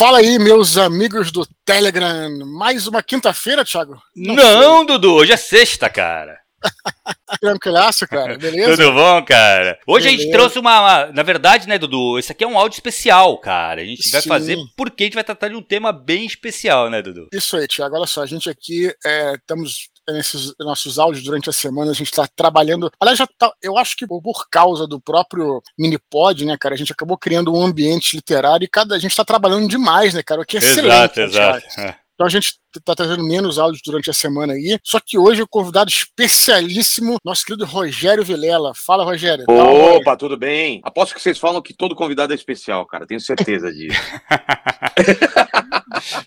Fala 0.00 0.20
aí, 0.20 0.38
meus 0.38 0.78
amigos 0.78 1.30
do 1.30 1.46
Telegram. 1.62 2.30
Mais 2.46 2.86
uma 2.86 3.02
quinta-feira, 3.02 3.66
Thiago? 3.66 4.00
Não, 4.16 4.34
Não 4.34 4.86
Dudu, 4.86 5.12
hoje 5.12 5.32
é 5.32 5.36
sexta, 5.36 5.90
cara. 5.90 6.40
Tranquilaço, 7.38 8.08
cara, 8.08 8.38
beleza? 8.38 8.78
Tudo 8.78 8.94
bom, 8.94 9.22
cara? 9.22 9.78
Hoje 9.86 10.06
beleza. 10.06 10.22
a 10.22 10.24
gente 10.24 10.32
trouxe 10.32 10.58
uma, 10.58 10.80
uma, 10.80 11.12
Na 11.12 11.22
verdade, 11.22 11.68
né, 11.68 11.76
Dudu? 11.76 12.18
Esse 12.18 12.32
aqui 12.32 12.42
é 12.42 12.46
um 12.46 12.56
áudio 12.56 12.76
especial, 12.76 13.36
cara. 13.36 13.82
A 13.82 13.84
gente 13.84 14.04
Sim. 14.04 14.12
vai 14.12 14.22
fazer 14.22 14.56
porque 14.74 15.02
a 15.02 15.06
gente 15.06 15.14
vai 15.16 15.24
tratar 15.24 15.48
de 15.48 15.54
um 15.54 15.62
tema 15.62 15.92
bem 15.92 16.24
especial, 16.24 16.88
né, 16.88 17.02
Dudu? 17.02 17.28
Isso 17.30 17.58
aí, 17.58 17.68
Thiago. 17.68 17.94
Olha 17.94 18.06
só, 18.06 18.22
a 18.22 18.26
gente 18.26 18.48
aqui 18.48 18.90
é, 19.04 19.34
estamos 19.34 19.90
nesses 20.12 20.54
nossos 20.58 20.98
áudios 20.98 21.24
durante 21.24 21.48
a 21.48 21.52
semana, 21.52 21.90
a 21.90 21.94
gente 21.94 22.10
está 22.10 22.26
trabalhando. 22.26 22.90
Aliás, 23.00 23.18
já 23.18 23.26
tá, 23.26 23.52
eu 23.62 23.76
acho 23.76 23.96
que 23.96 24.06
por 24.06 24.48
causa 24.50 24.86
do 24.86 25.00
próprio 25.00 25.62
Minipod, 25.78 26.44
né, 26.44 26.56
cara, 26.58 26.74
a 26.74 26.78
gente 26.78 26.92
acabou 26.92 27.16
criando 27.16 27.54
um 27.54 27.64
ambiente 27.64 28.16
literário 28.16 28.64
e 28.64 28.68
cada 28.68 28.94
a 28.94 28.98
gente 28.98 29.12
está 29.12 29.24
trabalhando 29.24 29.68
demais, 29.68 30.14
né, 30.14 30.22
cara? 30.22 30.40
O 30.40 30.44
que 30.44 30.56
é 30.56 30.60
excelente. 30.60 31.20
Exato, 31.20 31.20
exato. 31.20 31.80
É. 31.80 31.96
Então 32.14 32.26
a 32.26 32.30
gente 32.30 32.60
está 32.78 32.94
trazendo 32.94 33.24
menos 33.24 33.58
áudios 33.58 33.82
durante 33.84 34.10
a 34.10 34.12
semana 34.12 34.52
aí. 34.52 34.78
Só 34.84 35.00
que 35.04 35.18
hoje 35.18 35.42
o 35.42 35.48
convidado 35.48 35.90
especialíssimo, 35.90 37.16
nosso 37.24 37.44
querido 37.44 37.64
Rogério 37.64 38.24
Vilela. 38.24 38.72
Fala, 38.74 39.04
Rogério. 39.04 39.44
Opa, 39.48 40.16
tudo 40.16 40.36
bem? 40.36 40.80
Aposto 40.84 41.14
que 41.14 41.22
vocês 41.22 41.38
falam 41.38 41.62
que 41.62 41.74
todo 41.74 41.94
convidado 41.94 42.32
é 42.32 42.36
especial, 42.36 42.86
cara. 42.86 43.06
Tenho 43.06 43.20
certeza 43.20 43.70
disso. 43.72 44.00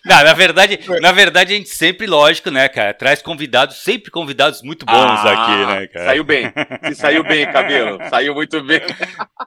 Não, 0.04 0.22
na 0.22 0.32
verdade, 0.32 0.78
na 1.00 1.12
verdade, 1.12 1.54
a 1.54 1.56
gente 1.56 1.68
sempre, 1.68 2.06
lógico, 2.06 2.50
né, 2.50 2.68
cara, 2.68 2.94
traz 2.94 3.22
convidados, 3.22 3.78
sempre 3.78 4.10
convidados 4.10 4.62
muito 4.62 4.86
bons 4.86 4.94
ah, 4.94 5.32
aqui, 5.32 5.66
né, 5.66 5.86
cara? 5.88 6.06
Saiu 6.06 6.24
bem. 6.24 6.52
Se 6.88 6.94
saiu 6.94 7.24
bem, 7.24 7.46
cabelo. 7.50 7.98
Saiu 8.08 8.34
muito 8.34 8.62
bem. 8.62 8.80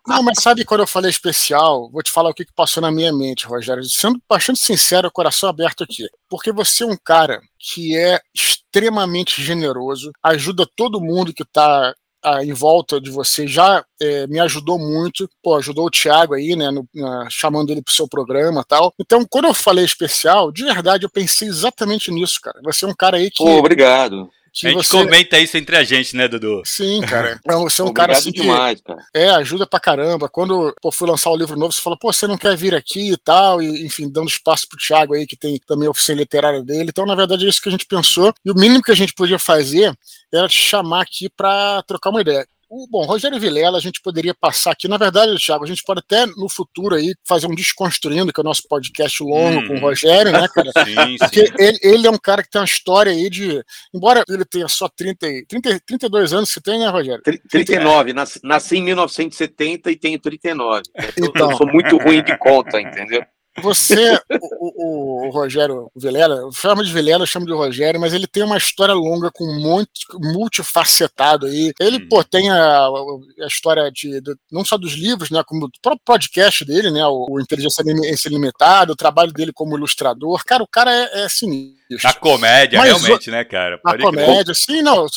Não, 0.06 0.24
mas 0.24 0.42
sabe 0.42 0.66
quando 0.66 0.82
eu 0.82 0.88
falei 0.88 1.10
especial, 1.10 1.90
vou 1.92 2.02
te 2.02 2.12
falar 2.12 2.30
o 2.30 2.34
que, 2.34 2.46
que 2.46 2.54
passou 2.54 2.82
na 2.82 2.92
minha 2.92 3.14
mente, 3.14 3.46
Rogério. 3.46 3.84
Sendo 3.84 4.20
bastante 4.28 4.60
sincero, 4.60 5.12
coração 5.12 5.50
aberto 5.50 5.84
aqui. 5.84 6.08
Porque 6.30 6.52
você 6.52 6.84
é 6.84 6.87
um 6.88 6.98
cara 6.98 7.42
que 7.60 7.98
é 7.98 8.20
extremamente 8.34 9.42
generoso, 9.42 10.12
ajuda 10.24 10.68
todo 10.76 11.02
mundo 11.02 11.34
que 11.34 11.44
está 11.44 11.94
em 12.42 12.52
volta 12.52 13.00
de 13.00 13.10
você 13.10 13.48
já 13.48 13.86
é, 14.02 14.28
me 14.28 14.40
ajudou 14.40 14.78
muito, 14.78 15.30
pô, 15.42 15.56
ajudou 15.56 15.86
o 15.86 15.90
Thiago 15.90 16.34
aí, 16.34 16.56
né, 16.56 16.70
no, 16.70 16.88
na, 16.94 17.30
chamando 17.30 17.72
ele 17.72 17.82
pro 17.82 17.94
seu 17.94 18.08
programa 18.08 18.66
tal. 18.68 18.94
Então, 19.00 19.26
quando 19.30 19.46
eu 19.46 19.54
falei 19.54 19.86
especial, 19.86 20.52
de 20.52 20.66
verdade, 20.66 21.06
eu 21.06 21.10
pensei 21.10 21.48
exatamente 21.48 22.12
nisso, 22.12 22.40
cara. 22.42 22.60
Você 22.64 22.84
é 22.84 22.88
um 22.88 22.96
cara 22.96 23.18
aí 23.18 23.32
que. 23.32 23.44
Pô, 23.44 23.58
obrigado 23.58 24.30
a 24.66 24.70
gente 24.70 24.78
você... 24.78 24.98
comenta 24.98 25.38
isso 25.38 25.58
entre 25.58 25.76
a 25.76 25.84
gente, 25.84 26.16
né, 26.16 26.28
Dudu? 26.28 26.62
Sim, 26.66 27.02
cara. 27.02 27.40
Você 27.68 27.82
é 27.82 27.86
um 27.86 27.94
cara 27.94 28.14
assim 28.14 28.32
demais, 28.32 28.80
que, 28.80 28.86
cara. 28.86 29.06
É, 29.14 29.30
ajuda 29.30 29.68
pra 29.68 29.80
caramba. 29.80 30.30
Quando 30.30 30.74
pô, 30.82 30.92
fui 30.92 31.08
lançar 31.08 31.30
o 31.30 31.36
livro 31.36 31.58
novo, 31.58 31.72
você 31.72 31.82
falou, 31.82 31.98
pô, 31.98 32.12
você 32.12 32.26
não 32.26 32.38
quer 32.38 32.56
vir 32.56 32.74
aqui 32.74 33.12
e 33.12 33.18
tal, 33.18 33.62
e 33.62 33.86
enfim, 33.86 34.10
dando 34.10 34.28
espaço 34.28 34.68
pro 34.68 34.78
Thiago 34.78 35.14
aí, 35.14 35.28
que 35.28 35.36
tem 35.36 35.60
também 35.68 35.88
a 35.88 35.92
oficina 35.92 36.20
literária 36.20 36.64
dele. 36.64 36.90
Então, 36.90 37.06
na 37.06 37.16
verdade, 37.16 37.46
é 37.46 37.50
isso 37.50 37.62
que 37.62 37.70
a 37.70 37.72
gente 37.72 37.86
pensou. 37.86 38.34
E 38.44 38.52
o 38.52 38.56
mínimo 38.56 38.82
que 38.82 38.92
a 38.92 38.96
gente 38.96 39.14
podia 39.14 39.38
fazer 39.38 39.94
era 40.34 40.48
te 40.48 40.58
chamar 40.58 41.02
aqui 41.02 41.30
para 41.30 41.84
trocar 41.84 42.10
uma 42.10 42.22
ideia. 42.22 42.48
O, 42.70 42.86
bom, 42.90 43.06
Rogério 43.06 43.40
Vilela, 43.40 43.78
a 43.78 43.82
gente 43.82 44.02
poderia 44.02 44.34
passar 44.34 44.72
aqui. 44.72 44.88
Na 44.88 44.98
verdade, 44.98 45.38
Thiago, 45.38 45.64
a 45.64 45.68
gente 45.68 45.84
pode 45.84 46.00
até 46.00 46.26
no 46.26 46.50
futuro 46.50 46.96
aí 46.96 47.14
fazer 47.26 47.48
um 47.48 47.56
Desconstruindo, 47.56 48.34
que 48.34 48.40
é 48.40 48.44
o 48.44 48.46
nosso 48.46 48.64
podcast 48.68 49.24
longo 49.24 49.60
hum. 49.60 49.68
com 49.68 49.74
o 49.76 49.80
Rogério, 49.80 50.32
né, 50.32 50.48
cara? 50.54 50.72
sim, 50.86 51.18
Porque 51.18 51.48
sim. 51.48 51.54
Ele, 51.58 51.80
ele, 51.82 52.08
é 52.08 52.12
um 52.12 52.18
cara 52.18 52.44
que 52.44 52.50
tem 52.50 52.60
uma 52.60 52.66
história 52.66 53.12
aí 53.12 53.30
de. 53.30 53.64
Embora 53.94 54.24
ele 54.28 54.44
tenha 54.44 54.68
só 54.68 54.90
30, 54.90 55.28
30, 55.48 55.80
32 55.86 56.34
anos, 56.34 56.50
você 56.50 56.60
tem, 56.60 56.80
né, 56.80 56.88
Rogério? 56.90 57.24
39, 57.24 58.14
nasci, 58.14 58.40
nasci 58.44 58.78
em 58.78 58.84
1970 58.84 59.92
e 59.92 59.96
tenho 59.96 60.20
39. 60.20 60.82
Então. 61.18 61.52
Eu 61.52 61.58
sou 61.58 61.68
muito 61.68 61.98
ruim 61.98 62.22
de 62.22 62.38
conta, 62.38 62.82
entendeu? 62.82 63.24
Você, 63.62 64.20
o, 64.60 64.86
o, 64.86 65.28
o, 65.28 65.30
Rogério 65.32 65.92
Vilela, 65.96 66.50
chama 66.54 66.84
de 66.84 66.94
Vilela, 66.94 67.26
chama 67.26 67.46
de 67.46 67.54
Rogério, 67.54 68.00
mas 68.00 68.14
ele 68.14 68.28
tem 68.28 68.44
uma 68.44 68.58
história 68.58 68.94
longa 68.94 69.32
com 69.32 69.46
muito 69.46 69.90
multifacetado 70.20 71.48
aí. 71.48 71.74
Ele, 71.80 71.98
hum. 71.98 72.08
pô, 72.10 72.24
tem 72.24 72.52
a, 72.52 72.88
a 72.88 73.48
história 73.48 73.92
de, 73.92 74.22
de, 74.22 74.36
não 74.52 74.64
só 74.64 74.78
dos 74.78 74.94
livros, 74.94 75.30
né, 75.32 75.42
como 75.46 75.68
do 75.68 75.80
próprio 75.82 76.04
podcast 76.06 76.64
dele, 76.64 76.92
né, 76.92 77.06
o, 77.06 77.26
o 77.30 77.40
Inteligência 77.40 77.84
Limitada, 78.30 78.92
o 78.92 78.96
trabalho 78.96 79.34
dele 79.34 79.52
como 79.52 79.76
ilustrador. 79.76 80.44
Cara, 80.46 80.64
o 80.64 80.68
cara 80.68 80.94
é, 80.94 81.26
é 81.26 81.30
sinistro. 81.30 81.78
Na 82.04 82.14
comédia, 82.14 82.80
mas, 82.80 83.02
realmente, 83.02 83.32
né, 83.32 83.44
cara? 83.44 83.78
Pode 83.78 84.04
na 84.04 84.10
comédia, 84.10 84.54
sim, 84.54 84.82
não. 84.82 84.98
Eu, 84.98 85.08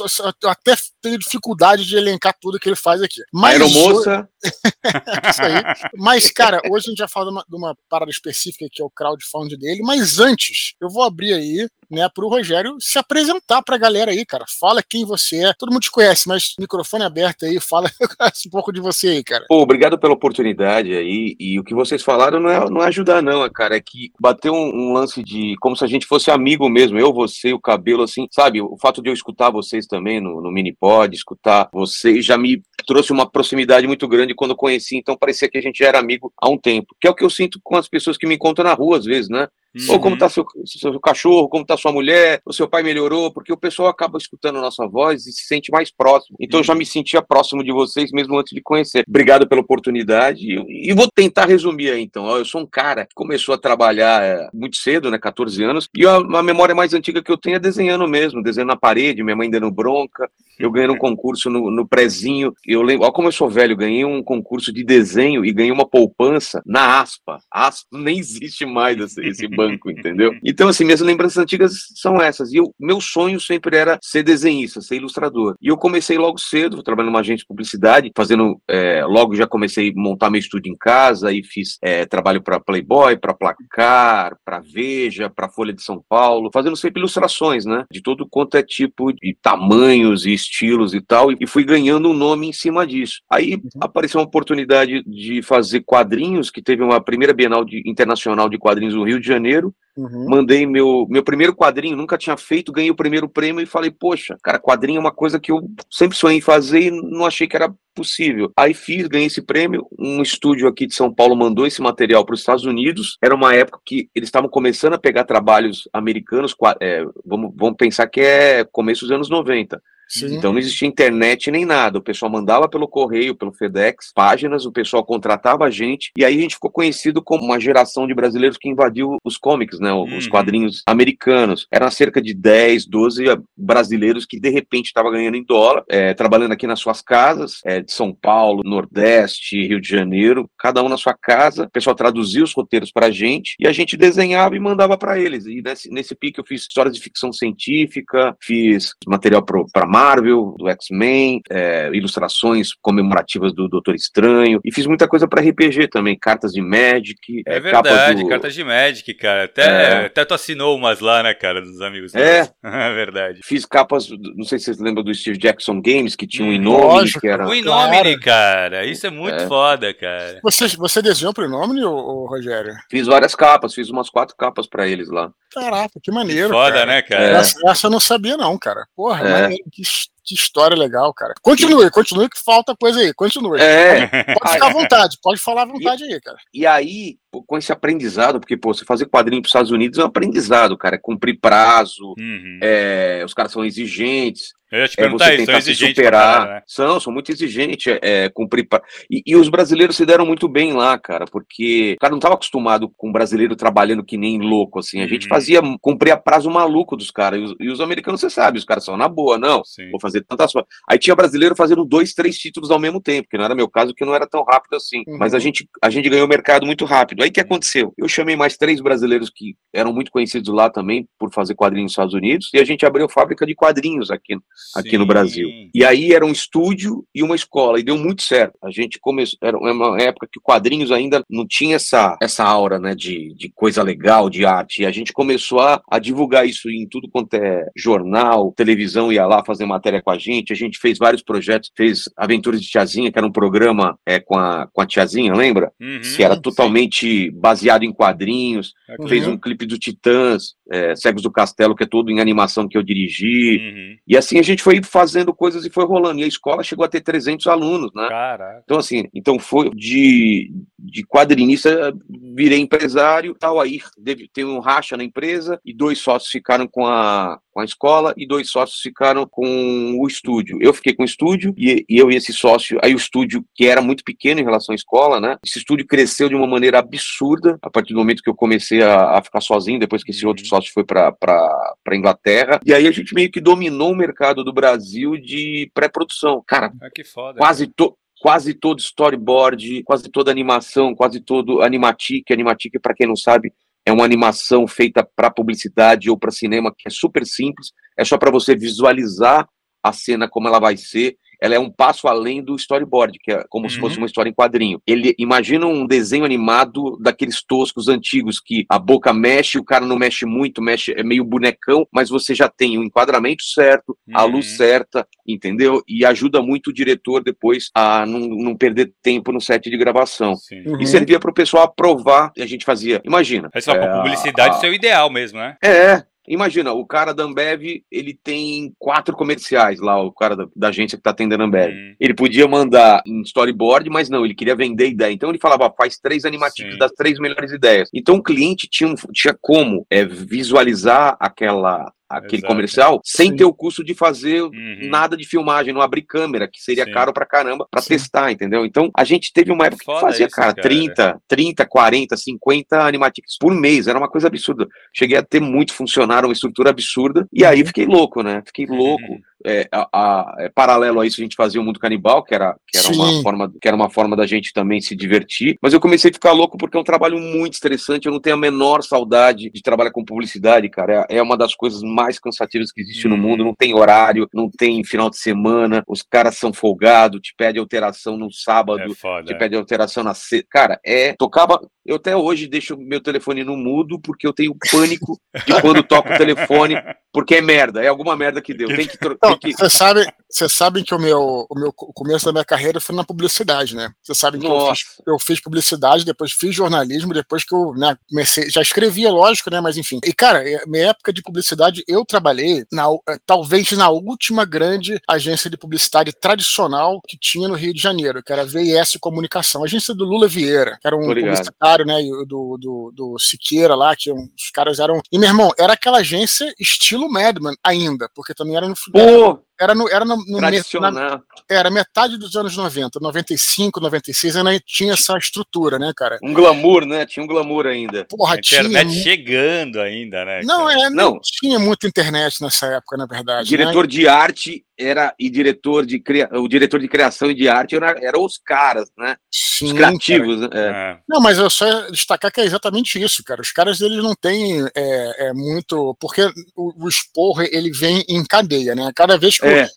eu 0.42 0.50
até 0.50 0.76
tenho 1.02 1.18
dificuldade 1.18 1.84
de 1.84 1.96
elencar 1.96 2.34
tudo 2.40 2.58
que 2.58 2.68
ele 2.68 2.76
faz 2.76 3.02
aqui. 3.02 3.20
Mas, 3.32 3.60
Aeromoça. 3.60 4.28
Isso 5.30 5.42
aí. 5.42 5.90
Mas, 5.96 6.30
cara, 6.30 6.60
hoje 6.70 6.86
a 6.86 6.90
gente 6.90 6.98
já 6.98 7.08
fala 7.08 7.26
de 7.26 7.32
uma, 7.32 7.44
de 7.48 7.56
uma 7.56 7.76
parada 7.88 8.10
específica 8.10 8.66
que 8.70 8.80
é 8.80 8.84
o 8.84 8.90
crowdfunding 8.90 9.58
dele, 9.58 9.82
mas 9.82 10.18
antes, 10.20 10.74
eu 10.80 10.88
vou 10.88 11.02
abrir 11.02 11.32
aí 11.34 11.68
né, 11.90 12.08
para 12.08 12.24
o 12.24 12.28
Rogério 12.28 12.76
se 12.78 12.98
apresentar 12.98 13.62
para 13.62 13.74
a 13.74 13.78
galera 13.78 14.10
aí, 14.12 14.24
cara. 14.24 14.44
Fala 14.60 14.82
quem 14.82 15.04
você 15.04 15.44
é. 15.44 15.54
Todo 15.54 15.72
mundo 15.72 15.82
te 15.82 15.90
conhece, 15.90 16.28
mas 16.28 16.54
microfone 16.58 17.04
aberto 17.04 17.44
aí, 17.44 17.58
fala 17.60 17.90
um 18.46 18.50
pouco 18.50 18.72
de 18.72 18.80
você 18.80 19.08
aí, 19.08 19.24
cara. 19.24 19.44
Pô, 19.48 19.60
obrigado 19.60 19.98
pela 19.98 20.14
oportunidade 20.14 20.94
aí. 20.94 21.36
E 21.38 21.58
o 21.58 21.64
que 21.64 21.74
vocês 21.74 22.02
falaram 22.02 22.38
não 22.38 22.50
é, 22.50 22.70
não 22.70 22.82
é 22.82 22.86
ajudar, 22.86 23.22
não, 23.22 23.48
cara. 23.50 23.76
É 23.76 23.80
que 23.80 24.12
bateu 24.20 24.52
um, 24.52 24.90
um, 24.90 24.92
lance 24.92 25.22
de 25.22 25.54
como 25.60 25.76
se 25.76 25.84
a 25.84 25.88
gente 25.88 26.06
fosse 26.06 26.30
amigo 26.30 26.68
mesmo. 26.68 26.98
Eu, 26.98 27.12
você, 27.12 27.52
o 27.52 27.60
cabelo, 27.60 28.02
assim, 28.02 28.28
sabe? 28.30 28.60
O 28.60 28.76
fato 28.80 29.02
de 29.02 29.10
eu 29.10 29.14
escutar 29.14 29.50
vocês 29.50 29.86
também 29.86 30.20
no, 30.20 30.40
no 30.40 30.50
Minipod, 30.52 31.14
escutar 31.14 31.68
vocês 31.72 32.24
já 32.24 32.38
me 32.38 32.62
trouxe 32.86 33.12
uma 33.12 33.28
proximidade 33.28 33.86
muito 33.86 34.06
grande 34.06 34.34
quando 34.34 34.52
eu 34.52 34.56
conheci. 34.56 34.96
Então 34.96 35.16
parecia 35.16 35.48
que 35.48 35.58
a 35.58 35.62
gente 35.62 35.78
já 35.78 35.88
era 35.88 35.98
amigo 35.98 36.32
há 36.40 36.48
um 36.48 36.58
tempo. 36.58 36.94
Que 37.00 37.08
é 37.08 37.10
o 37.10 37.14
que 37.14 37.24
eu 37.24 37.30
sinto 37.30 37.58
com 37.62 37.76
as 37.76 37.88
pessoas 37.88 38.16
que 38.16 38.26
me 38.26 38.34
encontram 38.34 38.64
na 38.64 38.74
rua, 38.74 38.98
às 38.98 39.04
vezes, 39.04 39.28
né? 39.28 39.48
Uhum. 39.74 39.94
Ou 39.94 40.00
como 40.00 40.14
está 40.14 40.28
seu, 40.28 40.44
seu 40.64 40.98
cachorro, 41.00 41.48
como 41.48 41.62
está 41.62 41.76
sua 41.76 41.92
mulher, 41.92 42.40
o 42.44 42.52
seu 42.52 42.68
pai 42.68 42.82
melhorou, 42.82 43.32
porque 43.32 43.52
o 43.52 43.56
pessoal 43.56 43.88
acaba 43.88 44.18
escutando 44.18 44.58
a 44.58 44.60
nossa 44.60 44.86
voz 44.86 45.26
e 45.26 45.32
se 45.32 45.46
sente 45.46 45.70
mais 45.70 45.90
próximo. 45.90 46.36
Então 46.40 46.58
uhum. 46.58 46.62
eu 46.62 46.66
já 46.66 46.74
me 46.74 46.84
sentia 46.84 47.22
próximo 47.22 47.62
de 47.62 47.72
vocês 47.72 48.10
mesmo 48.12 48.36
antes 48.36 48.52
de 48.52 48.60
conhecer. 48.60 49.04
Obrigado 49.08 49.48
pela 49.48 49.60
oportunidade. 49.60 50.40
E, 50.40 50.90
e 50.90 50.92
vou 50.92 51.08
tentar 51.08 51.46
resumir 51.46 51.90
aí 51.90 52.02
então. 52.02 52.26
Eu 52.36 52.44
sou 52.44 52.60
um 52.60 52.66
cara 52.66 53.06
que 53.06 53.14
começou 53.14 53.54
a 53.54 53.58
trabalhar 53.58 54.22
é, 54.22 54.48
muito 54.52 54.76
cedo, 54.76 55.10
né, 55.10 55.18
14 55.18 55.62
anos, 55.62 55.88
e 55.94 56.06
a, 56.06 56.16
a, 56.16 56.42
memória 56.42 56.74
mais 56.74 56.94
antiga 56.94 57.22
que 57.22 57.30
eu 57.30 57.38
tenho 57.38 57.56
é 57.56 57.60
desenhando 57.60 58.06
mesmo, 58.08 58.42
desenhando 58.42 58.68
na 58.68 58.76
parede, 58.76 59.22
minha 59.22 59.36
mãe 59.36 59.50
dando 59.50 59.70
bronca, 59.70 60.28
eu 60.58 60.70
ganhei 60.70 60.90
um 60.90 60.98
concurso 60.98 61.48
no, 61.48 61.70
no 61.70 61.88
prezinho, 61.88 62.54
eu 62.66 62.82
lembro, 62.82 63.04
olha 63.04 63.12
como 63.12 63.28
eu 63.28 63.32
sou 63.32 63.48
velho, 63.48 63.76
ganhei 63.76 64.04
um 64.04 64.22
concurso 64.22 64.72
de 64.72 64.84
desenho 64.84 65.44
e 65.44 65.52
ganhei 65.52 65.72
uma 65.72 65.88
poupança 65.88 66.62
na 66.66 67.00
aspa. 67.00 67.38
Aspa 67.50 67.88
nem 67.98 68.18
existe 68.18 68.66
mais 68.66 69.16
esse 69.16 69.48
banco, 69.60 69.90
entendeu? 69.92 70.34
Então, 70.42 70.68
assim, 70.68 70.84
minhas 70.84 71.00
lembranças 71.00 71.38
antigas 71.38 71.72
são 71.94 72.20
essas. 72.20 72.52
E 72.52 72.60
o 72.60 72.72
meu 72.78 73.00
sonho 73.00 73.38
sempre 73.38 73.76
era 73.76 73.98
ser 74.02 74.22
desenhista, 74.22 74.80
ser 74.80 74.96
ilustrador. 74.96 75.54
E 75.60 75.68
eu 75.68 75.76
comecei 75.76 76.16
logo 76.16 76.38
cedo, 76.38 76.82
trabalhando 76.82 77.10
numa 77.10 77.20
agência 77.20 77.42
de 77.42 77.46
publicidade, 77.46 78.10
fazendo. 78.16 78.60
É, 78.68 79.04
logo 79.04 79.34
já 79.34 79.46
comecei 79.46 79.90
a 79.90 79.92
montar 79.94 80.30
meu 80.30 80.38
estúdio 80.38 80.72
em 80.72 80.76
casa 80.76 81.32
e 81.32 81.42
fiz 81.42 81.78
é, 81.82 82.06
trabalho 82.06 82.42
para 82.42 82.60
Playboy, 82.60 83.16
para 83.16 83.34
Placar, 83.34 84.36
para 84.44 84.60
Veja, 84.60 85.28
para 85.28 85.48
Folha 85.48 85.72
de 85.72 85.82
São 85.82 86.02
Paulo, 86.08 86.50
fazendo 86.52 86.76
sempre 86.76 87.00
ilustrações, 87.00 87.64
né? 87.64 87.84
De 87.90 88.02
todo 88.02 88.26
quanto 88.28 88.56
é 88.56 88.62
tipo 88.62 89.12
de 89.12 89.36
tamanhos 89.42 90.26
e 90.26 90.32
estilos 90.32 90.94
e 90.94 91.00
tal. 91.00 91.32
E 91.32 91.46
fui 91.46 91.64
ganhando 91.64 92.10
um 92.10 92.14
nome 92.14 92.48
em 92.48 92.52
cima 92.52 92.86
disso. 92.86 93.20
Aí 93.30 93.54
uhum. 93.54 93.60
apareceu 93.80 94.20
uma 94.20 94.26
oportunidade 94.26 95.02
de 95.06 95.42
fazer 95.42 95.80
quadrinhos, 95.80 96.50
que 96.50 96.62
teve 96.62 96.82
uma 96.82 97.00
primeira 97.00 97.32
Bienal 97.32 97.64
de, 97.64 97.82
Internacional 97.84 98.48
de 98.48 98.58
Quadrinhos 98.58 98.94
no 98.94 99.04
Rio 99.04 99.20
de 99.20 99.26
Janeiro, 99.26 99.49
Uhum. 99.96 100.26
Mandei 100.28 100.64
meu, 100.66 101.06
meu 101.10 101.22
primeiro 101.22 101.54
quadrinho, 101.54 101.96
nunca 101.96 102.16
tinha 102.16 102.36
feito, 102.36 102.72
ganhei 102.72 102.90
o 102.90 102.96
primeiro 102.96 103.28
prêmio 103.28 103.62
e 103.62 103.66
falei, 103.66 103.90
poxa, 103.90 104.36
cara, 104.42 104.58
quadrinho 104.58 104.98
é 104.98 105.00
uma 105.00 105.12
coisa 105.12 105.38
que 105.38 105.52
eu 105.52 105.60
sempre 105.90 106.16
sonhei 106.16 106.38
em 106.38 106.40
fazer 106.40 106.80
e 106.80 106.90
não 106.90 107.26
achei 107.26 107.46
que 107.46 107.56
era 107.56 107.74
possível. 107.94 108.50
Aí 108.56 108.72
fiz, 108.72 109.06
ganhei 109.08 109.26
esse 109.26 109.42
prêmio. 109.42 109.86
Um 109.98 110.22
estúdio 110.22 110.68
aqui 110.68 110.86
de 110.86 110.94
São 110.94 111.12
Paulo 111.12 111.36
mandou 111.36 111.66
esse 111.66 111.82
material 111.82 112.24
para 112.24 112.34
os 112.34 112.40
Estados 112.40 112.64
Unidos. 112.64 113.18
Era 113.22 113.34
uma 113.34 113.54
época 113.54 113.80
que 113.84 114.08
eles 114.14 114.28
estavam 114.28 114.48
começando 114.48 114.94
a 114.94 114.98
pegar 114.98 115.24
trabalhos 115.24 115.88
americanos, 115.92 116.54
é, 116.80 117.04
vamos, 117.24 117.52
vamos 117.54 117.76
pensar 117.76 118.06
que 118.06 118.20
é 118.20 118.64
começo 118.64 119.02
dos 119.02 119.12
anos 119.12 119.28
90. 119.28 119.82
Sim. 120.10 120.36
Então 120.36 120.52
não 120.52 120.58
existia 120.58 120.88
internet 120.88 121.50
nem 121.50 121.64
nada. 121.64 121.98
O 121.98 122.02
pessoal 122.02 122.30
mandava 122.30 122.68
pelo 122.68 122.88
correio, 122.88 123.36
pelo 123.36 123.52
FedEx, 123.52 124.10
páginas, 124.14 124.66
o 124.66 124.72
pessoal 124.72 125.04
contratava 125.04 125.64
a 125.64 125.70
gente, 125.70 126.10
e 126.16 126.24
aí 126.24 126.36
a 126.36 126.40
gente 126.40 126.56
ficou 126.56 126.70
conhecido 126.70 127.22
como 127.22 127.44
uma 127.44 127.60
geração 127.60 128.06
de 128.06 128.14
brasileiros 128.14 128.58
que 128.58 128.68
invadiu 128.68 129.16
os 129.24 129.38
comics, 129.38 129.78
né? 129.78 129.92
Os 129.92 130.24
uhum. 130.24 130.30
quadrinhos 130.30 130.82
americanos. 130.86 131.66
Eram 131.70 131.90
cerca 131.90 132.20
de 132.20 132.34
10, 132.34 132.86
12 132.86 133.24
brasileiros 133.56 134.26
que 134.26 134.40
de 134.40 134.50
repente 134.50 134.86
estavam 134.86 135.12
ganhando 135.12 135.36
em 135.36 135.44
dólar, 135.44 135.84
é, 135.88 136.12
trabalhando 136.12 136.52
aqui 136.52 136.66
nas 136.66 136.80
suas 136.80 137.00
casas, 137.00 137.60
é, 137.64 137.80
de 137.80 137.92
São 137.92 138.12
Paulo, 138.12 138.62
Nordeste, 138.64 139.66
Rio 139.66 139.80
de 139.80 139.88
Janeiro, 139.88 140.50
cada 140.58 140.82
um 140.82 140.88
na 140.88 140.96
sua 140.96 141.14
casa. 141.14 141.64
O 141.64 141.70
pessoal 141.70 141.94
traduzia 141.94 142.42
os 142.42 142.52
roteiros 142.52 142.90
para 142.90 143.06
a 143.06 143.10
gente 143.10 143.54
e 143.60 143.68
a 143.68 143.72
gente 143.72 143.96
desenhava 143.96 144.56
e 144.56 144.60
mandava 144.60 144.98
para 144.98 145.18
eles. 145.18 145.46
E 145.46 145.62
nesse, 145.62 145.90
nesse 145.90 146.14
pique 146.14 146.40
eu 146.40 146.44
fiz 146.44 146.62
histórias 146.62 146.94
de 146.94 147.00
ficção 147.00 147.32
científica, 147.32 148.36
fiz 148.40 148.94
material 149.06 149.44
para 149.44 149.86
Marvel, 150.00 150.54
do 150.56 150.66
X-Men, 150.70 151.42
é, 151.50 151.90
ilustrações 151.92 152.70
comemorativas 152.80 153.52
do 153.52 153.68
Doutor 153.68 153.94
Estranho, 153.94 154.58
e 154.64 154.72
fiz 154.72 154.86
muita 154.86 155.06
coisa 155.06 155.28
para 155.28 155.42
RPG 155.42 155.88
também, 155.88 156.18
cartas 156.18 156.52
de 156.52 156.62
Magic. 156.62 157.42
É, 157.46 157.56
é 157.56 157.60
verdade, 157.60 158.22
do... 158.22 158.28
cartas 158.28 158.54
de 158.54 158.64
Magic, 158.64 159.12
cara. 159.14 159.44
Até, 159.44 159.62
é. 159.62 160.06
até 160.06 160.24
tu 160.24 160.32
assinou 160.32 160.74
umas 160.74 161.00
lá, 161.00 161.22
né, 161.22 161.34
cara, 161.34 161.60
dos 161.60 161.82
amigos. 161.82 162.14
É. 162.14 162.48
é 162.64 162.94
verdade. 162.94 163.40
Fiz 163.44 163.66
capas, 163.66 164.08
não 164.34 164.44
sei 164.44 164.58
se 164.58 164.66
vocês 164.66 164.78
lembram 164.78 165.04
do 165.04 165.14
Steve 165.14 165.36
Jackson 165.36 165.82
Games, 165.82 166.16
que 166.16 166.26
tinha 166.26 166.48
um 166.48 166.50
hum, 166.50 166.54
Inomine, 166.54 167.12
que 167.12 167.28
era... 167.28 167.46
O 167.46 167.54
Inomine, 167.54 168.18
cara, 168.18 168.86
isso 168.86 169.06
é 169.06 169.10
muito 169.10 169.42
é. 169.42 169.46
foda, 169.46 169.92
cara. 169.92 170.40
Você, 170.42 170.66
você 170.78 171.02
desenhou 171.02 171.34
pro 171.34 171.44
Inomine, 171.44 171.84
ô, 171.84 172.26
Rogério? 172.26 172.72
Fiz 172.90 173.06
várias 173.06 173.34
capas, 173.34 173.74
fiz 173.74 173.90
umas 173.90 174.08
quatro 174.08 174.34
capas 174.34 174.66
para 174.66 174.88
eles 174.88 175.10
lá. 175.10 175.30
Caraca, 175.52 175.98
que 176.00 176.12
maneiro. 176.12 176.48
Que 176.48 176.54
foda, 176.54 176.72
cara. 176.72 176.86
né, 176.86 177.02
cara? 177.02 177.22
Essa, 177.24 177.68
essa, 177.68 177.86
eu 177.86 177.90
não 177.90 177.98
sabia, 177.98 178.36
não, 178.36 178.56
cara. 178.56 178.86
Porra, 178.94 179.26
é. 179.26 179.42
maneiro, 179.42 179.64
que, 179.72 179.82
que, 180.24 180.34
história 180.34 180.76
legal, 180.76 181.12
cara. 181.12 181.34
Continue, 181.42 181.90
continue 181.90 182.28
que 182.28 182.42
falta 182.42 182.76
coisa 182.76 183.00
aí, 183.00 183.12
continue. 183.14 183.60
É. 183.60 184.06
Pode 184.34 184.52
ficar 184.52 184.66
à 184.66 184.72
vontade, 184.72 185.18
pode 185.22 185.40
falar 185.40 185.62
à 185.62 185.66
vontade 185.66 186.04
e, 186.04 186.12
aí, 186.12 186.20
cara. 186.20 186.38
E 186.52 186.66
aí, 186.66 187.18
com 187.46 187.58
esse 187.58 187.72
aprendizado, 187.72 188.40
porque, 188.40 188.56
pô, 188.56 188.72
você 188.74 188.84
fazer 188.84 189.06
quadrinho 189.06 189.42
para 189.42 189.46
os 189.46 189.50
Estados 189.50 189.70
Unidos 189.70 189.98
é 189.98 190.02
um 190.02 190.06
aprendizado, 190.06 190.76
cara. 190.76 190.96
É 190.96 190.98
cumprir 190.98 191.38
prazo, 191.40 192.14
uhum. 192.18 192.58
é, 192.62 193.22
os 193.24 193.34
caras 193.34 193.52
são 193.52 193.64
exigentes. 193.64 194.52
Eu 194.70 194.80
ia 194.80 194.88
te 194.88 194.96
perguntar 194.96 195.32
é, 195.32 195.36
isso, 195.36 195.46
são 195.46 195.88
superar. 195.88 196.38
Cara, 196.38 196.54
né? 196.54 196.62
São, 196.66 197.00
são 197.00 197.12
muito 197.12 197.32
exigentes, 197.32 197.92
é, 197.92 197.98
é, 198.02 198.28
cumprir. 198.28 198.68
Pra... 198.68 198.80
E, 199.10 199.22
e, 199.26 199.36
os 199.36 199.48
brasileiros 199.48 199.96
se 199.96 200.06
deram 200.06 200.24
muito 200.24 200.48
bem 200.48 200.72
lá, 200.72 200.98
cara, 200.98 201.24
porque 201.24 201.94
o 201.96 202.00
cara 202.00 202.10
não 202.12 202.18
estava 202.18 202.34
acostumado 202.34 202.90
com 202.96 203.08
um 203.08 203.12
brasileiro 203.12 203.56
trabalhando 203.56 204.04
que 204.04 204.16
nem 204.16 204.38
louco, 204.38 204.78
assim. 204.78 205.00
A 205.00 205.06
gente 205.06 205.24
uhum. 205.24 205.28
fazia, 205.28 205.60
cumprir 205.80 206.12
a 206.12 206.16
prazo 206.16 206.50
maluco 206.50 206.96
dos 206.96 207.10
caras. 207.10 207.40
E 207.40 207.42
os, 207.42 207.54
e 207.60 207.68
os, 207.68 207.80
americanos, 207.80 208.20
você 208.20 208.30
sabe, 208.30 208.58
os 208.58 208.64
caras 208.64 208.84
são 208.84 208.96
na 208.96 209.08
boa, 209.08 209.38
não. 209.38 209.64
Sim. 209.64 209.90
Vou 209.90 210.00
fazer 210.00 210.24
tantas. 210.24 210.52
Aí 210.88 210.98
tinha 210.98 211.16
brasileiro 211.16 211.56
fazendo 211.56 211.84
dois, 211.84 212.14
três 212.14 212.38
títulos 212.38 212.70
ao 212.70 212.78
mesmo 212.78 213.00
tempo, 213.00 213.28
que 213.28 213.36
não 213.36 213.44
era 213.44 213.54
meu 213.54 213.68
caso, 213.68 213.94
que 213.94 214.04
não 214.04 214.14
era 214.14 214.26
tão 214.26 214.44
rápido 214.44 214.76
assim. 214.76 215.02
Uhum. 215.06 215.18
Mas 215.18 215.34
a 215.34 215.38
gente, 215.38 215.68
a 215.82 215.90
gente 215.90 216.08
ganhou 216.08 216.26
o 216.26 216.28
mercado 216.28 216.64
muito 216.64 216.84
rápido. 216.84 217.22
Aí 217.22 217.28
o 217.28 217.32
que 217.32 217.40
aconteceu? 217.40 217.92
Eu 217.98 218.08
chamei 218.08 218.36
mais 218.36 218.56
três 218.56 218.80
brasileiros 218.80 219.30
que 219.34 219.56
eram 219.72 219.92
muito 219.92 220.10
conhecidos 220.10 220.52
lá 220.52 220.70
também 220.70 221.08
por 221.18 221.32
fazer 221.32 221.54
quadrinhos 221.54 221.90
nos 221.90 221.92
Estados 221.92 222.14
Unidos, 222.14 222.50
e 222.54 222.58
a 222.58 222.64
gente 222.64 222.86
abriu 222.86 223.08
fábrica 223.08 223.46
de 223.46 223.54
quadrinhos 223.54 224.10
aqui, 224.10 224.36
aqui 224.74 224.98
no 224.98 225.06
Brasil. 225.06 225.30
Brasil. 225.30 225.70
E 225.74 225.84
aí 225.84 226.12
era 226.12 226.24
um 226.24 226.32
estúdio 226.32 227.04
e 227.14 227.22
uma 227.22 227.34
escola, 227.34 227.78
e 227.78 227.82
deu 227.82 227.96
muito 227.96 228.22
certo. 228.22 228.58
A 228.62 228.70
gente 228.70 228.98
começou, 229.00 229.38
era 229.42 229.56
uma 229.56 230.00
época 230.00 230.28
que 230.30 230.40
quadrinhos 230.40 230.90
ainda 230.90 231.22
não 231.30 231.46
tinha 231.46 231.76
essa, 231.76 232.16
essa 232.20 232.44
aura, 232.44 232.78
né, 232.78 232.94
de, 232.94 233.34
de 233.34 233.50
coisa 233.54 233.82
legal, 233.82 234.28
de 234.28 234.44
arte, 234.44 234.82
e 234.82 234.86
a 234.86 234.90
gente 234.90 235.12
começou 235.12 235.60
a, 235.60 235.80
a 235.90 235.98
divulgar 235.98 236.46
isso 236.46 236.70
em 236.70 236.86
tudo 236.88 237.08
quanto 237.10 237.34
é 237.34 237.66
jornal, 237.76 238.52
televisão 238.56 239.12
ia 239.12 239.26
lá 239.26 239.44
fazer 239.44 239.66
matéria 239.66 240.02
com 240.02 240.10
a 240.10 240.18
gente, 240.18 240.52
a 240.52 240.56
gente 240.56 240.78
fez 240.78 240.98
vários 240.98 241.22
projetos, 241.22 241.70
fez 241.76 242.04
Aventuras 242.16 242.60
de 242.60 242.68
Tiazinha, 242.68 243.10
que 243.10 243.18
era 243.18 243.26
um 243.26 243.32
programa 243.32 243.98
é, 244.06 244.18
com, 244.18 244.36
a, 244.36 244.68
com 244.72 244.80
a 244.80 244.86
Tiazinha, 244.86 245.32
lembra? 245.34 245.72
Uhum, 245.80 246.00
que 246.16 246.22
era 246.22 246.40
totalmente 246.40 247.26
sim. 247.26 247.30
baseado 247.32 247.84
em 247.84 247.92
quadrinhos, 247.92 248.72
uhum. 248.98 249.08
fez 249.08 249.26
um 249.26 249.38
clipe 249.38 249.66
do 249.66 249.78
Titãs, 249.78 250.54
é, 250.70 250.94
Cegos 250.96 251.22
do 251.22 251.30
Castelo, 251.30 251.74
que 251.74 251.84
é 251.84 251.86
todo 251.86 252.10
em 252.10 252.20
animação 252.20 252.68
que 252.68 252.76
eu 252.76 252.82
dirigi, 252.82 253.58
uhum. 253.58 253.96
e 254.06 254.16
assim 254.16 254.38
a 254.38 254.42
gente 254.42 254.49
foi 254.58 254.82
fazendo 254.82 255.34
coisas 255.34 255.64
e 255.64 255.70
foi 255.70 255.84
rolando. 255.84 256.20
E 256.20 256.24
a 256.24 256.28
escola 256.28 256.62
chegou 256.62 256.84
a 256.84 256.88
ter 256.88 257.00
300 257.00 257.46
alunos, 257.46 257.90
né? 257.94 258.08
Caraca. 258.08 258.62
Então, 258.64 258.78
assim, 258.78 259.08
então 259.14 259.38
foi 259.38 259.70
de, 259.70 260.52
de 260.78 261.04
quadrinista, 261.04 261.92
virei 262.34 262.58
empresário, 262.58 263.34
tal, 263.38 263.60
aí 263.60 263.80
teve, 264.04 264.28
tem 264.32 264.44
um 264.44 264.60
racha 264.60 264.96
na 264.96 265.04
empresa 265.04 265.60
e 265.64 265.74
dois 265.74 265.98
sócios 265.98 266.30
ficaram 266.30 266.66
com 266.66 266.86
a, 266.86 267.38
com 267.52 267.60
a 267.60 267.64
escola 267.64 268.14
e 268.16 268.26
dois 268.26 268.50
sócios 268.50 268.80
ficaram 268.80 269.26
com 269.26 269.98
o 270.00 270.06
estúdio. 270.06 270.58
Eu 270.60 270.72
fiquei 270.72 270.94
com 270.94 271.02
o 271.02 271.06
estúdio 271.06 271.54
e, 271.56 271.84
e, 271.88 271.98
eu 271.98 272.10
e 272.10 272.16
esse 272.16 272.32
sócio, 272.32 272.78
aí 272.82 272.94
o 272.94 272.96
estúdio, 272.96 273.44
que 273.54 273.66
era 273.66 273.80
muito 273.80 274.04
pequeno 274.04 274.40
em 274.40 274.44
relação 274.44 274.72
à 274.72 274.76
escola, 274.76 275.20
né? 275.20 275.36
Esse 275.44 275.58
estúdio 275.58 275.86
cresceu 275.86 276.28
de 276.28 276.34
uma 276.34 276.46
maneira 276.46 276.78
absurda 276.78 277.58
a 277.62 277.70
partir 277.70 277.92
do 277.92 277.98
momento 277.98 278.22
que 278.22 278.30
eu 278.30 278.34
comecei 278.34 278.82
a, 278.82 279.18
a 279.18 279.22
ficar 279.22 279.40
sozinho, 279.40 279.80
depois 279.80 280.04
que 280.04 280.10
esse 280.10 280.26
outro 280.26 280.44
uhum. 280.44 280.48
sócio 280.48 280.72
foi 280.72 280.84
para 280.84 281.14
a 281.20 281.96
Inglaterra. 281.96 282.60
E 282.64 282.72
aí 282.72 282.86
a 282.86 282.92
gente 282.92 283.14
meio 283.14 283.30
que 283.30 283.40
dominou 283.40 283.92
o 283.92 283.96
mercado 283.96 284.44
do 284.44 284.52
Brasil 284.52 285.16
de 285.16 285.70
pré-produção. 285.74 286.42
Cara, 286.46 286.72
ah, 286.80 286.90
que 286.94 287.04
foda, 287.04 287.38
quase 287.38 287.66
todo 287.66 287.96
quase 288.20 288.52
todo 288.52 288.78
storyboard, 288.78 289.82
quase 289.82 290.08
toda 290.10 290.30
animação, 290.30 290.94
quase 290.94 291.20
todo 291.20 291.62
animatic. 291.62 292.30
Animatic, 292.30 292.78
para 292.80 292.94
quem 292.94 293.06
não 293.06 293.16
sabe, 293.16 293.50
é 293.84 293.92
uma 293.92 294.04
animação 294.04 294.66
feita 294.66 295.06
para 295.16 295.30
publicidade 295.30 296.10
ou 296.10 296.18
para 296.18 296.30
cinema 296.30 296.72
que 296.76 296.88
é 296.88 296.90
super 296.90 297.26
simples, 297.26 297.72
é 297.96 298.04
só 298.04 298.18
para 298.18 298.30
você 298.30 298.54
visualizar 298.54 299.48
a 299.82 299.92
cena 299.92 300.28
como 300.28 300.48
ela 300.48 300.58
vai 300.58 300.76
ser. 300.76 301.16
Ela 301.40 301.54
é 301.54 301.58
um 301.58 301.70
passo 301.70 302.08
além 302.08 302.42
do 302.42 302.54
storyboard, 302.56 303.18
que 303.18 303.32
é 303.32 303.44
como 303.48 303.64
uhum. 303.64 303.70
se 303.70 303.78
fosse 303.78 303.98
uma 303.98 304.06
história 304.06 304.28
em 304.28 304.34
quadrinho. 304.34 304.80
Ele 304.86 305.14
imagina 305.18 305.66
um 305.66 305.86
desenho 305.86 306.24
animado 306.24 306.96
daqueles 307.00 307.42
toscos 307.42 307.88
antigos 307.88 308.40
que 308.40 308.64
a 308.68 308.78
boca 308.78 309.12
mexe, 309.12 309.58
o 309.58 309.64
cara 309.64 309.86
não 309.86 309.96
mexe 309.96 310.26
muito, 310.26 310.62
mexe 310.62 310.92
é 310.96 311.02
meio 311.02 311.24
bonecão, 311.24 311.86
mas 311.92 312.10
você 312.10 312.34
já 312.34 312.48
tem 312.48 312.78
o 312.78 312.84
enquadramento 312.84 313.42
certo, 313.42 313.96
uhum. 314.06 314.16
a 314.16 314.24
luz 314.24 314.50
uhum. 314.50 314.56
certa, 314.56 315.06
entendeu? 315.26 315.82
E 315.88 316.04
ajuda 316.04 316.42
muito 316.42 316.68
o 316.68 316.72
diretor 316.72 317.22
depois 317.22 317.70
a 317.74 318.04
não, 318.04 318.20
não 318.20 318.56
perder 318.56 318.92
tempo 319.02 319.32
no 319.32 319.40
set 319.40 319.70
de 319.70 319.76
gravação. 319.76 320.34
Uhum. 320.66 320.80
E 320.80 320.86
servia 320.86 321.18
para 321.18 321.30
o 321.30 321.34
pessoal 321.34 321.64
aprovar. 321.64 322.32
E 322.36 322.42
a 322.42 322.46
gente 322.46 322.64
fazia, 322.64 323.00
imagina. 323.04 323.48
É 323.54 323.60
só 323.60 323.72
é, 323.72 323.96
publicidade, 323.96 324.54
a, 324.54 324.56
isso 324.56 324.66
é 324.66 324.68
o 324.68 324.74
ideal 324.74 325.10
mesmo, 325.10 325.38
né? 325.38 325.56
É, 325.62 326.02
Imagina, 326.30 326.72
o 326.72 326.86
cara 326.86 327.12
da 327.12 327.24
Ambev, 327.24 327.82
ele 327.90 328.14
tem 328.14 328.72
quatro 328.78 329.16
comerciais 329.16 329.80
lá, 329.80 330.00
o 330.00 330.12
cara 330.12 330.36
da, 330.36 330.46
da 330.54 330.68
agência 330.68 330.96
que 330.96 331.02
tá 331.02 331.10
atendendo 331.10 331.42
a 331.42 331.46
Ambev. 331.46 331.72
Hum. 331.72 331.94
Ele 331.98 332.14
podia 332.14 332.46
mandar 332.46 333.02
em 333.04 333.20
storyboard, 333.22 333.90
mas 333.90 334.08
não, 334.08 334.24
ele 334.24 334.34
queria 334.34 334.54
vender 334.54 334.88
ideia. 334.88 335.12
Então 335.12 335.28
ele 335.28 335.40
falava, 335.40 335.74
faz 335.76 335.98
três 335.98 336.24
animativos 336.24 336.74
Sim. 336.74 336.78
das 336.78 336.92
três 336.92 337.18
melhores 337.18 337.50
ideias. 337.50 337.90
Então 337.92 338.14
o 338.14 338.22
cliente 338.22 338.68
tinha, 338.70 338.94
tinha 339.12 339.36
como 339.40 339.84
é, 339.90 340.04
visualizar 340.04 341.16
aquela 341.18 341.92
aquele 342.10 342.40
Exato. 342.40 342.52
comercial 342.52 343.00
sem 343.04 343.30
Sim. 343.30 343.36
ter 343.36 343.44
o 343.44 343.54
custo 343.54 343.84
de 343.84 343.94
fazer 343.94 344.42
uhum. 344.42 344.88
nada 344.90 345.16
de 345.16 345.24
filmagem, 345.24 345.72
não 345.72 345.80
abrir 345.80 346.02
câmera, 346.02 346.48
que 346.48 346.60
seria 346.60 346.84
Sim. 346.84 346.92
caro 346.92 347.12
pra 347.12 347.24
caramba 347.24 347.66
pra 347.70 347.80
Sim. 347.80 347.90
testar, 347.90 348.32
entendeu? 348.32 348.64
Então 348.66 348.90
a 348.94 349.04
gente 349.04 349.32
teve 349.32 349.52
uma 349.52 349.66
época 349.66 349.84
Foda 349.84 349.98
que 349.98 350.04
fazia, 350.04 350.26
isso, 350.26 350.34
cara, 350.34 350.54
cara, 350.54 350.68
30, 350.68 351.22
30, 351.28 351.66
40, 351.66 352.16
50 352.16 352.82
animatics 352.82 353.38
por 353.38 353.54
mês, 353.54 353.86
era 353.86 353.98
uma 353.98 354.08
coisa 354.08 354.26
absurda. 354.26 354.66
Cheguei 354.92 355.16
a 355.16 355.22
ter 355.22 355.40
muito 355.40 355.72
funcionário, 355.72 356.28
uma 356.28 356.32
estrutura 356.32 356.70
absurda, 356.70 357.26
e 357.32 357.44
aí 357.44 357.60
uhum. 357.60 357.66
fiquei 357.66 357.86
louco, 357.86 358.22
né? 358.22 358.42
Fiquei 358.44 358.66
louco. 358.66 359.12
Uhum 359.12 359.20
é, 359.44 359.68
a, 359.72 359.88
a, 359.92 360.34
é, 360.38 360.48
paralelo 360.48 361.00
a 361.00 361.06
isso 361.06 361.20
a 361.20 361.22
gente 361.22 361.36
fazia 361.36 361.60
o 361.60 361.64
mundo 361.64 361.80
canibal, 361.80 362.22
que 362.22 362.34
era, 362.34 362.56
que 362.66 362.78
era 362.78 362.88
uma 362.88 363.22
forma 363.22 363.52
que 363.60 363.68
era 363.68 363.76
uma 363.76 363.90
forma 363.90 364.16
da 364.16 364.26
gente 364.26 364.52
também 364.52 364.80
se 364.80 364.94
divertir. 364.94 365.58
Mas 365.62 365.72
eu 365.72 365.80
comecei 365.80 366.10
a 366.10 366.14
ficar 366.14 366.32
louco 366.32 366.58
porque 366.58 366.76
é 366.76 366.80
um 366.80 366.84
trabalho 366.84 367.18
muito 367.18 367.54
estressante. 367.54 368.06
Eu 368.06 368.12
não 368.12 368.20
tenho 368.20 368.36
a 368.36 368.38
menor 368.38 368.82
saudade 368.82 369.50
de 369.50 369.62
trabalhar 369.62 369.90
com 369.90 370.04
publicidade, 370.04 370.68
cara. 370.68 371.06
É, 371.08 371.18
é 371.18 371.22
uma 371.22 371.36
das 371.36 371.54
coisas 371.54 371.82
mais 371.82 371.99
cansativas 372.18 372.72
que 372.72 372.80
existe 372.80 373.08
no 373.08 373.14
uhum. 373.14 373.20
mundo. 373.20 373.44
Não 373.44 373.54
tem 373.54 373.74
horário, 373.74 374.28
não 374.32 374.50
tem 374.50 374.82
final 374.84 375.10
de 375.10 375.18
semana. 375.18 375.82
Os 375.86 376.02
caras 376.02 376.36
são 376.36 376.52
folgados, 376.52 377.20
te 377.20 377.34
pede 377.36 377.58
alteração 377.58 378.16
no 378.16 378.32
sábado, 378.32 378.80
é 378.80 378.94
foda, 378.94 379.24
te 379.24 379.32
é. 379.32 379.38
pede 379.38 379.56
alteração 379.56 380.02
na 380.02 380.14
sexta. 380.14 380.46
Cara, 380.50 380.80
é 380.84 381.14
tocava. 381.14 381.60
Eu 381.84 381.96
até 381.96 382.14
hoje 382.16 382.46
deixo 382.46 382.76
meu 382.76 383.00
telefone 383.00 383.42
no 383.42 383.56
mudo 383.56 384.00
porque 384.00 384.26
eu 384.26 384.32
tenho 384.32 384.54
pânico 384.70 385.18
de 385.46 385.60
quando 385.60 385.82
toco 385.82 386.12
o 386.12 386.16
telefone, 386.16 386.74
porque 387.12 387.36
é 387.36 387.40
merda, 387.40 387.82
é 387.82 387.88
alguma 387.88 388.16
merda 388.16 388.40
que 388.40 388.54
deu. 388.54 388.68
Tem 388.68 388.86
que, 388.86 388.96
que... 389.38 389.52
Você 389.52 389.70
sabe, 389.70 390.06
você 390.28 390.48
sabe 390.48 390.84
que 390.84 390.94
o 390.94 390.98
meu, 390.98 391.46
o 391.48 391.58
meu 391.58 391.68
o 391.76 391.92
começo 391.92 392.24
da 392.24 392.32
minha 392.32 392.44
carreira 392.44 392.80
foi 392.80 392.94
na 392.94 393.04
publicidade, 393.04 393.74
né? 393.74 393.90
Você 394.02 394.14
sabe 394.14 394.38
que 394.38 394.46
eu 394.46 394.74
fiz, 394.74 394.84
eu 395.06 395.18
fiz, 395.18 395.40
publicidade, 395.40 396.04
depois 396.04 396.32
fiz 396.32 396.54
jornalismo, 396.54 397.12
depois 397.12 397.44
que 397.44 397.54
eu 397.54 397.74
né, 397.74 397.96
comecei, 398.08 398.48
já 398.48 398.62
escrevia, 398.62 399.10
lógico, 399.10 399.50
né? 399.50 399.60
Mas 399.60 399.76
enfim. 399.76 399.98
E 400.04 400.12
cara, 400.12 400.44
minha 400.66 400.90
época 400.90 401.12
de 401.12 401.22
publicidade, 401.22 401.82
eu 401.88 402.04
trabalhei 402.04 402.64
na, 402.72 402.86
eh, 403.08 403.18
talvez 403.26 403.72
na 403.72 403.88
última 403.90 404.44
grande 404.44 405.00
agência 405.08 405.50
de 405.50 405.56
publicidade 405.56 406.12
tradicional 406.12 407.00
que 407.06 407.18
tinha 407.18 407.48
no 407.48 407.54
Rio 407.54 407.74
de 407.74 407.80
Janeiro, 407.80 408.22
que 408.22 408.32
era 408.32 408.42
a 408.42 408.46
VIS 408.46 408.98
Comunicação, 409.00 409.64
agência 409.64 409.94
do 409.94 410.04
Lula 410.04 410.28
Vieira, 410.28 410.78
que 410.80 410.86
era 410.86 410.96
um 410.96 411.06
publicitário, 411.06 411.84
né? 411.84 412.00
Do, 412.26 412.56
do, 412.58 412.92
do 412.94 413.18
Siqueira 413.18 413.74
lá, 413.74 413.96
que 413.96 414.12
os 414.12 414.50
caras 414.52 414.78
eram. 414.78 415.00
E 415.10 415.18
meu 415.18 415.28
irmão, 415.28 415.50
era 415.58 415.72
aquela 415.72 415.98
agência 415.98 416.52
estilo 416.58 416.99
Madman 417.08 417.54
ainda, 417.64 418.08
porque 418.14 418.34
também 418.34 418.56
era 418.56 418.68
no. 418.68 418.74
Pô, 418.92 419.42
era 419.60 419.74
no, 419.74 419.88
era 419.88 420.04
no, 420.06 420.16
no 420.16 420.40
na, 420.40 421.22
era 421.48 421.70
metade 421.70 422.16
dos 422.16 422.34
anos 422.34 422.56
90, 422.56 422.98
95, 422.98 423.78
96, 423.78 424.36
ainda 424.36 424.58
tinha 424.64 424.94
essa 424.94 425.18
estrutura, 425.18 425.78
né, 425.78 425.92
cara? 425.94 426.18
Um 426.22 426.32
glamour, 426.32 426.86
né? 426.86 427.04
Tinha 427.04 427.22
um 427.22 427.26
glamour 427.26 427.66
ainda. 427.66 428.06
Porra, 428.06 428.36
a 428.36 428.38
internet 428.38 428.90
tinha... 428.90 429.02
chegando 429.02 429.80
ainda, 429.80 430.24
né? 430.24 430.40
Não, 430.44 430.70
é, 430.70 430.88
não, 430.88 431.12
não, 431.12 431.20
tinha 431.22 431.58
muita 431.58 431.86
internet 431.86 432.40
nessa 432.40 432.66
época, 432.68 432.96
na 432.96 433.04
verdade. 433.04 433.46
Diretor 433.48 433.84
né? 433.84 433.88
de 433.88 434.08
arte 434.08 434.64
era 434.78 435.14
e 435.18 435.28
diretor 435.28 435.84
de 435.84 436.00
cria... 436.00 436.28
o 436.32 436.48
diretor 436.48 436.80
de 436.80 436.88
criação 436.88 437.30
e 437.30 437.34
de 437.34 437.48
arte 437.48 437.76
era, 437.76 437.94
era 438.00 438.18
os 438.18 438.38
caras, 438.38 438.88
né? 438.96 439.16
Sim, 439.30 439.66
os 439.66 439.72
criativos, 439.74 440.40
né? 440.40 440.48
É. 440.52 440.58
é. 440.58 440.98
Não, 441.06 441.20
mas 441.20 441.38
eu 441.38 441.50
só 441.50 441.90
destacar 441.90 442.32
que 442.32 442.40
é 442.40 442.44
exatamente 442.44 443.00
isso, 443.00 443.22
cara. 443.22 443.42
Os 443.42 443.52
caras 443.52 443.80
eles 443.80 444.02
não 444.02 444.14
têm 444.14 444.64
é, 444.74 445.28
é 445.28 445.32
muito 445.34 445.94
porque 446.00 446.22
o, 446.56 446.84
o 446.84 446.88
esporro 446.88 447.42
ele 447.42 447.70
vem 447.70 448.02
em 448.08 448.24
cadeia, 448.24 448.74
né? 448.74 448.90
Cada 448.94 449.18
vez 449.18 449.36
que 449.36 449.46
é. 449.50 449.68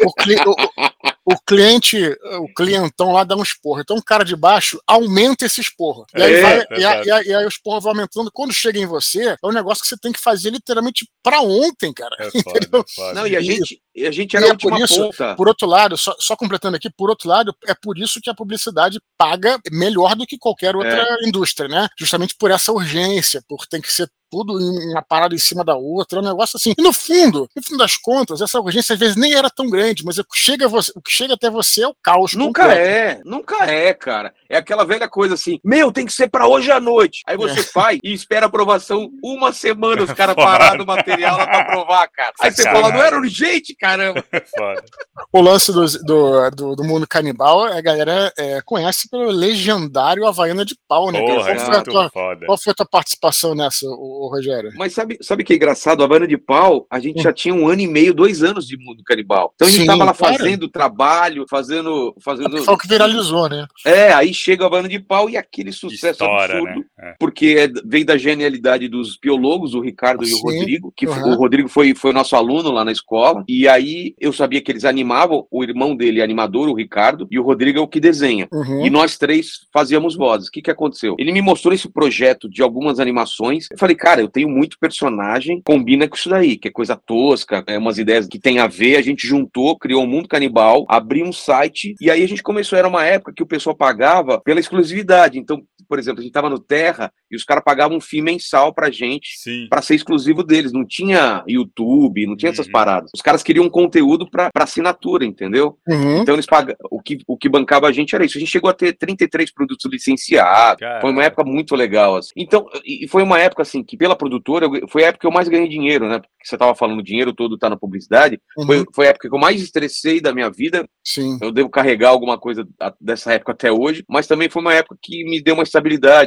o, 0.00 0.06
o, 0.06 0.50
o, 0.50 1.34
o, 1.34 1.40
cliente, 1.46 1.98
o 2.40 2.52
clientão 2.54 3.12
lá 3.12 3.24
dá 3.24 3.36
um 3.36 3.42
esporro. 3.42 3.80
Então 3.80 3.96
o 3.96 4.02
cara 4.02 4.24
de 4.24 4.34
baixo 4.34 4.80
aumenta 4.86 5.46
esse 5.46 5.60
esporro. 5.60 6.06
E 6.14 6.22
aí, 6.22 6.34
é, 6.34 6.42
vai, 6.42 6.58
é 6.58 6.66
e, 6.70 6.84
aí, 6.84 7.06
e, 7.06 7.10
aí, 7.10 7.26
e 7.26 7.34
aí 7.34 7.44
o 7.44 7.48
esporro 7.48 7.80
vai 7.80 7.92
aumentando. 7.92 8.30
Quando 8.32 8.52
chega 8.52 8.78
em 8.78 8.86
você, 8.86 9.30
é 9.30 9.46
um 9.46 9.52
negócio 9.52 9.82
que 9.82 9.88
você 9.88 9.96
tem 9.98 10.12
que 10.12 10.20
fazer 10.20 10.50
literalmente 10.50 11.08
para 11.22 11.40
ontem, 11.40 11.92
cara. 11.92 12.16
É 12.18 12.30
foda, 12.42 12.58
é 12.78 12.94
foda. 12.94 13.14
Não, 13.14 13.26
e 13.26 13.36
a 13.36 13.40
gente, 13.40 13.80
a 14.06 14.10
gente 14.10 14.36
era 14.36 14.46
e 14.46 14.50
é 14.50 14.56
por 14.56 14.78
isso, 14.80 15.02
ponta. 15.02 15.34
Por 15.34 15.48
outro 15.48 15.66
lado, 15.66 15.96
só, 15.96 16.14
só, 16.18 16.36
completando 16.36 16.76
aqui, 16.76 16.90
por 16.90 17.10
outro 17.10 17.28
lado, 17.28 17.54
é 17.66 17.74
por 17.74 17.98
isso 17.98 18.20
que 18.20 18.30
a 18.30 18.34
publicidade 18.34 19.00
paga 19.18 19.58
melhor 19.70 20.14
do 20.14 20.26
que 20.26 20.38
qualquer 20.38 20.76
outra 20.76 21.02
é. 21.02 21.28
indústria, 21.28 21.68
né? 21.68 21.88
Justamente 21.98 22.34
por 22.38 22.50
essa 22.50 22.72
urgência, 22.72 23.42
por 23.48 23.66
tem 23.66 23.80
que 23.80 23.92
ser 23.92 24.08
tudo 24.30 24.58
em 24.60 24.92
uma 24.92 25.02
parada 25.02 25.34
em 25.34 25.38
cima 25.38 25.64
da 25.64 25.74
outra, 25.74 26.18
é 26.18 26.22
um 26.22 26.24
negócio 26.24 26.56
assim. 26.56 26.72
E 26.78 26.82
no 26.82 26.92
fundo, 26.92 27.48
no 27.54 27.62
fim 27.62 27.76
das 27.76 27.96
contas, 27.96 28.40
essa 28.40 28.60
urgência 28.60 28.92
às 28.92 28.98
vezes 28.98 29.16
nem 29.16 29.34
era 29.34 29.50
tão 29.50 29.68
grande, 29.68 30.04
mas 30.04 30.18
o 30.18 30.24
que 30.24 30.36
chega, 30.36 30.68
você, 30.68 30.92
o 30.94 31.02
que 31.02 31.10
chega 31.10 31.34
até 31.34 31.50
você 31.50 31.82
é 31.82 31.88
o 31.88 31.94
caos. 32.02 32.34
Nunca 32.34 32.62
completo. 32.62 32.88
é, 32.88 33.20
nunca 33.24 33.64
é, 33.66 33.92
cara. 33.92 34.32
É 34.48 34.56
aquela 34.56 34.84
velha 34.84 35.08
coisa 35.08 35.34
assim, 35.34 35.58
meu, 35.64 35.90
tem 35.90 36.06
que 36.06 36.12
ser 36.12 36.28
para 36.28 36.46
hoje 36.46 36.70
à 36.70 36.78
noite. 36.78 37.22
Aí 37.26 37.36
você 37.36 37.60
é. 37.60 37.64
faz 37.64 37.98
e 38.04 38.12
espera 38.12 38.46
aprovação 38.46 39.10
uma 39.22 39.52
semana, 39.52 40.02
os 40.02 40.12
caras 40.14 40.36
pararam 40.36 40.84
o 40.84 40.86
material 40.86 41.36
lá 41.36 41.46
pra 41.46 41.60
aprovar, 41.60 42.08
cara. 42.08 42.32
Aí 42.40 42.52
você 42.52 42.62
fala, 42.62 42.92
não 42.92 43.02
era 43.02 43.16
urgente, 43.16 43.74
caramba. 43.90 44.24
o 45.32 45.40
lance 45.40 45.72
do, 45.72 45.86
do, 46.04 46.50
do, 46.50 46.76
do, 46.76 46.84
mundo 46.84 47.06
canibal, 47.06 47.64
a 47.64 47.80
galera 47.80 48.32
é, 48.38 48.60
conhece 48.64 49.08
pelo 49.08 49.30
legendário 49.30 50.26
Havaiana 50.26 50.64
de 50.64 50.76
Pau, 50.88 51.10
né? 51.10 51.20
Porra, 51.20 51.54
qual, 51.54 51.66
foi 51.66 51.76
a 51.76 51.82
tua, 51.82 52.10
qual 52.10 52.58
foi 52.58 52.70
a 52.70 52.74
tua 52.74 52.86
participação 52.86 53.54
nessa, 53.54 53.86
o, 53.86 54.26
o 54.26 54.28
Rogério? 54.30 54.72
Mas 54.76 54.92
sabe, 54.92 55.18
sabe 55.20 55.44
que 55.44 55.52
é 55.52 55.56
engraçado? 55.56 56.02
A 56.02 56.06
Havaiana 56.06 56.26
de 56.26 56.38
Pau, 56.38 56.86
a 56.90 56.98
gente 56.98 57.18
hum. 57.20 57.22
já 57.22 57.32
tinha 57.32 57.54
um 57.54 57.68
ano 57.68 57.80
e 57.80 57.86
meio, 57.86 58.14
dois 58.14 58.42
anos 58.42 58.66
de 58.66 58.76
mundo 58.76 59.02
canibal. 59.04 59.52
Então 59.54 59.68
a 59.68 59.70
gente 59.70 59.80
Sim, 59.80 59.86
tava 59.86 60.04
lá 60.04 60.14
cara. 60.14 60.32
fazendo 60.34 60.68
trabalho, 60.68 61.46
fazendo. 61.48 62.14
fazendo... 62.22 62.62
Foi 62.64 62.74
o 62.74 62.78
que 62.78 62.88
viralizou, 62.88 63.48
né? 63.48 63.66
É, 63.84 64.12
aí 64.12 64.32
chega 64.32 64.64
a 64.64 64.66
Havaiana 64.66 64.88
de 64.88 64.98
Pau 64.98 65.28
e 65.28 65.36
aquele 65.36 65.72
sucesso 65.72 66.22
História, 66.22 66.56
absurdo, 66.56 66.80
né? 66.80 66.86
É. 67.02 67.14
porque 67.18 67.56
é, 67.58 67.68
vem 67.84 68.04
da 68.04 68.16
genialidade 68.16 68.88
dos 68.88 69.16
biólogos, 69.16 69.74
o 69.74 69.80
Ricardo 69.80 70.24
Sim. 70.24 70.32
e 70.32 70.34
o 70.34 70.42
Rodrigo, 70.42 70.92
que 70.96 71.06
uhum. 71.06 71.32
o 71.32 71.34
Rodrigo 71.34 71.68
foi, 71.68 71.94
foi 71.94 72.10
o 72.10 72.14
nosso 72.14 72.36
aluno 72.36 72.70
lá 72.70 72.84
na 72.84 72.92
escola, 72.92 73.44
e 73.48 73.66
aí 73.66 74.14
eu 74.20 74.32
sabia 74.32 74.60
que 74.60 74.70
eles 74.70 74.84
animavam, 74.84 75.46
o 75.50 75.64
irmão 75.64 75.96
dele 75.96 76.20
é 76.20 76.24
animador, 76.24 76.68
o 76.68 76.74
Ricardo, 76.74 77.26
e 77.30 77.38
o 77.38 77.42
Rodrigo 77.42 77.78
é 77.78 77.82
o 77.82 77.88
que 77.88 78.00
desenha. 78.00 78.48
Uhum. 78.52 78.84
E 78.84 78.90
nós 78.90 79.16
três 79.16 79.66
fazíamos 79.72 80.16
vozes. 80.16 80.48
O 80.48 80.50
que, 80.50 80.62
que 80.62 80.70
aconteceu? 80.70 81.16
Ele 81.18 81.32
me 81.32 81.42
mostrou 81.42 81.74
esse 81.74 81.88
projeto 81.88 82.48
de 82.48 82.62
algumas 82.62 83.00
animações. 83.00 83.68
Eu 83.70 83.78
falei, 83.78 83.96
cara, 83.96 84.20
eu 84.20 84.28
tenho 84.28 84.48
muito 84.48 84.78
personagem, 84.78 85.60
combina 85.64 86.08
com 86.08 86.16
isso 86.16 86.28
daí, 86.28 86.56
que 86.56 86.68
é 86.68 86.70
coisa 86.70 86.96
tosca, 86.96 87.64
é 87.66 87.78
umas 87.78 87.98
ideias 87.98 88.26
que 88.26 88.38
tem 88.38 88.58
a 88.58 88.66
ver. 88.66 88.96
A 88.96 89.02
gente 89.02 89.26
juntou, 89.26 89.78
criou 89.78 90.02
um 90.02 90.06
mundo 90.06 90.28
canibal, 90.28 90.84
abriu 90.88 91.24
um 91.24 91.32
site, 91.32 91.94
e 92.00 92.10
aí 92.10 92.22
a 92.22 92.28
gente 92.28 92.42
começou. 92.42 92.78
Era 92.78 92.88
uma 92.88 93.04
época 93.04 93.32
que 93.34 93.42
o 93.42 93.46
pessoal 93.46 93.76
pagava 93.76 94.40
pela 94.40 94.60
exclusividade. 94.60 95.38
Então, 95.38 95.62
por 95.90 95.98
exemplo, 95.98 96.20
a 96.20 96.22
gente 96.22 96.32
tava 96.32 96.48
no 96.48 96.60
Terra 96.60 97.12
e 97.28 97.34
os 97.34 97.42
caras 97.42 97.64
pagavam 97.64 97.96
um 97.96 98.00
FII 98.00 98.22
mensal 98.22 98.72
pra 98.72 98.90
gente, 98.90 99.28
para 99.68 99.82
ser 99.82 99.96
exclusivo 99.96 100.44
deles. 100.44 100.72
Não 100.72 100.86
tinha 100.86 101.42
YouTube, 101.48 102.26
não 102.28 102.36
tinha 102.36 102.50
uhum. 102.50 102.52
essas 102.52 102.68
paradas. 102.68 103.10
Os 103.12 103.20
caras 103.20 103.42
queriam 103.42 103.64
um 103.64 103.68
conteúdo 103.68 104.30
pra, 104.30 104.50
pra 104.52 104.62
assinatura, 104.62 105.24
entendeu? 105.24 105.76
Uhum. 105.88 106.22
Então 106.22 106.36
eles 106.36 106.46
pagam. 106.46 106.76
O 106.92 107.02
que, 107.02 107.18
o 107.26 107.36
que 107.36 107.48
bancava 107.48 107.88
a 107.88 107.92
gente 107.92 108.14
era 108.14 108.24
isso. 108.24 108.38
A 108.38 108.40
gente 108.40 108.52
chegou 108.52 108.70
a 108.70 108.72
ter 108.72 108.92
33 108.92 109.52
produtos 109.52 109.84
licenciados. 109.90 110.78
Caramba. 110.78 111.00
Foi 111.00 111.10
uma 111.10 111.24
época 111.24 111.42
muito 111.44 111.74
legal, 111.74 112.16
assim. 112.16 112.30
Então, 112.36 112.66
e 112.84 113.08
foi 113.08 113.24
uma 113.24 113.40
época, 113.40 113.62
assim, 113.62 113.82
que 113.82 113.96
pela 113.96 114.14
produtora, 114.14 114.68
foi 114.88 115.02
a 115.02 115.08
época 115.08 115.22
que 115.22 115.26
eu 115.26 115.32
mais 115.32 115.48
ganhei 115.48 115.68
dinheiro, 115.68 116.08
né? 116.08 116.20
Porque 116.20 116.46
você 116.46 116.56
tava 116.56 116.74
falando, 116.76 117.00
o 117.00 117.04
dinheiro 117.04 117.32
todo 117.32 117.58
tá 117.58 117.68
na 117.68 117.76
publicidade. 117.76 118.40
Uhum. 118.56 118.66
Foi, 118.66 118.84
foi 118.94 119.06
a 119.06 119.10
época 119.10 119.28
que 119.28 119.34
eu 119.34 119.40
mais 119.40 119.60
estressei 119.60 120.20
da 120.20 120.32
minha 120.32 120.50
vida. 120.50 120.88
Sim. 121.04 121.36
Eu 121.42 121.50
devo 121.50 121.68
carregar 121.68 122.10
alguma 122.10 122.38
coisa 122.38 122.66
dessa 123.00 123.32
época 123.32 123.52
até 123.52 123.72
hoje, 123.72 124.04
mas 124.08 124.26
também 124.26 124.48
foi 124.48 124.62
uma 124.62 124.74
época 124.74 124.96
que 125.02 125.24
me 125.24 125.42
deu 125.42 125.54
uma 125.54 125.62
estabilidade, 125.62 125.79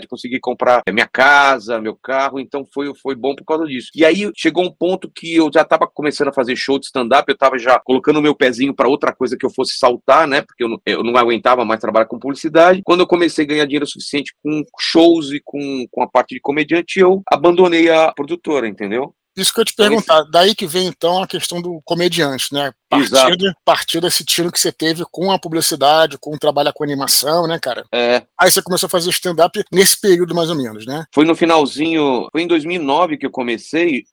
consegui 0.08 0.40
comprar 0.40 0.82
minha 0.92 1.08
casa, 1.08 1.80
meu 1.80 1.96
carro, 1.96 2.40
então 2.40 2.66
foi, 2.74 2.94
foi 2.96 3.16
bom 3.16 3.36
por 3.36 3.46
causa 3.46 3.66
disso. 3.66 3.90
E 3.96 4.06
aí 4.06 4.32
chegou 4.36 4.64
um 4.64 4.72
ponto 4.72 5.10
que 5.10 5.36
eu 5.36 5.50
já 5.54 5.64
tava 5.64 5.88
começando 5.88 6.30
a 6.30 6.34
fazer 6.34 6.56
show 6.56 6.80
de 6.80 6.86
stand-up, 6.86 7.26
eu 7.28 7.38
tava 7.38 7.58
já 7.58 7.80
colocando 7.80 8.18
o 8.18 8.22
meu 8.22 8.36
pezinho 8.36 8.74
para 8.74 8.88
outra 8.88 9.14
coisa 9.14 9.38
que 9.38 9.46
eu 9.46 9.50
fosse 9.50 9.78
saltar, 9.78 10.28
né? 10.28 10.42
Porque 10.42 10.64
eu 10.64 10.70
não, 10.70 10.82
eu 10.86 11.04
não 11.04 11.18
aguentava 11.18 11.66
mais 11.66 11.80
trabalhar 11.80 12.06
com 12.06 12.20
publicidade. 12.20 12.82
Quando 12.84 13.02
eu 13.02 13.08
comecei 13.08 13.46
a 13.46 13.48
ganhar 13.48 13.66
dinheiro 13.66 13.88
suficiente 13.88 14.34
com 14.44 14.64
shows 14.80 15.32
e 15.32 15.42
com, 15.44 15.86
com 15.92 16.04
a 16.04 16.08
parte 16.08 16.36
de 16.36 16.42
comediante, 16.42 17.00
eu 17.00 17.22
abandonei 17.32 17.90
a 17.90 18.12
produtora, 18.14 18.68
entendeu? 18.68 19.14
Isso 19.36 19.54
que 19.54 19.60
eu 19.60 19.66
te 19.66 19.76
perguntar, 19.76 20.24
daí 20.32 20.54
que 20.54 20.68
vem 20.68 20.88
então 20.88 21.24
a 21.24 21.28
questão 21.28 21.62
do 21.62 21.82
comediante, 21.84 22.54
né? 22.54 22.72
Partido, 22.90 23.52
partir 23.66 24.00
desse 24.00 24.24
tiro 24.24 24.52
que 24.52 24.60
você 24.60 24.72
teve 24.72 25.04
com 25.12 25.32
a 25.32 25.40
publicidade, 25.40 26.18
com 26.20 26.36
o 26.36 26.40
trabalho 26.40 26.72
com 26.74 26.84
animação, 26.84 27.48
né, 27.48 27.58
cara? 27.60 27.84
É. 27.92 28.24
Aí 28.40 28.52
você 28.52 28.62
começou 28.62 28.86
a 28.86 28.90
fazer 28.90 29.10
stand-up 29.10 29.64
nesse 29.72 30.00
período 30.00 30.36
mais 30.36 30.50
ou 30.50 30.56
menos, 30.56 30.86
né? 30.86 31.06
Foi 31.14 31.26
no 31.26 31.36
finalzinho, 31.36 32.28
foi 32.32 32.44
em 32.44 32.48
2009 32.48 33.18
que 33.18 33.26
eu 33.26 33.32
comecei, 33.32 34.04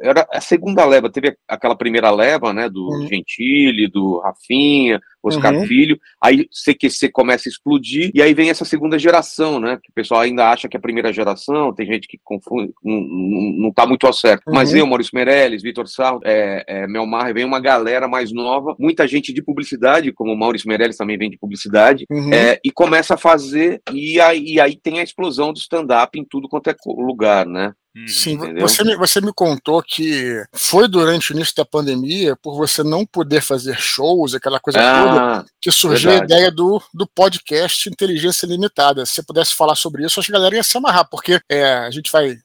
era 0.00 0.26
a 0.30 0.40
segunda 0.40 0.84
leva, 0.84 1.10
teve 1.10 1.36
aquela 1.48 1.76
primeira 1.76 2.10
leva, 2.10 2.52
né, 2.52 2.68
do 2.68 2.88
uhum. 2.88 3.06
Gentili, 3.06 3.88
do 3.88 4.18
Rafinha, 4.18 5.00
Oscar 5.28 5.54
uhum. 5.54 5.66
Filho, 5.66 5.98
aí 6.20 6.48
CQC 6.50 7.10
começa 7.10 7.48
a 7.48 7.50
explodir, 7.50 8.10
e 8.14 8.22
aí 8.22 8.34
vem 8.34 8.50
essa 8.50 8.64
segunda 8.64 8.98
geração, 8.98 9.58
né, 9.60 9.78
que 9.82 9.90
o 9.90 9.94
pessoal 9.94 10.20
ainda 10.20 10.50
acha 10.50 10.68
que 10.68 10.76
é 10.76 10.78
a 10.78 10.82
primeira 10.82 11.12
geração, 11.12 11.74
tem 11.74 11.86
gente 11.86 12.08
que 12.08 12.18
confunde, 12.22 12.72
não, 12.82 13.00
não, 13.00 13.52
não 13.58 13.72
tá 13.72 13.86
muito 13.86 14.06
ao 14.06 14.12
certo, 14.12 14.46
uhum. 14.46 14.54
mas 14.54 14.74
eu, 14.74 14.86
Maurício 14.86 15.12
Meirelles, 15.14 15.62
Vitor 15.62 15.86
Sarro, 15.88 16.20
é, 16.24 16.64
é, 16.66 16.86
Melmar, 16.86 17.32
vem 17.32 17.44
uma 17.44 17.60
galera 17.60 18.08
mais 18.08 18.32
nova, 18.32 18.74
muita 18.78 19.06
gente 19.06 19.32
de 19.32 19.42
publicidade, 19.42 20.12
como 20.12 20.32
o 20.32 20.38
Maurício 20.38 20.68
Meirelles 20.68 20.96
também 20.96 21.18
vem 21.18 21.30
de 21.30 21.38
publicidade, 21.38 22.06
uhum. 22.10 22.32
é, 22.32 22.60
e 22.64 22.70
começa 22.70 23.14
a 23.14 23.18
fazer, 23.18 23.80
e 23.92 24.20
aí, 24.20 24.54
e 24.54 24.60
aí 24.60 24.76
tem 24.76 25.00
a 25.00 25.02
explosão 25.02 25.52
do 25.52 25.58
stand-up 25.58 26.18
em 26.18 26.24
tudo 26.24 26.48
quanto 26.48 26.70
é 26.70 26.74
lugar, 26.86 27.46
né, 27.46 27.72
Uhum. 27.96 28.08
Sim, 28.08 28.36
você 28.60 28.84
me, 28.84 28.94
você 28.94 29.20
me 29.22 29.32
contou 29.32 29.82
que 29.82 30.44
foi 30.52 30.86
durante 30.86 31.32
o 31.32 31.34
início 31.34 31.54
da 31.56 31.64
pandemia, 31.64 32.36
por 32.36 32.54
você 32.54 32.82
não 32.82 33.06
poder 33.06 33.40
fazer 33.40 33.78
shows, 33.78 34.34
aquela 34.34 34.60
coisa 34.60 34.78
ah, 34.78 35.02
toda, 35.02 35.15
que 35.60 35.70
surgiu 35.70 36.10
verdade. 36.10 36.32
a 36.32 36.36
ideia 36.36 36.50
do, 36.50 36.80
do 36.92 37.06
podcast 37.06 37.88
Inteligência 37.88 38.46
Limitada. 38.46 39.04
Se 39.04 39.14
você 39.14 39.22
pudesse 39.22 39.54
falar 39.54 39.74
sobre 39.74 40.04
isso, 40.04 40.20
acho 40.20 40.28
que 40.28 40.34
a 40.34 40.38
galera 40.38 40.56
ia 40.56 40.62
se 40.62 40.76
amarrar, 40.76 41.08
porque 41.10 41.40
é, 41.50 41.64
a 41.64 41.90
gente 41.90 42.10
vai 42.10 42.36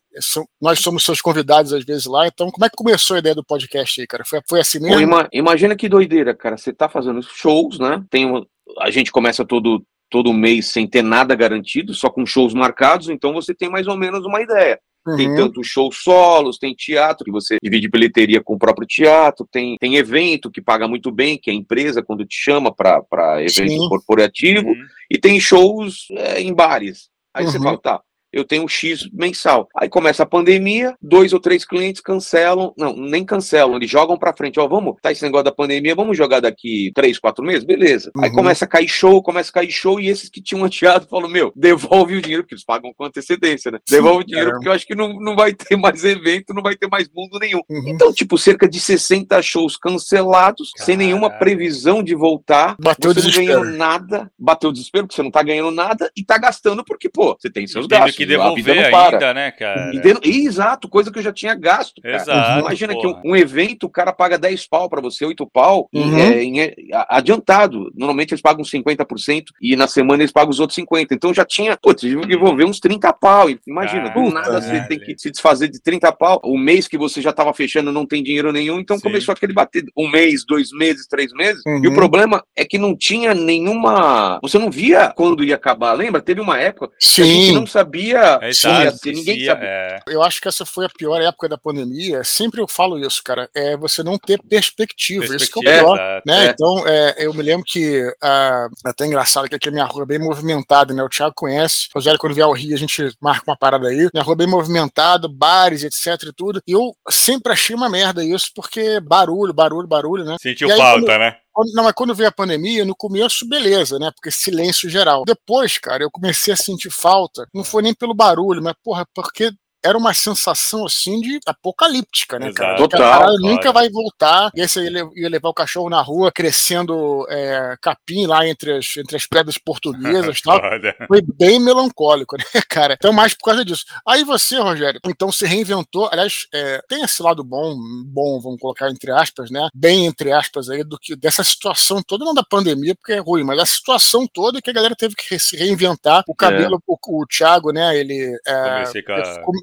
nós 0.62 0.80
somos 0.80 1.04
seus 1.04 1.22
convidados 1.22 1.72
às 1.72 1.86
vezes 1.86 2.06
lá, 2.06 2.28
então 2.28 2.52
como 2.52 2.66
é 2.66 2.70
que 2.70 2.76
começou 2.76 3.16
a 3.16 3.20
ideia 3.20 3.34
do 3.34 3.46
podcast 3.46 4.02
aí, 4.02 4.06
cara? 4.06 4.26
Foi, 4.26 4.42
foi 4.48 4.60
assim 4.60 4.80
mesmo? 4.80 4.96
Pô, 4.96 5.00
ima, 5.00 5.30
imagina 5.32 5.76
que 5.76 5.88
doideira, 5.88 6.36
cara. 6.36 6.58
Você 6.58 6.74
tá 6.74 6.90
fazendo 6.90 7.22
shows, 7.24 7.80
né? 7.80 8.04
Tem 8.10 8.26
uma, 8.26 8.46
a 8.80 8.90
gente 8.90 9.12
começa 9.12 9.46
todo, 9.46 9.84
todo 10.10 10.34
mês 10.34 10.68
sem 10.68 10.88
ter 10.88 11.02
nada 11.02 11.34
garantido, 11.34 11.94
só 11.94 12.10
com 12.10 12.26
shows 12.26 12.54
marcados, 12.54 13.10
então 13.10 13.34
você 13.34 13.54
tem 13.54 13.70
mais 13.70 13.88
ou 13.88 13.98
menos 13.98 14.26
uma 14.26 14.42
ideia. 14.42 14.80
Uhum. 15.06 15.18
Tem 15.18 15.36
tanto 15.36 15.64
shows 15.64 15.98
solos, 16.04 16.58
tem 16.60 16.76
teatro, 16.76 17.26
que 17.26 17.32
você 17.32 17.58
divide 17.62 17.90
bilheteria 17.90 18.42
com 18.44 18.54
o 18.54 18.60
próprio 18.60 18.88
teatro, 18.88 19.48
tem, 19.52 19.76
tem 19.80 19.96
evento 19.96 20.52
que 20.52 20.62
paga 20.62 20.88
muito 20.88 21.12
bem, 21.12 21.38
que 21.38 21.50
é 21.50 21.54
a 21.54 21.56
empresa 21.56 22.04
quando 22.04 22.26
te 22.26 22.36
chama 22.36 22.74
para 22.74 23.42
evento 23.42 23.70
Sim. 23.70 23.90
corporativo, 23.90 24.68
uhum. 24.68 24.86
e 25.10 25.18
tem 25.18 25.40
shows 25.40 26.08
é, 26.12 26.42
em 26.42 26.54
bares. 26.54 27.10
Aí 27.34 27.46
uhum. 27.46 27.52
você 27.52 27.60
fala, 27.60 27.78
tá, 27.80 28.02
eu 28.32 28.46
tenho 28.46 28.68
X 28.68 29.10
mensal. 29.12 29.68
Aí 29.76 29.90
começa 29.90 30.24
a 30.24 30.26
pandemia, 30.26 30.96
dois 31.02 31.34
ou 31.34 31.40
três 31.40 31.66
clientes 31.66 32.02
cancelam, 32.02 32.74
não, 32.78 32.96
nem 32.96 33.26
cancelam, 33.26 33.76
eles 33.76 33.90
jogam 33.90 34.18
para 34.18 34.36
frente, 34.36 34.60
ó, 34.60 34.68
vamos, 34.68 34.96
tá 35.02 35.12
esse 35.12 35.24
negócio 35.24 35.46
da 35.46 35.52
pandemia, 35.52 35.96
vamos 35.96 36.18
jogar 36.18 36.40
daqui 36.40 36.92
três, 36.94 37.20
quatro 37.20 37.44
meses? 37.44 37.64
Beleza. 37.64 38.12
Uhum. 38.16 38.24
Aí 38.24 38.32
começa 38.32 38.66
a 38.66 38.68
cair 38.68 38.88
show, 38.88 39.22
começa 39.22 39.50
a 39.50 39.54
cair 39.54 39.72
show, 39.72 40.00
e 40.00 40.08
esses 40.08 40.30
que 40.30 40.42
tinham 40.42 40.64
adiado 40.64 41.08
falam, 41.08 41.30
meu, 41.30 41.52
devolve 41.56 42.16
o 42.16 42.22
dinheiro, 42.22 42.44
porque 42.44 42.56
eles 42.56 42.66
pagam 42.66 42.94
com 42.94 43.06
antecedência, 43.06 43.72
né? 43.72 43.80
Devolve 43.90 44.24
o 44.24 44.26
dinheiro, 44.26 44.52
porque 44.52 44.68
eu 44.68 44.74
acho 44.74 44.88
que 44.88 44.96
não, 44.96 45.20
não 45.20 45.36
vai 45.36 45.54
ter 45.54 45.76
mais 45.76 46.04
evento, 46.04 46.54
não 46.54 46.64
vai 46.64 46.76
ter 46.76 46.88
mais 46.88 47.10
mundo 47.14 47.38
nenhum. 47.40 47.62
Uhum. 47.70 47.84
Então, 47.88 48.14
tipo, 48.14 48.38
cerca 48.38 48.68
de 48.68 48.80
60 48.80 49.42
shows 49.42 49.78
cancelados, 49.78 50.72
Caramba. 50.72 50.86
sem 50.86 50.98
nenhuma 50.98 51.30
previsão 51.30 52.04
de 52.04 52.16
voltar, 52.16 52.76
bateu 52.80 53.14
você 53.14 53.22
não 53.22 53.46
ganhando 53.46 53.78
nada, 53.78 54.32
bateu 54.38 54.70
o 54.70 54.74
desespero, 54.74 55.06
porque 55.06 55.16
você 55.16 55.24
não 55.24 55.32
tá 55.32 55.44
ganhando 55.44 55.72
nada, 55.72 56.12
e 56.16 56.24
tá 56.24 56.38
gastando 56.38 56.84
porque, 56.84 57.10
pô, 57.10 57.36
você 57.40 57.50
tem 57.50 57.68
seus 57.68 57.88
gastos 57.88 58.21
que 58.22 58.26
devolver 58.26 58.96
ainda, 58.96 59.34
né, 59.34 59.52
cara? 59.52 59.92
E, 60.24 60.46
exato, 60.46 60.90
coisa 60.90 61.12
que 61.12 61.20
eu 61.20 61.24
já 61.24 61.32
tinha 61.32 61.56
gasto. 61.56 62.02
Cara. 62.02 62.16
Exato, 62.16 62.60
Imagina 62.60 62.94
porra. 62.94 63.22
que 63.22 63.28
um, 63.28 63.32
um, 63.32 63.36
evento, 63.36 63.86
o 63.86 63.90
cara 63.90 64.12
paga 64.14 64.38
10 64.38 64.68
pau 64.68 64.90
para 64.90 65.02
você, 65.02 65.26
8 65.26 65.46
pau, 65.48 65.90
uhum. 65.94 66.18
é, 66.18 66.44
em, 66.44 66.62
é, 66.62 66.76
adiantado. 67.10 67.92
Normalmente 67.96 68.34
eles 68.34 68.42
pagam 68.42 68.64
50% 68.64 69.46
e 69.62 69.76
na 69.76 69.88
semana 69.88 70.24
eles 70.24 70.32
pagam 70.32 70.50
os 70.50 70.60
outros 70.60 70.78
50%. 70.78 71.08
Então 71.12 71.34
já 71.34 71.46
tinha, 71.46 71.78
pô, 71.78 71.94
tive 71.94 72.22
que 72.22 72.28
devolver 72.28 72.66
uns 72.66 72.80
30 72.80 73.12
pau. 73.14 73.48
Imagina, 73.68 74.10
do 74.10 74.30
nada 74.30 74.62
você 74.62 74.82
tem 74.88 75.00
que 75.00 75.16
se 75.18 75.32
desfazer 75.32 75.70
de 75.70 75.82
30 75.82 76.12
pau. 76.14 76.40
O 76.44 76.58
mês 76.58 76.88
que 76.88 76.98
você 76.98 77.22
já 77.22 77.32
estava 77.32 77.54
fechando 77.54 77.92
não 77.92 78.06
tem 78.06 78.24
dinheiro 78.24 78.52
nenhum, 78.52 78.80
então 78.80 78.98
Sim. 78.98 79.04
começou 79.04 79.34
aquele 79.34 79.54
bater 79.54 79.86
um 79.98 80.10
mês, 80.10 80.46
dois 80.46 80.72
meses, 80.72 81.08
três 81.08 81.32
meses. 81.34 81.62
Uhum. 81.66 81.82
E 81.84 81.88
o 81.88 81.94
problema 81.94 82.44
é 82.56 82.66
que 82.66 82.78
não 82.78 82.96
tinha 82.96 83.34
nenhuma. 83.34 84.40
Você 84.42 84.58
não 84.58 84.70
via 84.70 85.14
quando 85.16 85.44
ia 85.44 85.56
acabar. 85.56 85.94
Lembra? 85.94 86.22
Teve 86.22 86.42
uma 86.42 86.60
época 86.60 86.90
Sim. 87.00 87.16
que 87.16 87.22
a 87.22 87.26
gente 87.26 87.52
não 87.54 87.68
sabia 87.68 88.11
é, 88.16 88.48
ia 88.48 88.92
ser, 88.92 89.12
ninguém 89.14 89.46
sabia. 89.46 89.68
É. 89.68 90.00
Eu 90.08 90.22
acho 90.22 90.42
que 90.42 90.48
essa 90.48 90.66
foi 90.66 90.86
a 90.86 90.90
pior 90.90 91.22
época 91.22 91.48
da 91.50 91.58
pandemia. 91.58 92.24
Sempre 92.24 92.62
eu 92.62 92.68
falo 92.68 93.00
isso, 93.00 93.22
cara. 93.24 93.50
É 93.54 93.76
você 93.78 94.04
não 94.04 94.18
ter 94.18 94.42
perspectiva. 94.42 95.26
perspectiva 95.26 95.36
isso 95.36 95.52
que 95.52 95.68
é 95.68 95.82
o 95.82 95.86
pior. 95.86 96.22
né? 96.26 96.48
É. 96.48 96.50
Então, 96.50 96.88
é, 96.88 97.16
eu 97.20 97.34
me 97.34 97.44
lembro 97.44 97.66
que 97.66 98.02
uh, 98.04 98.70
até 98.86 99.06
engraçado 99.06 99.48
que 99.48 99.56
aqui 99.56 99.70
a 99.70 99.72
minha 99.72 99.86
rua 99.86 100.04
é 100.04 100.06
bem 100.06 100.20
movimentada, 100.20 100.94
né? 100.94 101.04
O 101.04 101.10
Thiago 101.10 101.34
conhece. 101.36 101.88
Rogério, 101.94 102.20
quando 102.20 102.34
vier 102.34 102.46
ao 102.46 102.54
Rio, 102.54 102.76
a 102.76 102.80
gente 102.80 103.12
marca 103.20 103.44
uma 103.50 103.58
parada 103.58 103.88
aí. 103.88 104.10
Minha 104.14 104.24
rua 104.24 104.34
é 104.34 104.38
bem 104.38 104.48
movimentada, 104.48 105.28
bares, 105.28 105.84
etc 105.84 106.28
e 106.28 106.34
tudo. 106.34 106.62
E 106.68 106.72
eu 106.72 106.96
sempre 107.10 107.54
achei 107.54 107.76
uma 107.76 107.90
merda 107.90 108.24
isso, 108.24 108.52
porque 108.56 109.00
barulho, 109.00 109.54
barulho, 109.54 109.88
barulho, 109.88 110.24
né? 110.24 110.38
Sentiu 110.42 110.70
falta, 110.70 111.06
quando, 111.06 111.20
né? 111.20 111.38
Não, 111.74 111.84
mas 111.84 111.94
quando 111.94 112.16
veio 112.16 112.30
a 112.30 112.32
pandemia, 112.32 112.86
no 112.86 112.96
começo, 112.96 113.48
beleza, 113.48 114.00
né? 114.00 114.12
Porque 114.16 114.32
silêncio 114.32 114.90
geral. 114.90 115.24
Depois, 115.26 115.78
cara, 115.78 116.04
eu 116.04 116.12
comecei 116.12 116.54
a 116.54 116.58
sentir 116.58 116.90
falta. 116.90 117.46
Não 117.54 117.64
foi 117.64 117.82
nem 117.84 117.94
pelo 117.94 118.14
barulho, 118.14 118.62
mas, 118.64 118.74
porra, 118.84 119.06
porque 119.14 119.52
era 119.84 119.98
uma 119.98 120.14
sensação 120.14 120.86
assim 120.86 121.20
de 121.20 121.40
apocalíptica, 121.46 122.38
né, 122.40 122.52
cara? 122.54 122.78
Total. 122.78 123.30
A 123.30 123.40
nunca 123.40 123.72
vai 123.72 123.90
voltar. 123.90 124.52
E 124.56 124.62
aí 124.62 124.68
você 124.68 124.88
ia 125.16 125.30
levar 125.30 125.50
o 125.50 125.54
cachorro 125.54 125.90
na 125.90 126.02
rua 126.02 126.32
crescendo 126.32 127.26
é, 127.30 127.76
capim 127.82 128.26
lá 128.28 128.48
entre 128.48 128.78
as, 128.78 128.98
entre 128.98 129.16
as 129.16 129.26
pedras 129.26 129.58
portuguesas 129.58 130.38
e 130.38 130.42
tal. 130.44 130.60
Foi 131.08 131.22
bem 131.22 131.60
melancólico, 131.60 132.38
né, 132.54 132.62
cara? 132.70 132.94
Então, 132.94 133.12
mais 133.12 133.34
por 133.34 133.46
causa 133.46 133.66
disso. 133.66 133.86
Aí 134.08 134.24
você, 134.24 134.58
Rogério, 134.60 135.00
então 135.06 135.32
se 135.32 135.46
reinventou. 135.46 136.10
Aliás, 136.12 136.48
é, 136.54 136.82
tem 136.88 137.04
esse 137.04 137.22
lado 137.24 137.44
bom, 137.44 137.76
bom, 138.06 138.40
vamos 138.42 138.60
colocar 138.60 138.90
entre 138.90 139.12
aspas, 139.12 139.50
né? 139.50 139.68
Bem 139.74 140.06
entre 140.06 140.32
aspas 140.32 140.70
aí, 140.70 140.84
do 140.84 140.98
que 140.98 141.16
dessa 141.16 141.44
situação 141.44 142.02
toda, 142.04 142.26
não 142.26 142.34
da 142.34 142.44
pandemia, 142.44 142.96
porque 142.96 143.14
é 143.14 143.20
ruim, 143.20 143.44
mas 143.44 143.60
a 143.60 143.66
situação 143.66 144.28
toda 144.32 144.62
que 144.62 144.70
a 144.70 144.74
galera 144.74 144.96
teve 144.96 145.16
que 145.16 145.40
se 145.40 145.58
reinventar. 145.58 146.24
O 146.28 146.36
cabelo, 146.36 146.76
é. 146.76 146.80
o, 146.88 147.22
o 147.22 147.26
Thiago, 147.26 147.72
né? 147.72 147.98
Ele. 147.98 148.38
É, 148.46 148.84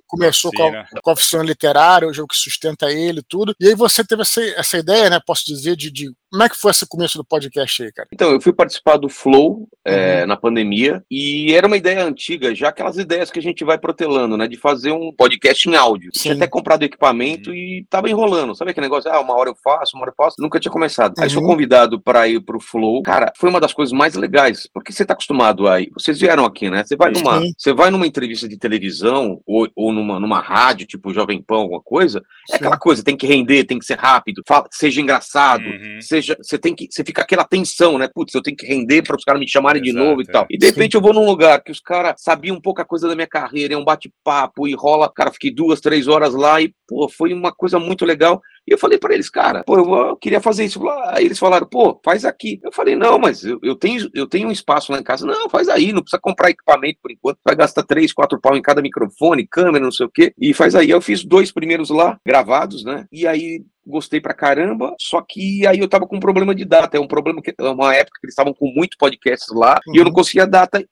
começou 0.08 0.50
com 0.52 0.64
a, 0.64 0.84
com 1.02 1.10
a 1.10 1.12
oficina 1.12 1.42
literária, 1.42 2.08
o 2.08 2.12
jogo 2.12 2.28
que 2.28 2.36
sustenta 2.36 2.90
ele 2.90 3.22
tudo. 3.22 3.54
E 3.60 3.68
aí 3.68 3.74
você 3.74 4.02
teve 4.02 4.22
essa, 4.22 4.42
essa 4.42 4.78
ideia, 4.78 5.10
né? 5.10 5.20
Posso 5.24 5.44
dizer, 5.44 5.76
de, 5.76 5.90
de 5.90 6.10
como 6.30 6.42
é 6.42 6.48
que 6.48 6.56
foi 6.56 6.70
esse 6.70 6.86
começo 6.86 7.16
do 7.16 7.24
podcast 7.24 7.82
aí, 7.82 7.92
cara? 7.92 8.08
Então, 8.12 8.30
eu 8.30 8.40
fui 8.40 8.52
participar 8.52 8.98
do 8.98 9.08
Flow 9.08 9.66
é, 9.84 10.20
uhum. 10.20 10.26
na 10.26 10.36
pandemia 10.36 11.02
e 11.10 11.54
era 11.54 11.66
uma 11.66 11.76
ideia 11.76 12.04
antiga, 12.04 12.54
já 12.54 12.68
aquelas 12.68 12.98
ideias 12.98 13.30
que 13.30 13.38
a 13.38 13.42
gente 13.42 13.64
vai 13.64 13.78
protelando, 13.78 14.36
né? 14.36 14.46
De 14.46 14.56
fazer 14.56 14.92
um 14.92 15.10
podcast 15.12 15.68
em 15.68 15.74
áudio. 15.74 16.10
Sim. 16.12 16.20
Tinha 16.22 16.34
até 16.34 16.46
comprado 16.46 16.82
equipamento 16.82 17.50
uhum. 17.50 17.56
e 17.56 17.86
tava 17.88 18.10
enrolando. 18.10 18.54
Sabe 18.54 18.72
aquele 18.72 18.86
negócio? 18.86 19.10
Ah, 19.10 19.20
uma 19.20 19.34
hora 19.34 19.48
eu 19.48 19.56
faço, 19.56 19.96
uma 19.96 20.02
hora 20.02 20.10
eu 20.10 20.14
faço. 20.16 20.36
Nunca 20.38 20.60
tinha 20.60 20.70
começado. 20.70 21.16
Uhum. 21.16 21.24
Aí 21.24 21.30
sou 21.30 21.42
convidado 21.42 21.98
para 21.98 22.28
ir 22.28 22.40
pro 22.40 22.60
Flow. 22.60 23.02
Cara, 23.02 23.32
foi 23.36 23.48
uma 23.48 23.60
das 23.60 23.72
coisas 23.72 23.92
mais 23.92 24.14
legais, 24.14 24.68
porque 24.72 24.92
você 24.92 25.06
tá 25.06 25.14
acostumado 25.14 25.66
aí. 25.66 25.88
Vocês 25.94 26.20
vieram 26.20 26.44
aqui, 26.44 26.68
né? 26.68 26.84
Você 26.84 26.96
vai 26.96 27.10
numa, 27.10 27.40
você 27.56 27.72
vai 27.72 27.90
numa 27.90 28.06
entrevista 28.06 28.46
de 28.46 28.58
televisão 28.58 29.40
ou, 29.46 29.66
ou 29.74 29.92
numa, 29.92 30.20
numa 30.20 30.40
rádio, 30.40 30.86
tipo 30.86 31.14
Jovem 31.14 31.42
Pão, 31.42 31.62
alguma 31.62 31.80
coisa. 31.80 32.18
É 32.50 32.52
Sim. 32.52 32.56
aquela 32.56 32.76
coisa, 32.76 33.02
tem 33.02 33.16
que 33.16 33.26
render, 33.26 33.64
tem 33.64 33.78
que 33.78 33.86
ser 33.86 33.98
rápido, 33.98 34.42
fala, 34.46 34.66
seja 34.70 35.00
engraçado, 35.00 35.64
uhum. 35.64 36.00
seja 36.00 36.17
seja, 36.20 36.36
você 36.40 36.58
tem 36.58 36.74
que, 36.74 36.88
você 36.90 37.04
fica 37.04 37.22
aquela 37.22 37.44
tensão, 37.44 37.98
né? 37.98 38.08
Putz, 38.12 38.34
eu 38.34 38.42
tenho 38.42 38.56
que 38.56 38.66
render 38.66 39.02
para 39.02 39.16
os 39.16 39.24
caras 39.24 39.40
me 39.40 39.48
chamarem 39.48 39.82
Exato, 39.82 39.98
de 39.98 40.04
novo 40.04 40.22
e 40.22 40.26
tal. 40.26 40.46
E 40.50 40.58
de 40.58 40.66
repente 40.66 40.92
Sim. 40.92 40.98
eu 40.98 41.02
vou 41.02 41.12
num 41.12 41.26
lugar 41.26 41.62
que 41.62 41.72
os 41.72 41.80
caras 41.80 42.14
sabiam 42.18 42.56
um 42.56 42.60
pouco 42.60 42.80
a 42.80 42.84
coisa 42.84 43.08
da 43.08 43.14
minha 43.14 43.26
carreira, 43.26 43.74
é 43.74 43.76
um 43.76 43.84
bate-papo 43.84 44.66
e 44.66 44.74
rola, 44.74 45.10
cara, 45.12 45.32
fiquei 45.32 45.50
duas, 45.50 45.80
três 45.80 46.08
horas 46.08 46.34
lá 46.34 46.60
e, 46.60 46.72
pô, 46.86 47.08
foi 47.08 47.32
uma 47.32 47.52
coisa 47.52 47.78
muito 47.78 48.04
legal. 48.04 48.40
E 48.68 48.72
eu 48.72 48.78
falei 48.78 48.98
para 48.98 49.14
eles, 49.14 49.30
cara, 49.30 49.64
pô, 49.64 49.78
eu, 49.78 50.16
queria 50.16 50.42
fazer 50.42 50.66
isso. 50.66 50.86
Aí 51.06 51.24
eles 51.24 51.38
falaram, 51.38 51.66
pô, 51.66 51.98
faz 52.04 52.26
aqui. 52.26 52.60
Eu 52.62 52.70
falei, 52.70 52.94
não, 52.94 53.18
mas 53.18 53.42
eu, 53.42 53.58
eu, 53.62 53.74
tenho, 53.74 54.06
eu 54.12 54.26
tenho 54.26 54.48
um 54.48 54.52
espaço 54.52 54.92
lá 54.92 54.98
em 54.98 55.02
casa. 55.02 55.24
Não, 55.24 55.48
faz 55.48 55.70
aí, 55.70 55.90
não 55.90 56.02
precisa 56.02 56.20
comprar 56.20 56.50
equipamento 56.50 56.98
por 57.02 57.10
enquanto. 57.10 57.38
Vai 57.42 57.56
gastar 57.56 57.82
três, 57.84 58.12
quatro 58.12 58.38
pau 58.38 58.54
em 58.54 58.60
cada 58.60 58.82
microfone, 58.82 59.46
câmera, 59.46 59.82
não 59.82 59.90
sei 59.90 60.04
o 60.04 60.10
quê. 60.10 60.34
E 60.38 60.52
faz 60.52 60.74
aí. 60.74 60.90
Eu 60.90 61.00
fiz 61.00 61.24
dois 61.24 61.50
primeiros 61.50 61.88
lá, 61.88 62.18
gravados, 62.26 62.84
né? 62.84 63.06
E 63.10 63.26
aí 63.26 63.62
gostei 63.86 64.20
pra 64.20 64.34
caramba, 64.34 64.94
só 65.00 65.22
que 65.26 65.66
aí 65.66 65.78
eu 65.78 65.88
tava 65.88 66.06
com 66.06 66.16
um 66.16 66.20
problema 66.20 66.54
de 66.54 66.62
data, 66.66 66.98
é 66.98 67.00
um 67.00 67.08
problema 67.08 67.40
que 67.40 67.54
é 67.58 67.62
uma 67.70 67.94
época 67.94 68.18
que 68.20 68.26
eles 68.26 68.34
estavam 68.34 68.52
com 68.52 68.70
muito 68.70 68.98
podcast 68.98 69.46
lá 69.54 69.80
uhum. 69.86 69.94
e 69.94 69.98
eu 69.98 70.04
não 70.04 70.10
uhum. 70.10 70.16
conseguia 70.16 70.46
data 70.46 70.84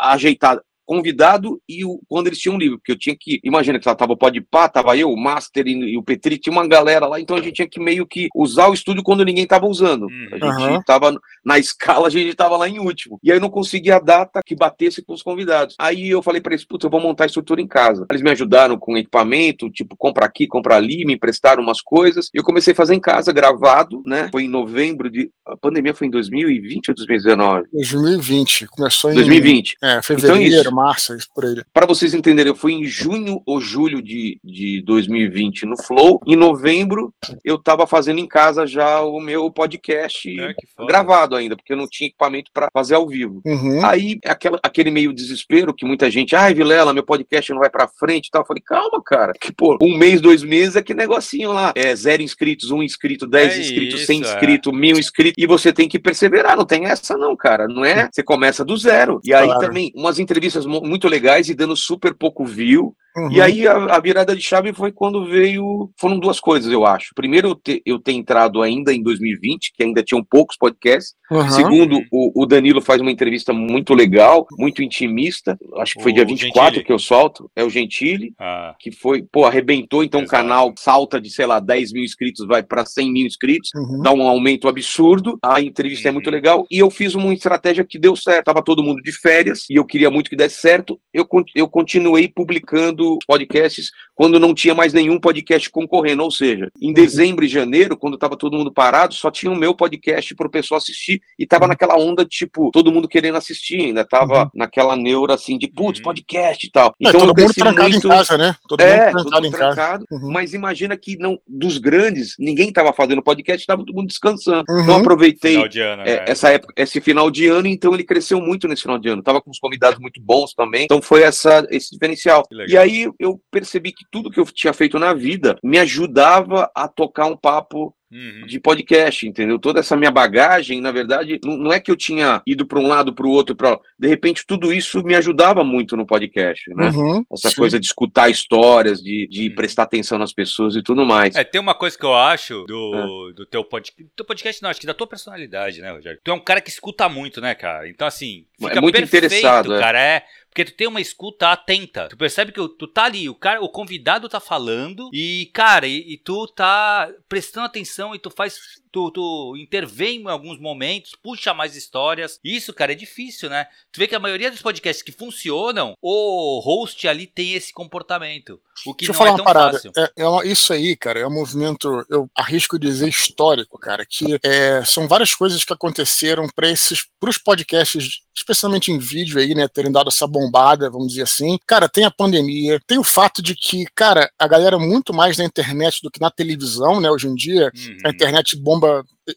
ajeitada 0.00 0.62
convidado 0.92 1.58
e 1.66 1.86
o, 1.86 1.98
quando 2.06 2.26
eles 2.26 2.38
tinham 2.38 2.54
um 2.54 2.58
livro, 2.58 2.76
porque 2.76 2.92
eu 2.92 2.98
tinha 2.98 3.16
que, 3.18 3.40
imagina 3.42 3.78
que 3.78 3.88
lá 3.88 3.94
tava 3.94 4.12
o 4.12 4.16
Podpah, 4.16 4.68
tava 4.68 4.94
eu, 4.94 5.10
o 5.10 5.16
Master 5.16 5.66
e, 5.66 5.72
e, 5.72 5.96
o 5.96 6.02
Petri, 6.02 6.36
tinha 6.36 6.52
uma 6.52 6.68
galera 6.68 7.06
lá, 7.06 7.18
então 7.18 7.34
a 7.34 7.40
gente 7.40 7.54
tinha 7.54 7.68
que 7.68 7.80
meio 7.80 8.06
que 8.06 8.28
usar 8.34 8.68
o 8.68 8.74
estúdio 8.74 9.02
quando 9.02 9.24
ninguém 9.24 9.46
tava 9.46 9.66
usando. 9.66 10.02
Uhum. 10.02 10.28
A 10.32 10.60
gente 10.60 10.74
uhum. 10.74 10.82
tava 10.82 11.18
na 11.42 11.58
escala, 11.58 12.08
a 12.08 12.10
gente 12.10 12.34
tava 12.34 12.58
lá 12.58 12.68
em 12.68 12.78
último. 12.78 13.18
E 13.22 13.32
aí 13.32 13.38
eu 13.38 13.40
não 13.40 13.48
conseguia 13.48 13.96
a 13.96 14.00
data 14.00 14.42
que 14.44 14.54
batesse 14.54 15.02
com 15.02 15.14
os 15.14 15.22
convidados. 15.22 15.74
Aí 15.78 16.10
eu 16.10 16.22
falei 16.22 16.42
para 16.42 16.52
eles, 16.52 16.64
putz, 16.64 16.84
eu 16.84 16.90
vou 16.90 17.00
montar 17.00 17.24
a 17.24 17.26
estrutura 17.26 17.62
em 17.62 17.66
casa. 17.66 18.04
Eles 18.10 18.22
me 18.22 18.30
ajudaram 18.30 18.78
com 18.78 18.98
equipamento, 18.98 19.70
tipo, 19.70 19.96
compra 19.96 20.26
aqui, 20.26 20.46
compra 20.46 20.76
ali, 20.76 21.06
me 21.06 21.14
emprestaram 21.14 21.62
umas 21.62 21.80
coisas. 21.80 22.28
E 22.34 22.38
eu 22.38 22.44
comecei 22.44 22.74
a 22.74 22.76
fazer 22.76 22.94
em 22.94 23.00
casa, 23.00 23.32
gravado, 23.32 24.02
né? 24.04 24.28
Foi 24.30 24.44
em 24.44 24.48
novembro 24.48 25.10
de. 25.10 25.30
A 25.46 25.56
pandemia 25.56 25.94
foi 25.94 26.06
em 26.06 26.10
2020 26.10 26.90
ou 26.90 26.94
2019? 26.94 27.68
2020. 27.72 28.66
Começou 28.66 29.10
em. 29.10 29.14
2020. 29.14 29.76
É, 29.82 30.02
fevereiro, 30.02 30.36
então, 30.36 30.46
isso 30.46 30.74
março, 30.82 31.14
isso 31.14 31.28
por 31.34 31.44
aí. 31.44 31.62
Para 31.72 31.86
vocês 31.86 32.14
entenderem, 32.14 32.50
eu 32.50 32.56
fui 32.56 32.72
em 32.72 32.84
junho 32.84 33.40
ou 33.46 33.60
julho 33.60 34.02
de, 34.02 34.38
de 34.42 34.82
2020 34.82 35.66
no 35.66 35.76
Flow. 35.76 36.20
Em 36.26 36.36
novembro, 36.36 37.14
eu 37.44 37.56
estava 37.56 37.86
fazendo 37.86 38.18
em 38.18 38.26
casa 38.26 38.66
já 38.66 39.00
o 39.00 39.20
meu 39.20 39.50
podcast 39.50 40.28
é, 40.40 40.54
gravado 40.86 41.36
ainda, 41.36 41.56
porque 41.56 41.72
eu 41.72 41.76
não 41.76 41.88
tinha 41.88 42.08
equipamento 42.08 42.50
para 42.52 42.68
fazer 42.72 42.94
ao 42.94 43.06
vivo. 43.06 43.40
Uhum. 43.44 43.84
Aí, 43.84 44.18
aquela, 44.24 44.58
aquele 44.62 44.90
meio 44.90 45.12
desespero 45.12 45.74
que 45.74 45.86
muita 45.86 46.10
gente, 46.10 46.34
ai, 46.34 46.54
Vilela, 46.54 46.92
meu 46.92 47.04
podcast 47.04 47.52
não 47.52 47.60
vai 47.60 47.70
para 47.70 47.88
frente 47.88 48.26
e 48.26 48.30
tal. 48.30 48.42
Eu 48.42 48.46
falei, 48.46 48.62
calma, 48.64 49.02
cara, 49.04 49.32
que 49.40 49.52
pô, 49.52 49.78
um 49.80 49.96
mês, 49.96 50.20
dois 50.20 50.42
meses 50.42 50.76
é 50.76 50.82
que 50.82 50.94
negocinho 50.94 51.52
lá. 51.52 51.72
É 51.76 51.94
zero 51.94 52.22
inscritos, 52.22 52.70
um 52.70 52.82
inscrito, 52.82 53.26
dez 53.26 53.54
é 53.54 53.60
inscritos, 53.60 54.00
isso, 54.00 54.06
cem 54.06 54.18
é. 54.18 54.22
inscritos, 54.22 54.72
mil 54.72 54.98
inscritos, 54.98 55.34
e 55.42 55.46
você 55.46 55.72
tem 55.72 55.88
que 55.88 55.98
perseverar, 55.98 56.56
não 56.56 56.64
tem 56.64 56.86
essa 56.86 57.16
não, 57.16 57.36
cara, 57.36 57.68
não 57.68 57.84
é? 57.84 58.08
Você 58.12 58.22
começa 58.22 58.64
do 58.64 58.76
zero. 58.76 59.20
E 59.24 59.32
aí 59.32 59.46
claro. 59.46 59.60
também, 59.60 59.92
umas 59.94 60.18
entrevistas 60.18 60.61
muito 60.66 61.08
legais 61.08 61.48
e 61.48 61.54
dando 61.54 61.76
super 61.76 62.14
pouco 62.14 62.44
view. 62.44 62.94
Uhum. 63.16 63.30
E 63.30 63.40
aí 63.40 63.68
a, 63.68 63.74
a, 63.96 64.00
virada 64.00 64.34
de 64.34 64.40
chave 64.40 64.72
foi 64.72 64.90
quando 64.90 65.26
veio. 65.26 65.90
Foram 65.98 66.18
duas 66.18 66.40
coisas, 66.40 66.72
eu 66.72 66.86
acho. 66.86 67.10
Primeiro, 67.14 67.48
eu, 67.48 67.54
te, 67.54 67.82
eu 67.84 67.98
ter 67.98 68.12
entrado 68.12 68.62
ainda 68.62 68.92
em 68.92 69.02
2020, 69.02 69.72
que 69.74 69.82
ainda 69.82 70.02
tinham 70.02 70.24
poucos 70.24 70.56
podcasts. 70.56 71.14
Uhum. 71.30 71.50
Segundo, 71.50 72.02
o, 72.10 72.42
o, 72.42 72.46
Danilo 72.46 72.80
faz 72.80 73.00
uma 73.00 73.10
entrevista 73.10 73.52
muito 73.52 73.94
legal, 73.94 74.46
muito 74.58 74.82
intimista. 74.82 75.58
Acho 75.76 75.94
que 75.94 76.02
foi 76.02 76.12
o 76.12 76.14
dia 76.14 76.24
24 76.24 76.64
Gentili. 76.66 76.84
que 76.84 76.92
eu 76.92 76.98
solto. 76.98 77.50
É 77.54 77.62
o 77.62 77.70
Gentili, 77.70 78.34
ah. 78.38 78.74
que 78.78 78.90
foi, 78.90 79.22
pô, 79.22 79.44
arrebentou. 79.44 80.02
Então 80.02 80.20
Exato. 80.20 80.34
o 80.34 80.38
canal 80.38 80.74
salta 80.78 81.20
de, 81.20 81.30
sei 81.30 81.46
lá, 81.46 81.60
10 81.60 81.92
mil 81.92 82.04
inscritos, 82.04 82.46
vai 82.46 82.62
para 82.62 82.84
100 82.84 83.12
mil 83.12 83.26
inscritos, 83.26 83.70
uhum. 83.74 84.02
dá 84.02 84.12
um 84.12 84.22
aumento 84.22 84.68
absurdo. 84.68 85.38
A 85.42 85.60
entrevista 85.60 86.08
é 86.08 86.12
muito 86.12 86.30
legal. 86.30 86.66
E 86.70 86.78
eu 86.78 86.90
fiz 86.90 87.14
uma 87.14 87.32
estratégia 87.34 87.84
que 87.84 87.98
deu 87.98 88.16
certo. 88.16 88.46
Tava 88.46 88.62
todo 88.62 88.82
mundo 88.82 89.02
de 89.02 89.12
férias 89.12 89.64
e 89.70 89.74
eu 89.74 89.84
queria 89.84 90.10
muito 90.10 90.30
que 90.30 90.36
desse 90.36 90.60
certo. 90.60 90.98
Eu, 91.12 91.26
eu 91.54 91.68
continuei 91.68 92.28
publicando 92.28 93.01
podcasts 93.26 93.90
quando 94.14 94.38
não 94.38 94.54
tinha 94.54 94.74
mais 94.74 94.92
nenhum 94.92 95.18
podcast 95.18 95.70
concorrendo. 95.70 96.22
Ou 96.22 96.30
seja, 96.30 96.70
em 96.80 96.88
uhum. 96.88 96.94
dezembro 96.94 97.44
e 97.44 97.48
janeiro, 97.48 97.96
quando 97.96 98.14
estava 98.14 98.36
todo 98.36 98.56
mundo 98.56 98.72
parado, 98.72 99.14
só 99.14 99.30
tinha 99.30 99.50
o 99.50 99.56
meu 99.56 99.74
podcast 99.74 100.34
para 100.34 100.46
o 100.46 100.50
pessoal 100.50 100.78
assistir 100.78 101.20
e 101.38 101.46
tava 101.46 101.64
uhum. 101.64 101.68
naquela 101.68 101.96
onda, 101.96 102.24
tipo, 102.24 102.70
todo 102.72 102.92
mundo 102.92 103.08
querendo 103.08 103.36
assistir, 103.36 103.80
ainda 103.80 104.04
tava 104.04 104.44
uhum. 104.44 104.50
naquela 104.54 104.96
neura 104.96 105.34
assim 105.34 105.58
de 105.58 105.68
putz, 105.68 106.00
podcast 106.00 106.66
e 106.66 106.70
tal. 106.70 106.88
É, 107.02 107.08
então, 107.08 107.20
todo 107.20 107.40
mundo 107.40 107.54
trancado 107.54 107.90
muito... 107.90 108.06
em 108.06 108.10
casa, 108.10 108.38
né? 108.38 108.54
Todo 108.68 108.80
é, 108.80 108.84
mundo 108.84 108.98
trancado, 108.98 109.30
todo 109.30 109.42
mundo 109.42 109.52
trancado 109.52 110.06
uhum. 110.10 110.30
mas 110.30 110.54
imagina 110.54 110.96
que 110.96 111.16
não 111.16 111.38
dos 111.46 111.78
grandes, 111.78 112.34
ninguém 112.38 112.72
tava 112.72 112.92
fazendo 112.92 113.22
podcast, 113.22 113.66
tava 113.66 113.84
todo 113.84 113.94
mundo 113.94 114.08
descansando. 114.08 114.64
Uhum. 114.68 114.82
Então 114.82 114.96
aproveitei 114.96 115.56
ano, 115.56 116.02
é, 116.02 116.16
né? 116.16 116.24
essa 116.26 116.50
época, 116.50 116.72
esse 116.76 117.00
final 117.00 117.30
de 117.30 117.46
ano, 117.46 117.66
então 117.66 117.94
ele 117.94 118.04
cresceu 118.04 118.40
muito 118.40 118.68
nesse 118.68 118.82
final 118.82 118.98
de 118.98 119.08
ano. 119.08 119.22
Tava 119.22 119.40
com 119.40 119.50
uns 119.50 119.58
convidados 119.58 119.98
muito 119.98 120.20
bons 120.20 120.54
também. 120.54 120.84
Então 120.84 121.02
foi 121.02 121.22
essa 121.22 121.66
esse 121.70 121.90
diferencial. 121.92 122.44
E 122.68 122.76
aí 122.76 122.91
aí 122.92 123.12
eu 123.18 123.40
percebi 123.50 123.92
que 123.92 124.04
tudo 124.10 124.30
que 124.30 124.40
eu 124.40 124.44
tinha 124.44 124.72
feito 124.72 124.98
na 124.98 125.14
vida 125.14 125.58
me 125.62 125.78
ajudava 125.78 126.70
a 126.74 126.88
tocar 126.88 127.26
um 127.26 127.36
papo 127.36 127.94
Uhum. 128.12 128.44
de 128.46 128.60
podcast, 128.60 129.26
entendeu? 129.26 129.58
Toda 129.58 129.80
essa 129.80 129.96
minha 129.96 130.10
bagagem, 130.10 130.82
na 130.82 130.92
verdade, 130.92 131.40
não, 131.42 131.72
é 131.72 131.80
que 131.80 131.90
eu 131.90 131.96
tinha 131.96 132.42
ido 132.46 132.66
para 132.66 132.78
um 132.78 132.86
lado, 132.86 133.14
para 133.14 133.26
o 133.26 133.30
outro, 133.30 133.56
para 133.56 133.80
de 133.98 134.06
repente 134.06 134.44
tudo 134.46 134.70
isso 134.70 135.02
me 135.02 135.14
ajudava 135.14 135.64
muito 135.64 135.96
no 135.96 136.04
podcast, 136.04 136.62
né? 136.74 136.90
Uhum, 136.90 137.24
essa 137.32 137.48
sim. 137.48 137.56
coisa 137.56 137.80
de 137.80 137.86
escutar 137.86 138.28
histórias, 138.28 139.00
de, 139.00 139.26
de 139.30 139.48
uhum. 139.48 139.54
prestar 139.54 139.84
atenção 139.84 140.18
nas 140.18 140.30
pessoas 140.30 140.76
e 140.76 140.82
tudo 140.82 141.06
mais. 141.06 141.34
É, 141.34 141.42
tem 141.42 141.58
uma 141.58 141.74
coisa 141.74 141.96
que 141.96 142.04
eu 142.04 142.14
acho 142.14 142.66
do, 142.66 143.30
é. 143.30 143.32
do 143.32 143.46
teu 143.46 143.64
podcast, 143.64 144.04
do 144.04 144.10
teu 144.14 144.26
podcast 144.26 144.62
não, 144.62 144.68
acho 144.68 144.80
que 144.80 144.86
da 144.86 144.92
tua 144.92 145.06
personalidade, 145.06 145.80
né, 145.80 145.90
Rogério? 145.90 146.20
Tu 146.22 146.30
é 146.30 146.34
um 146.34 146.44
cara 146.44 146.60
que 146.60 146.68
escuta 146.68 147.08
muito, 147.08 147.40
né, 147.40 147.54
cara? 147.54 147.88
Então 147.88 148.06
assim, 148.06 148.44
fica 148.60 148.76
é 148.76 148.80
muito 148.82 148.94
perfeito, 148.94 149.24
interessado, 149.24 149.74
é. 149.74 149.80
cara, 149.80 149.98
é. 149.98 150.16
é 150.16 150.24
porque 150.52 150.66
tu 150.66 150.74
tem 150.74 150.86
uma 150.86 151.00
escuta 151.00 151.50
atenta. 151.50 152.08
Tu 152.08 152.16
percebe 152.16 152.52
que 152.52 152.68
tu 152.76 152.86
tá 152.86 153.04
ali, 153.04 153.26
o 153.26 153.34
cara, 153.34 153.62
o 153.62 153.70
convidado 153.70 154.28
tá 154.28 154.38
falando 154.38 155.08
e, 155.10 155.50
cara, 155.54 155.86
e, 155.86 156.12
e 156.12 156.18
tu 156.18 156.46
tá 156.46 157.10
prestando 157.26 157.64
atenção 157.64 158.14
e 158.14 158.18
tu 158.18 158.30
faz 158.30 158.81
tu, 158.92 159.10
tu 159.10 159.56
intervém 159.56 160.20
em 160.20 160.28
alguns 160.28 160.60
momentos, 160.60 161.16
puxa 161.20 161.54
mais 161.54 161.74
histórias. 161.74 162.38
Isso, 162.44 162.72
cara, 162.74 162.92
é 162.92 162.94
difícil, 162.94 163.48
né? 163.48 163.66
Tu 163.90 163.98
vê 163.98 164.06
que 164.06 164.14
a 164.14 164.20
maioria 164.20 164.50
dos 164.50 164.60
podcasts 164.60 165.02
que 165.02 165.10
funcionam, 165.10 165.96
o 166.00 166.60
host 166.60 167.08
ali 167.08 167.26
tem 167.26 167.54
esse 167.54 167.72
comportamento. 167.72 168.60
O 168.86 168.94
que 168.94 169.06
Deixa 169.06 169.12
não 169.12 169.14
eu 169.14 169.18
falar 169.18 169.30
é 169.30 169.36
tão 169.36 169.44
uma 169.44 169.52
parada. 169.52 169.72
fácil. 169.72 169.92
É, 169.96 170.22
é 170.22 170.46
isso 170.46 170.72
aí, 170.72 170.96
cara, 170.96 171.20
é 171.20 171.26
um 171.26 171.32
movimento, 171.32 172.04
eu 172.10 172.30
arrisco 172.36 172.78
dizer, 172.78 173.08
histórico, 173.08 173.78
cara, 173.78 174.04
que 174.04 174.38
é, 174.42 174.84
são 174.84 175.08
várias 175.08 175.34
coisas 175.34 175.64
que 175.64 175.72
aconteceram 175.72 176.46
para 176.54 176.70
esses, 176.70 177.06
pros 177.18 177.38
podcasts 177.38 178.22
especialmente 178.34 178.90
em 178.90 178.98
vídeo 178.98 179.38
aí, 179.38 179.54
né, 179.54 179.68
terem 179.68 179.92
dado 179.92 180.08
essa 180.08 180.26
bombada, 180.26 180.90
vamos 180.90 181.08
dizer 181.08 181.22
assim. 181.22 181.58
Cara, 181.66 181.88
tem 181.88 182.04
a 182.04 182.10
pandemia, 182.10 182.80
tem 182.86 182.98
o 182.98 183.04
fato 183.04 183.42
de 183.42 183.54
que, 183.54 183.84
cara, 183.94 184.30
a 184.38 184.48
galera 184.48 184.78
muito 184.78 185.12
mais 185.12 185.36
na 185.36 185.44
internet 185.44 186.00
do 186.02 186.10
que 186.10 186.20
na 186.20 186.30
televisão, 186.30 187.00
né, 187.00 187.10
hoje 187.10 187.28
em 187.28 187.34
dia. 187.34 187.70
Uhum. 187.74 187.98
A 188.06 188.08
internet 188.10 188.56
bomba 188.56 188.81